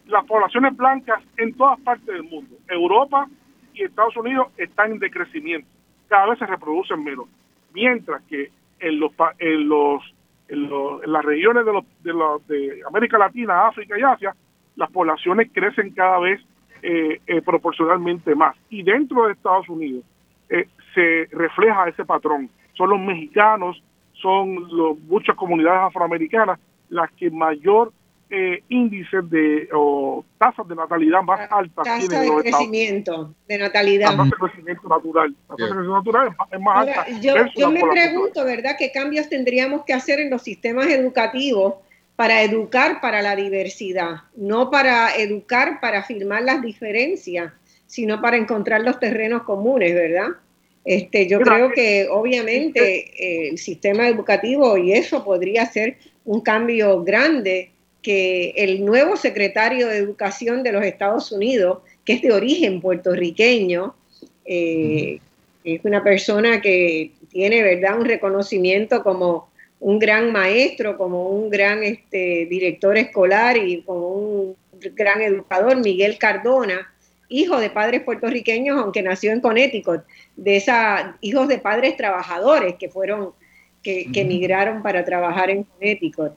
[0.07, 3.27] las poblaciones blancas en todas partes del mundo, Europa
[3.75, 5.69] y Estados Unidos están en decrecimiento,
[6.09, 7.27] cada vez se reproducen menos,
[7.73, 10.03] mientras que en los en los
[10.49, 10.71] en,
[11.13, 14.35] las regiones de, los, de, los, de América Latina, África y Asia,
[14.77, 16.41] las poblaciones crecen cada vez
[16.83, 18.57] eh, eh, proporcionalmente más.
[18.69, 20.05] Y dentro de Estados Unidos
[20.51, 22.51] eh, se refleja ese patrón.
[22.75, 23.83] Son los mexicanos,
[24.21, 26.59] son los, muchas comunidades afroamericanas
[26.91, 27.93] las que mayor
[28.37, 34.11] eh, índices de o tasas de natalidad más altas tasa de crecimiento de natalidad.
[34.11, 37.07] Tasa de crecimiento natural, tasa de crecimiento natural es, más alta.
[37.21, 41.75] yo, yo me pregunto verdad qué cambios tendríamos que hacer en los sistemas educativos
[42.17, 47.53] para educar para la diversidad no para educar para firmar las diferencias
[47.87, 50.29] sino para encontrar los terrenos comunes verdad
[50.85, 57.03] este, yo creo que obviamente eh, el sistema educativo y eso podría ser un cambio
[57.03, 57.71] grande
[58.05, 63.95] que el nuevo secretario de Educación de los Estados Unidos, que es de origen puertorriqueño,
[64.45, 65.21] eh,
[65.65, 69.49] es una persona que tiene verdad un reconocimiento como
[69.81, 74.57] un gran maestro, como un gran este, director escolar y como un
[74.95, 76.93] gran educador, Miguel Cardona,
[77.31, 80.03] hijo de padres puertorriqueños, aunque nació en Connecticut,
[80.37, 83.31] de esa, hijos de padres trabajadores que fueron,
[83.83, 86.33] que, que emigraron para trabajar en Connecticut.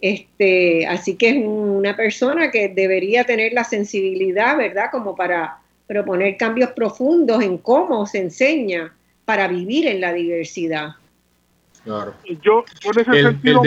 [0.00, 4.90] Este, así que es una persona que debería tener la sensibilidad, ¿verdad?
[4.92, 8.94] Como para proponer cambios profundos en cómo se enseña
[9.24, 10.90] para vivir en la diversidad.
[11.82, 12.14] Claro.
[12.42, 13.62] Yo, en ese sentido,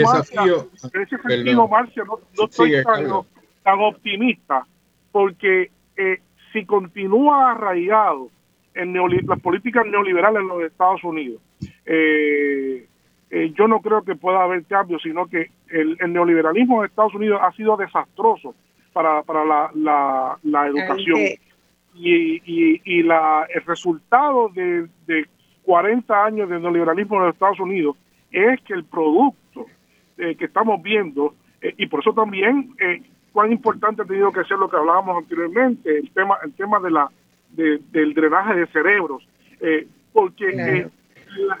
[1.68, 4.66] Marcia, no, estoy tan, optimista,
[5.10, 6.20] porque eh,
[6.52, 8.30] si continúa arraigado
[8.74, 8.94] en
[9.26, 11.40] las políticas neoliberales en los Estados Unidos,
[11.84, 12.86] eh,
[13.34, 17.40] eh, yo no creo que pueda haber cambios, sino que el, neoliberalismo de Estados Unidos
[17.42, 18.54] ha sido desastroso
[18.92, 21.18] para, para la, la, educación.
[21.94, 22.42] Y,
[22.84, 25.26] y, la, el resultado de, de
[25.62, 27.96] 40 años de neoliberalismo en los Estados Unidos
[28.30, 29.64] es que el producto
[30.18, 32.76] eh, que estamos viendo, eh, y por eso también
[33.32, 36.90] cuán importante ha tenido que ser lo que hablábamos anteriormente, el tema, el tema de
[36.90, 37.10] la,
[37.48, 39.26] del drenaje de cerebros,
[40.12, 40.90] porque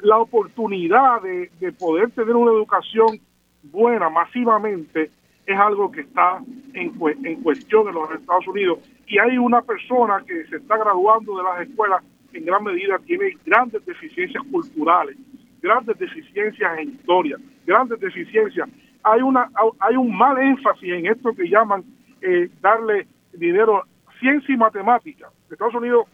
[0.02, 3.18] la, oportunidad de, poder tener una educación
[3.62, 5.10] buena masivamente
[5.46, 6.40] es algo que está
[6.74, 6.92] en,
[7.24, 8.78] en cuestión en los Estados Unidos.
[9.06, 13.36] Y hay una persona que se está graduando de las escuelas en gran medida tiene
[13.44, 15.16] grandes deficiencias culturales,
[15.60, 17.36] grandes deficiencias en historia,
[17.66, 18.68] grandes deficiencias.
[19.02, 19.50] Hay una
[19.80, 21.84] hay un mal énfasis en esto que llaman
[22.20, 23.84] eh, darle dinero
[24.18, 25.28] ciencia y matemática.
[25.50, 26.06] Estados Unidos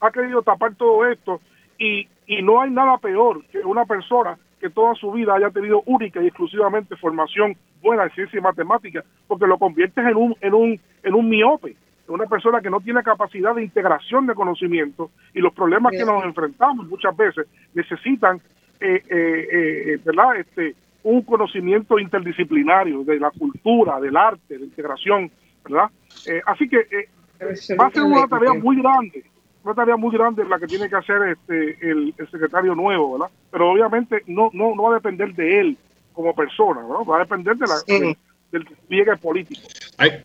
[0.00, 1.40] ha querido tapar todo esto
[1.78, 5.82] y, y no hay nada peor que una persona que toda su vida haya tenido
[5.86, 10.54] única y exclusivamente formación buena en ciencia y matemática, porque lo conviertes en un, en
[10.54, 11.76] un, en un miope,
[12.08, 16.22] una persona que no tiene capacidad de integración de conocimiento y los problemas que nos
[16.24, 18.40] enfrentamos muchas veces necesitan
[18.80, 19.48] eh, eh,
[19.94, 20.36] eh, ¿verdad?
[20.36, 20.74] Este,
[21.04, 25.30] un conocimiento interdisciplinario de la cultura, del arte, de integración,
[25.64, 25.90] ¿verdad?
[26.46, 27.08] así que
[27.76, 29.24] va a ser una tarea muy grande
[29.64, 33.32] una tarea muy grande la que tiene que hacer este el, secretario nuevo, ¿verdad?
[33.50, 35.76] Pero obviamente no, no, no va a depender de él
[36.12, 37.04] como persona, ¿no?
[37.04, 37.74] Va a depender de la,
[38.50, 39.62] del despliegue político.
[39.98, 40.22] Hay,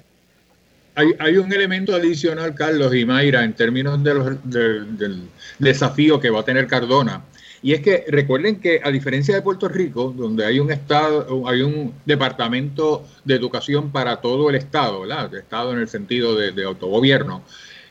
[0.95, 6.29] hay, hay, un elemento adicional, Carlos y Mayra, en términos de los, del desafío que
[6.29, 7.23] va a tener Cardona.
[7.61, 11.61] Y es que recuerden que a diferencia de Puerto Rico, donde hay un estado, hay
[11.61, 15.33] un departamento de educación para todo el estado, ¿verdad?
[15.35, 17.43] estado en el sentido de, de autogobierno.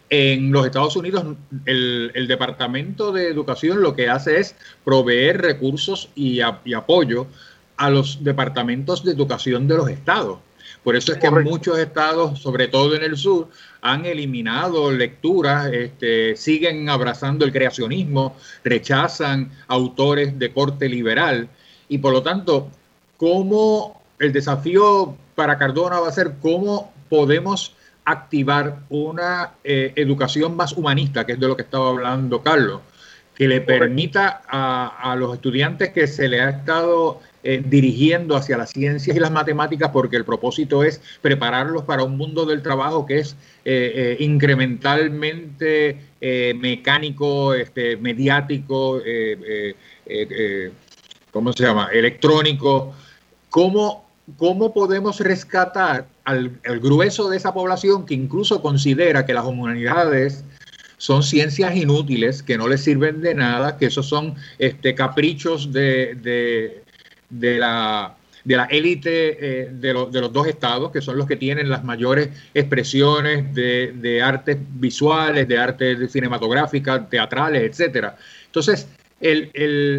[0.08, 1.24] En los Estados Unidos,
[1.64, 4.54] el, Departamento de Educación lo que hace es
[4.84, 7.26] proveer recursos y, apoyo
[7.76, 10.38] a los departamentos de educación de los estados.
[10.84, 13.48] Por eso es que muchos estados, sobre todo en el sur,
[13.80, 21.48] han eliminado lecturas, este, siguen abrazando el creacionismo, rechazan autores de corte liberal
[21.88, 22.68] y por lo tanto,
[23.16, 27.74] ¿cómo el desafío para Cardona va a ser cómo podemos
[28.06, 32.80] activar una eh, educación más humanista, que es de lo que estaba hablando Carlos,
[33.34, 38.70] que le permita a, los estudiantes que se le ha estado eh, dirigiendo hacia las
[38.70, 43.18] ciencias y las matemáticas, porque el propósito es prepararlos para un mundo del trabajo que
[43.18, 45.98] es eh, incrementalmente
[46.54, 49.02] mecánico, este, mediático,
[51.30, 51.90] ¿cómo se llama?
[51.92, 52.94] Electrónico.
[53.50, 54.06] ¿Cómo
[54.36, 56.50] ¿cómo podemos rescatar al,
[56.80, 60.44] grueso de esa población que incluso considera que las humanidades
[60.98, 66.82] son ciencias inútiles que no les sirven de nada, que esos son este, caprichos de,
[67.30, 71.36] de, la de la élite eh, de, de, los dos estados, que son los que
[71.36, 78.16] tienen las mayores expresiones de, de artes visuales, de artes cinematográficas, teatrales, etcétera.
[78.46, 78.88] Entonces,
[79.20, 79.50] el,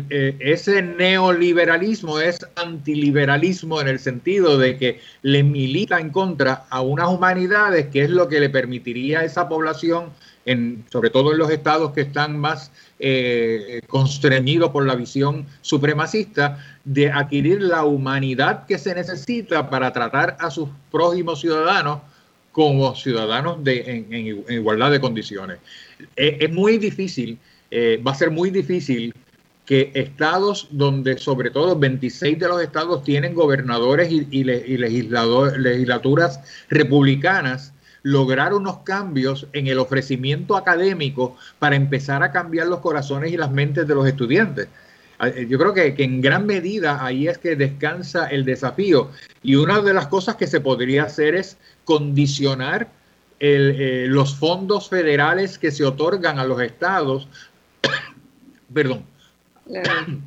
[0.10, 6.82] eh, ese neoliberalismo es antiliberalismo en el sentido de que le milita en contra a
[6.82, 10.12] unas humanidades que es lo que le permitiría a esa población,
[10.46, 16.64] en, sobre todo en los estados que están más eh, constreñidos por la visión supremacista,
[16.86, 22.02] de adquirir la humanidad que se necesita para tratar a sus prójimos ciudadanos
[22.52, 25.58] como ciudadanos de, en, igualdad de condiciones.
[26.16, 27.38] es muy difícil
[27.72, 29.14] eh, va a ser muy difícil
[29.66, 36.40] que estados donde sobre todo 26 de los estados tienen gobernadores y, legislaturas
[36.70, 43.38] republicanas, lograr unos cambios en el ofrecimiento académico para empezar a cambiar los corazones y
[43.38, 44.70] las mentes de los estudiantes.
[45.20, 49.12] Ah, eh, yo creo que, en gran medida ahí es que descansa el desafío.
[49.44, 52.88] Y una de las cosas que se podría hacer es condicionar
[53.40, 57.28] eh, los fondos federales que se otorgan a los estados
[58.74, 59.04] perdón,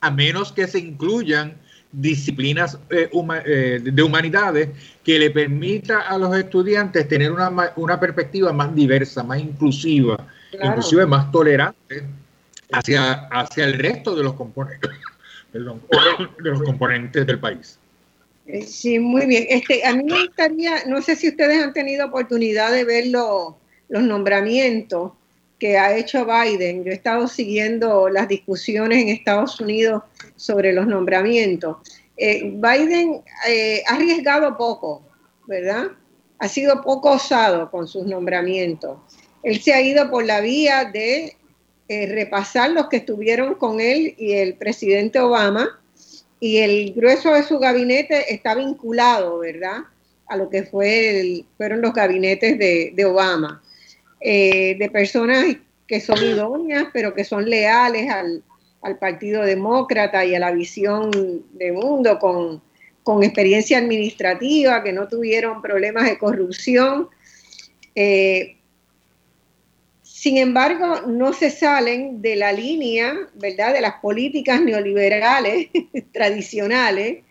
[0.00, 1.54] a menos que se incluyan
[1.92, 3.08] disciplinas eh,
[3.46, 4.70] eh, de humanidades
[5.04, 11.06] que le permita a los estudiantes tener una, una perspectiva más diversa, más inclusiva, inclusive
[11.06, 12.04] más tolerante
[12.72, 14.90] hacia, hacia el resto de los componentes,
[15.52, 17.78] de los componentes del país.
[18.46, 19.46] Eh, sí, muy bien.
[19.48, 23.54] Este, a mí me gustaría, no sé si ustedes han tenido oportunidad de ver los
[23.88, 25.12] nombramientos
[25.58, 26.84] que ha hecho Biden.
[26.84, 30.02] Yo he estado siguiendo las discusiones en Estados Unidos
[30.36, 31.76] sobre los nombramientos.
[32.16, 35.02] Eh, Biden eh, ha arriesgado poco,
[35.46, 35.88] ¿verdad?
[36.38, 38.98] Ha sido poco osado con sus nombramientos.
[39.42, 41.36] Él se ha ido por la vía de
[41.88, 45.80] eh, repasar los que estuvieron con él y el presidente Obama,
[46.40, 49.84] y el grueso de su gabinete está vinculado, ¿verdad?
[50.26, 53.62] A lo que fue fueron los gabinetes de, de Obama.
[54.26, 55.44] Eh, de personas
[55.86, 58.42] que son idóneas, pero que son leales al,
[58.98, 61.10] Partido Demócrata y a la visión
[61.52, 62.62] de mundo, con,
[63.22, 67.08] experiencia administrativa, que no tuvieron problemas de corrupción.
[67.94, 68.56] Eh,
[70.02, 75.68] sin embargo, no se salen de la línea, ¿verdad?, de las políticas neoliberales
[76.12, 77.24] tradicionales.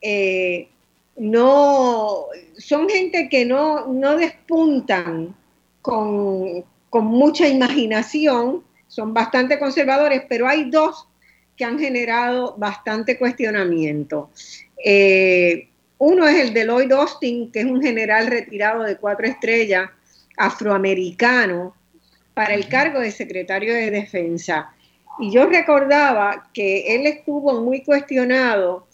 [0.00, 0.68] Eh,
[1.16, 2.26] no,
[2.58, 5.36] son gente que no, no despuntan
[5.82, 11.08] con, mucha imaginación, son bastante conservadores, pero hay dos
[11.56, 14.30] que han generado bastante cuestionamiento.
[14.84, 15.68] Eh,
[15.98, 19.90] uno es el de Lloyd Austin, que es un general retirado de cuatro estrellas,
[20.36, 21.74] afroamericano,
[22.34, 24.72] para el cargo de secretario de defensa.
[25.18, 28.86] Y yo recordaba que él estuvo muy cuestionado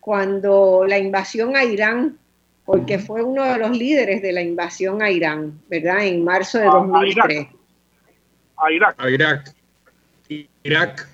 [0.00, 2.18] cuando la invasión a Irán
[2.68, 6.04] porque fue uno de los líderes de la invasión a Irán, ¿verdad?
[6.04, 7.46] En marzo de 2003.
[8.58, 8.94] A Irak.
[8.98, 9.54] A Irak.
[10.64, 11.08] Irak.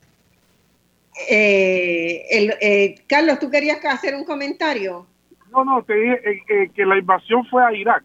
[1.31, 5.07] Eh, eh, Carlos, ¿tú querías hacer un comentario?
[5.53, 8.03] No, no, te dije eh, que la invasión fue a Irak.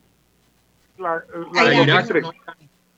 [0.99, 1.23] a,
[1.73, 2.11] Irak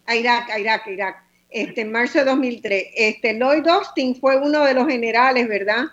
[0.06, 1.23] a Irak, a Irak, a Irak.
[1.49, 2.88] Este, en marzo de 2003.
[2.94, 5.86] Este, Lloyd Austin fue uno de los generales, ¿verdad?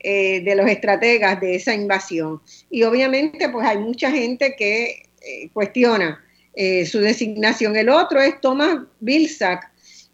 [0.00, 2.40] Eh, de los estrategas de esa invasión.
[2.70, 7.74] Y obviamente pues hay mucha gente que eh, cuestiona eh, su designación.
[7.74, 9.68] El otro es Thomas Vilsack,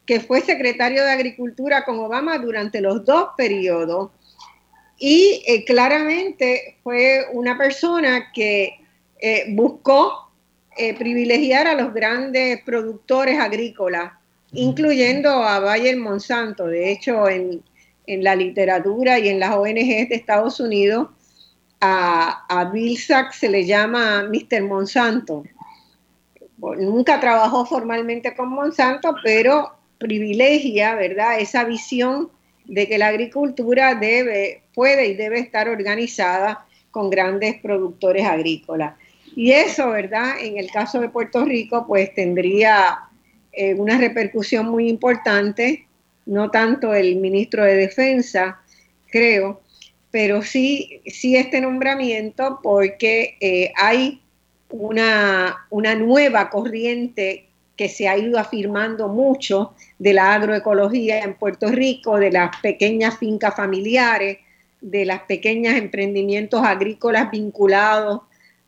[0.06, 4.11] que fue secretario de Agricultura con Obama durante los dos periodos
[4.98, 8.78] y claramente fue una persona que
[9.48, 10.31] buscó
[10.98, 14.12] privilegiar a los grandes productores agrícolas,
[14.52, 16.66] incluyendo a Bayer Monsanto.
[16.69, 17.62] De hecho, en,
[18.06, 21.09] en la literatura y en las ONGs de Estados Unidos,
[21.81, 24.62] a, a Bill Sachs se le llama Mr.
[24.62, 25.44] Monsanto.
[26.78, 32.31] Nunca trabajó formalmente con Monsanto, pero privilegia, ¿verdad?, esa visión
[32.64, 38.94] de que la agricultura debe, puede y debe estar organizada con grandes productores agrícolas.
[39.36, 40.36] Y eso, ¿verdad?
[40.40, 43.01] En el caso de Puerto Rico, pues tendría
[43.52, 45.84] eh, una repercusión muy importante
[46.27, 48.61] no tanto el ministro de Defensa,
[49.11, 49.61] creo,
[50.11, 54.21] pero sí, sí este nombramiento porque eh, hay
[54.71, 57.47] una, una nueva corriente
[57.77, 63.19] que se ha ido afirmando mucho de la agroecología en Puerto Rico, de las pequeñas
[63.19, 64.39] fincas familiares,
[64.81, 68.21] de las pequeñas emprendimientos agrícolas vinculados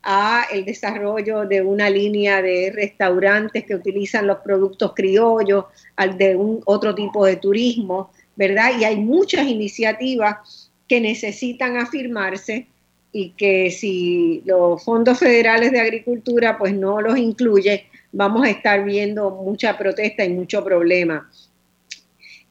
[0.09, 5.65] a el desarrollo de una línea de restaurantes que utilizan los productos criollos,
[5.97, 8.71] al de un otro tipo de turismo, ¿verdad?
[8.79, 12.67] Y hay muchas iniciativas que necesitan afirmarse
[13.11, 18.85] y que si los fondos federales de agricultura pues no los incluye, vamos a estar
[18.85, 21.29] viendo mucha protesta y mucho problema.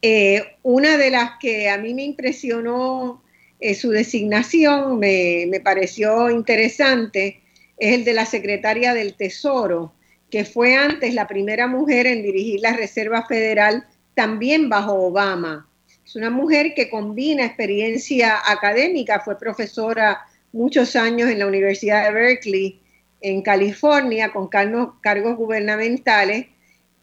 [0.02, 3.22] Eh, una de las que a mí me impresionó
[3.60, 7.40] eh, su designación, me, me pareció interesante,
[7.78, 9.92] es el de la secretaria del Tesoro,
[10.30, 15.68] que fue antes la primera mujer en dirigir la Reserva Federal, también bajo Obama.
[16.04, 20.20] Es una mujer que combina experiencia académica, fue profesora
[20.52, 22.80] muchos años en la Universidad de Berkeley,
[23.20, 26.46] en California, con cargos, gubernamentales,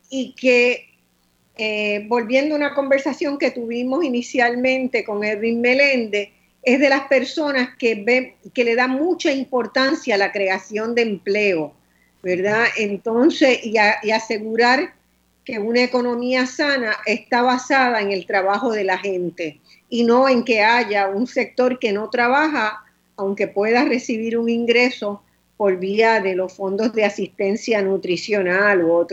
[0.10, 0.90] y que,
[1.58, 6.34] eh, volviendo a una conversación que tuvimos inicialmente con Edwin Melende,
[6.64, 11.02] es de las personas que, ve, que le da mucha importancia a la creación de
[11.02, 11.74] empleo,
[12.22, 12.66] ¿verdad?
[12.78, 14.94] Entonces, y, asegurar
[15.44, 19.60] que una economía sana está basada en el trabajo de la gente
[19.90, 22.82] y no en que haya un sector que no trabaja,
[23.18, 25.22] aunque pueda recibir un ingreso
[25.58, 29.06] por vía de los fondos de asistencia nutricional u,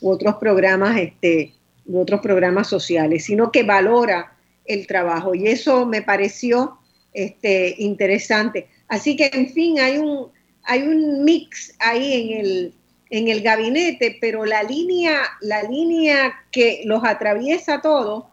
[0.00, 1.52] u otros programas este,
[1.84, 4.32] u otros programas sociales, sino que valora
[4.64, 5.34] el trabajo.
[5.34, 6.78] Y eso me pareció
[7.12, 8.68] este, interesante.
[8.88, 10.28] Así que, en fin, hay un,
[10.64, 12.74] hay un mix ahí en el,
[13.10, 18.24] en el gabinete, pero la línea, la línea que los atraviesa todos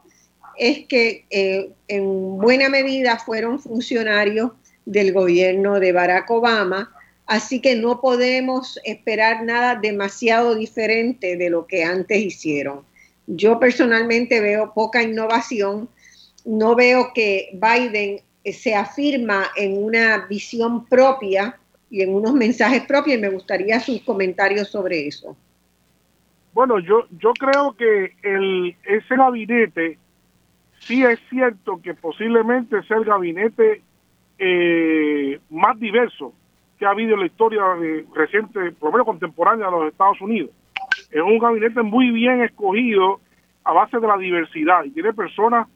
[0.57, 4.51] es que eh, en buena medida fueron funcionarios
[4.85, 6.93] del gobierno de Barack Obama,
[7.25, 12.83] así que no podemos esperar nada demasiado diferente de lo que antes hicieron.
[13.27, 15.87] Yo personalmente veo poca innovación,
[16.43, 21.57] no veo que Biden se afirma en una visión propia
[21.89, 25.35] y en unos mensajes propios y me gustaría sus comentarios sobre eso.
[26.53, 29.97] Bueno, yo, yo creo que el, ese gabinete
[30.79, 33.81] sí es cierto que posiblemente sea el gabinete
[34.37, 36.33] eh, más diverso
[36.77, 37.61] que ha habido en la historia
[38.13, 40.51] reciente, por lo menos contemporánea de los Estados Unidos.
[41.11, 43.19] Es un gabinete muy bien escogido
[43.63, 45.67] a base de la diversidad y tiene personas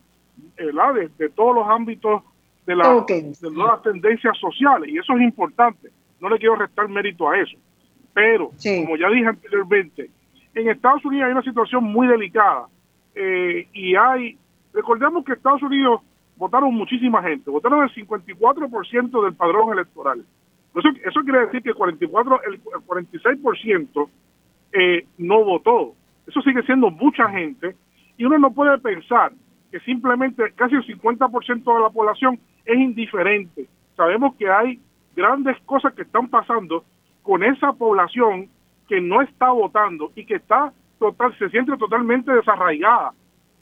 [0.57, 0.71] eh,
[1.17, 2.23] de todos los ámbitos
[2.65, 5.89] de, la, de las tendencias sociales y eso es importante.
[6.19, 7.57] No le quiero restar mérito a eso.
[8.13, 8.51] Pero,
[8.85, 10.09] como ya dije anteriormente,
[10.53, 12.67] en Estados Unidos hay una situación muy delicada
[13.15, 14.37] eh, y hay,
[14.71, 16.01] recordemos que Estados Unidos
[16.37, 20.23] votaron muchísima gente, votaron el 54% del padrón electoral.
[20.75, 24.09] Eso, eso quiere decir que el 44, el 46%
[24.73, 25.93] eh, no votó.
[26.27, 27.75] Eso sigue siendo mucha gente
[28.17, 29.33] y uno no puede pensar
[29.71, 33.67] que simplemente casi el 50% de la población es indiferente.
[33.95, 34.79] Sabemos que hay
[35.15, 36.83] grandes cosas que están pasando
[37.21, 38.49] con esa población
[38.87, 43.13] que no está votando y que está total, se siente totalmente desarraigada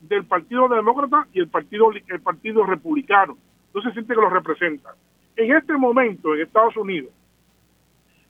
[0.01, 3.37] del Partido Demócrata y el Partido, el partido Republicano.
[3.73, 4.95] No se siente que lo representa.
[5.35, 7.11] En este momento en Estados Unidos,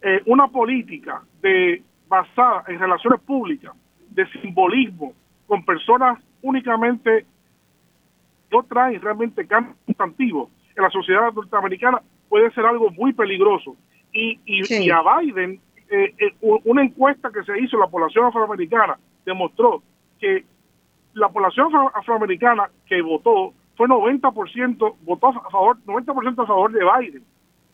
[0.02, 3.74] eh, una política de basada en relaciones públicas,
[4.10, 5.14] de simbolismo,
[5.48, 7.26] con personas únicamente
[8.52, 10.50] no traen realmente cambios sustantivos
[10.82, 13.76] la sociedad norteamericana puede ser algo muy peligroso.
[14.14, 15.60] Y, y, a Biden,
[15.90, 19.82] eh, eh, una encuesta que se hizo en la población afroamericana demostró
[20.20, 20.46] que
[21.14, 27.24] la población afroamericana que votó fue 90% votó a favor 90% a favor de Biden.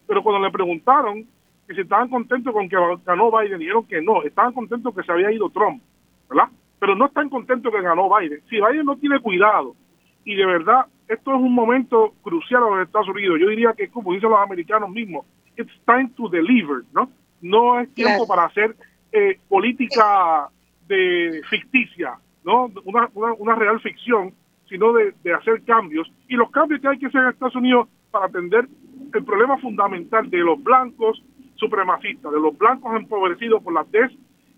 [0.07, 1.25] Pero cuando le preguntaron
[1.67, 5.11] que si estaban contentos con que ganó Biden, dijeron que no, estaban contentos que se
[5.11, 5.81] había ido Trump,
[6.29, 6.49] ¿verdad?
[6.79, 8.41] Pero no están contentos que ganó Biden.
[8.49, 9.75] Si Biden no tiene cuidado
[10.23, 13.39] y de verdad esto es un momento crucial en los Estados Unidos.
[13.39, 15.25] Yo diría que, como dicen los americanos mismos,
[15.55, 17.09] it's time to deliver, ¿no?
[17.41, 18.75] No es tiempo para hacer
[19.11, 20.49] eh, política
[20.88, 22.71] de ficticia, ¿no?
[22.85, 24.34] Una, una, real ficción,
[24.67, 26.11] sino de, de, hacer cambios.
[26.27, 28.67] Y los cambios que hay que hacer en Estados Unidos para atender
[29.13, 31.23] el problema fundamental de los blancos
[31.55, 33.85] supremacistas, de los blancos empobrecidos por la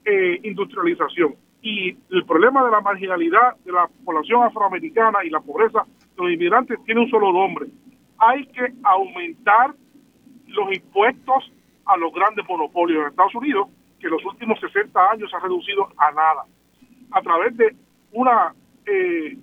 [0.06, 1.32] desindustrialización.
[1.32, 5.86] Eh, y el problema de la marginalidad de la población afroamericana y la pobreza
[6.20, 7.68] los inmigrantes tiene un solo nombre.
[8.18, 9.74] Hay que aumentar
[10.48, 11.52] los impuestos
[11.86, 13.68] a los grandes monopolios en Estados Unidos,
[14.00, 16.46] que en los últimos 60 años se ha reducido a nada,
[17.12, 17.76] a través de
[18.12, 18.54] una
[18.86, 19.38] eh,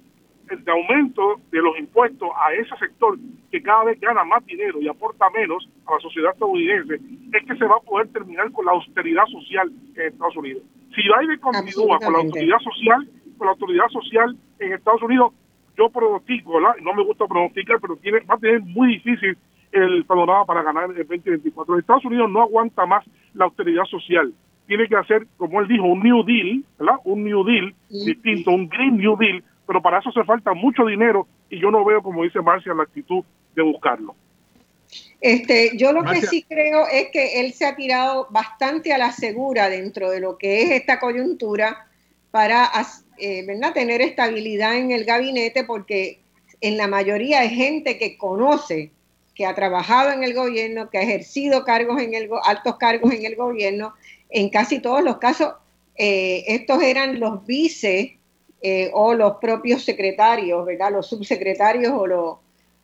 [0.49, 3.19] de aumento de los impuestos a ese sector
[3.51, 7.01] que cada vez gana más dinero y aporta menos a la sociedad estadounidense,
[7.33, 10.63] es que se va a poder terminar con la austeridad social en Estados Unidos.
[10.95, 13.09] Si Biden continúa con la autoridad social,
[13.39, 15.33] con la autoridad social en Estados Unidos,
[15.77, 16.77] yo pronostico, ¿verdad?
[16.83, 19.37] no me gusta pronosticar, pero tiene, va a tener muy difícil
[19.73, 21.79] el panorama para ganar el 2024.
[21.79, 23.05] Estados Unidos no aguanta más
[23.35, 24.33] la austeridad social.
[24.67, 26.97] Tiene que hacer, como él dijo, un New Deal, ¿verdad?
[27.05, 31.27] Un New Deal distinto, un Green New Deal, pero para eso hace falta mucho dinero
[31.51, 33.25] y yo no veo, como dice Marcia, la actitud
[33.55, 34.15] de buscarlo.
[35.21, 39.13] Este, yo lo que sí creo es que él se ha tirado bastante a la
[39.13, 41.87] segura dentro de lo que es esta coyuntura
[42.31, 42.65] para
[43.19, 43.73] eh, ¿verdad?
[43.73, 46.21] tener estabilidad en el gabinete, porque
[46.61, 48.91] en la mayoría hay gente que conoce,
[49.35, 53.27] que ha trabajado en el gobierno, que ha ejercido cargos en el altos cargos en
[53.27, 53.95] el gobierno.
[54.31, 55.55] En casi todos los casos,
[55.97, 58.19] eh, estos eran los vice
[58.63, 60.93] eh, o los propios secretarios, ¿verdad?
[60.93, 62.37] Los subsecretarios o los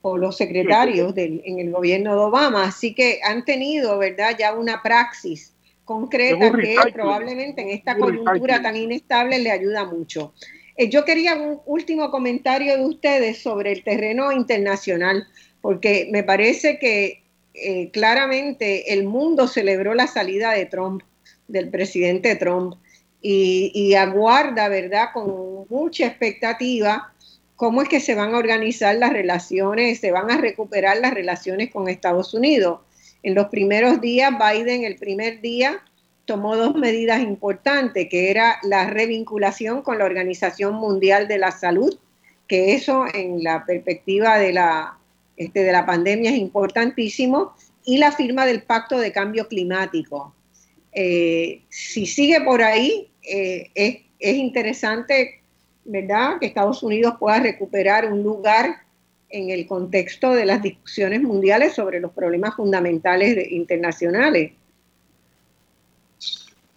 [0.02, 2.64] o los secretarios del, en el gobierno de Obama.
[2.64, 5.51] Así que han tenido, ¿verdad?, ya una praxis
[5.84, 10.32] concreta que probablemente en esta coyuntura tan inestable le ayuda mucho.
[10.76, 15.26] Eh, yo quería un último comentario de ustedes sobre el terreno internacional,
[15.60, 17.22] porque me parece que
[17.54, 21.02] eh, claramente el mundo celebró la salida de Trump,
[21.48, 22.76] del presidente Trump,
[23.20, 27.12] y, y aguarda, ¿verdad?, con mucha expectativa
[27.62, 31.70] cómo es que se van a organizar las relaciones, se van a recuperar las relaciones
[31.70, 32.80] con Estados Unidos.
[33.22, 35.82] En los primeros días, Biden el primer día
[36.24, 41.98] tomó dos medidas importantes, que era la revinculación con la Organización Mundial de la Salud,
[42.46, 44.98] que eso en la perspectiva de la,
[45.36, 47.54] este, de la pandemia es importantísimo,
[47.84, 50.34] y la firma del Pacto de Cambio Climático.
[50.92, 55.42] Eh, si sigue por ahí, eh, es, es interesante
[55.84, 56.38] ¿verdad?
[56.38, 58.82] Que Estados Unidos pueda recuperar un lugar
[59.32, 64.52] en el contexto de las discusiones mundiales sobre los problemas fundamentales internacionales.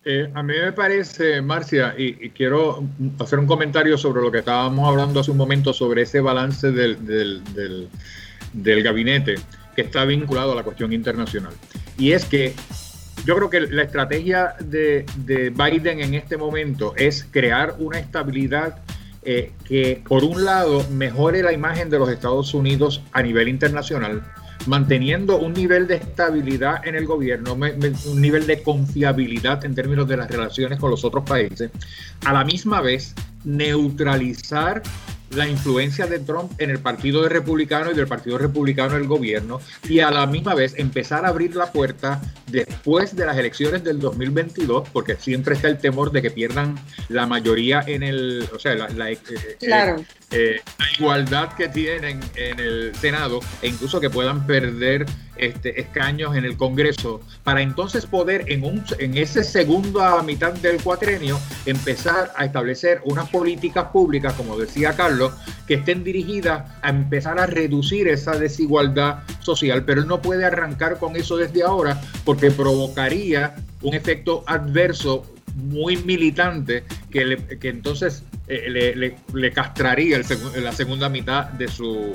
[0.07, 2.83] Eh, a mí me parece, Marcia, y, quiero
[3.19, 7.05] hacer un comentario sobre lo que estábamos hablando hace un momento sobre ese balance del,
[7.05, 7.89] del,
[8.53, 9.35] del gabinete
[9.75, 11.53] que está vinculado a la cuestión internacional.
[11.97, 12.53] Y es que
[13.25, 18.84] yo creo que la estrategia de, de, Biden en este momento es crear una estabilidad
[19.25, 24.23] eh, que por un lado mejore la imagen de los Estados Unidos a nivel internacional,
[24.67, 30.17] manteniendo un nivel de estabilidad en el gobierno, un nivel de confiabilidad en términos de
[30.17, 31.71] las relaciones con los otros países,
[32.25, 34.81] a la misma vez neutralizar
[35.35, 39.59] la influencia de Trump en el Partido Republicano y del Partido Republicano en el gobierno
[39.87, 43.99] y a la misma vez empezar a abrir la puerta después de las elecciones del
[43.99, 46.75] 2022, porque siempre está el temor de que pierdan
[47.09, 52.59] la mayoría en el, o sea, la, eh, eh, eh, la igualdad que tienen en
[52.59, 55.05] el Senado e incluso que puedan perder
[55.37, 60.81] este, escaños en el Congreso, para entonces poder en, un, en esa segunda mitad del
[60.81, 65.33] cuatrenio empezar a establecer unas políticas públicas, como decía Carlos,
[65.67, 70.97] que estén dirigidas a empezar a reducir esa desigualdad social, pero él no puede arrancar
[70.99, 75.25] con eso desde ahora porque provocaría un efecto adverso
[75.55, 82.13] muy militante que, que entonces eh, le, le, castraría el la segunda mitad de su,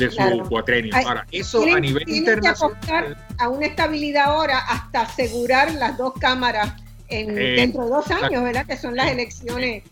[0.00, 0.92] de su cuatrenio.
[0.96, 3.16] Ahora, eso a nivel internacional.
[3.38, 6.72] a una estabilidad ahora hasta asegurar las dos cámaras
[7.08, 8.66] en, eh, dentro de dos años, ¿verdad?
[8.66, 9.84] Que son las elecciones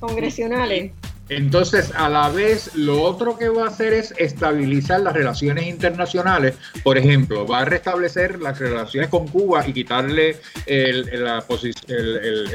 [0.00, 0.92] congresionales.
[1.30, 6.56] Entonces, a la vez, lo otro que va a hacer es estabilizar las relaciones internacionales.
[6.82, 10.36] Por ejemplo, va a restablecer las relaciones con Cuba y quitarle
[10.66, 11.08] el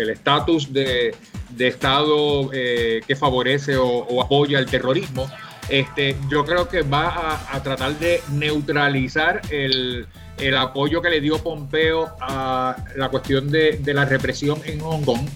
[0.10, 1.16] estatus de,
[1.50, 5.30] de, Estado eh, que favorece o, apoya el terrorismo.
[5.70, 10.08] Este, yo creo que va a, tratar de neutralizar el,
[10.58, 15.28] apoyo que le dio Pompeo a la cuestión de, de la represión en Hong Kong.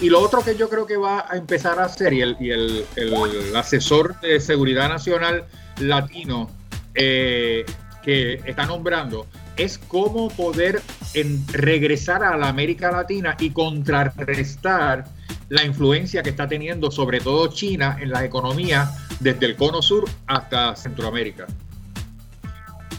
[0.00, 2.50] Y lo otro que yo creo que va a empezar a hacer, y el, y
[2.50, 5.44] el, asesor de seguridad nacional
[5.78, 6.50] latino
[6.94, 7.64] eh,
[8.02, 9.26] que está nombrando,
[9.56, 10.82] es cómo poder
[11.52, 15.04] regresar a la América Latina y contrarrestar
[15.48, 18.90] la influencia que está teniendo sobre todo China en la economía
[19.20, 21.46] desde el cono sur hasta Centroamérica.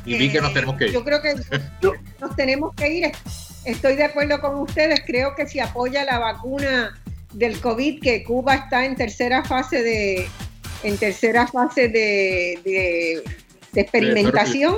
[0.05, 0.93] Y vi que nos tenemos que ir.
[0.93, 1.33] Yo creo que
[2.21, 3.11] nos tenemos que ir
[3.65, 6.97] estoy de acuerdo con ustedes, creo que si apoya la vacuna
[7.33, 10.27] del COVID, que Cuba está en tercera fase de,
[10.83, 13.21] en tercera fase de,
[13.81, 14.75] experimentación,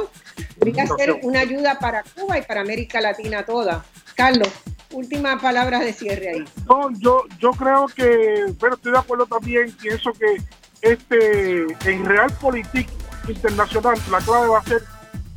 [0.58, 3.86] podría ser una ayuda para Cuba y para América Latina toda.
[4.16, 4.50] Carlos,
[4.92, 6.46] última palabra de cierre ahí.
[6.68, 10.38] No, yo, yo creo que, pero estoy de acuerdo también, pienso que
[10.82, 12.88] este en Realpolitik
[13.28, 14.84] internacional la clave va a ser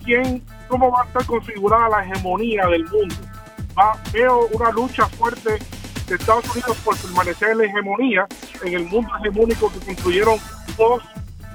[0.04, 3.16] quién, cómo va a estar configurada la hegemonía del mundo
[4.12, 5.58] veo una lucha fuerte
[6.06, 8.26] de Estados Unidos por permanecer en la hegemonía,
[8.62, 10.38] en el mundo hegemónico que construyeron
[10.76, 11.02] dos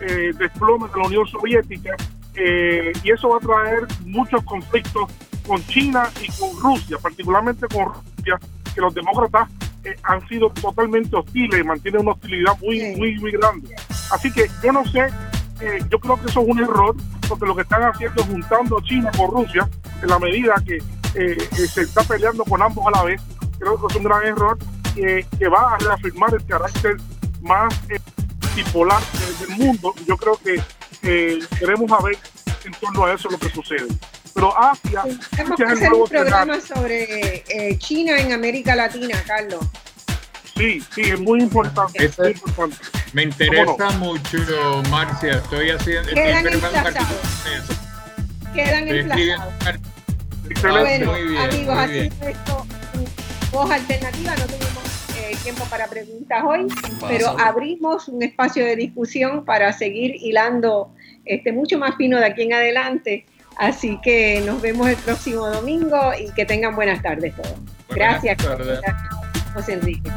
[0.01, 1.95] eh, desplomes de la Unión Soviética,
[2.35, 5.09] eh, y eso va a traer muchos conflictos
[5.47, 8.39] con China y con Rusia, particularmente con Rusia,
[8.73, 9.49] que los demócratas
[9.83, 13.73] eh, han sido totalmente hostiles y mantienen una hostilidad muy, muy, muy grande.
[14.11, 15.07] Así que yo no sé,
[15.61, 16.95] eh, yo creo que eso es un error,
[17.29, 19.69] porque lo que están haciendo es juntando China con Rusia,
[20.01, 20.79] en la medida que
[21.55, 23.21] se está peleando con ambos a la vez.
[23.57, 24.57] Creo que es un gran error
[24.93, 26.97] que va a reafirmar el carácter
[27.41, 27.73] más
[28.55, 29.01] bipolar
[29.39, 29.93] del mundo.
[30.07, 30.61] Yo creo que
[31.59, 32.17] queremos ver
[32.65, 33.87] en torno a eso lo que sucede.
[34.33, 35.03] Pero Asia.
[35.31, 39.65] Tenemos que hacer un programa sobre eh, China en América Latina, Carlos.
[40.57, 42.05] Sí, sí, es muy importante.
[42.05, 42.77] Es muy importante.
[43.13, 45.33] Me interesa mucho, Marcia.
[45.33, 46.09] Estoy haciendo.
[46.11, 47.17] Quedan emplazados.
[48.53, 49.53] Quedan emplazados.
[50.61, 52.65] Bueno, amigos, así esto
[53.51, 54.35] voz alternativa.
[54.35, 54.94] No tenemos
[55.29, 56.67] eh, tiempo para preguntas hoy,
[57.07, 60.91] pero abrimos un espacio de discusión para seguir hilando
[61.25, 63.25] este, mucho más fino de aquí en adelante.
[63.57, 67.55] Así que nos vemos el próximo domingo y que tengan buenas tardes todos.
[67.89, 68.37] Gracias,
[69.53, 70.09] José Enrique.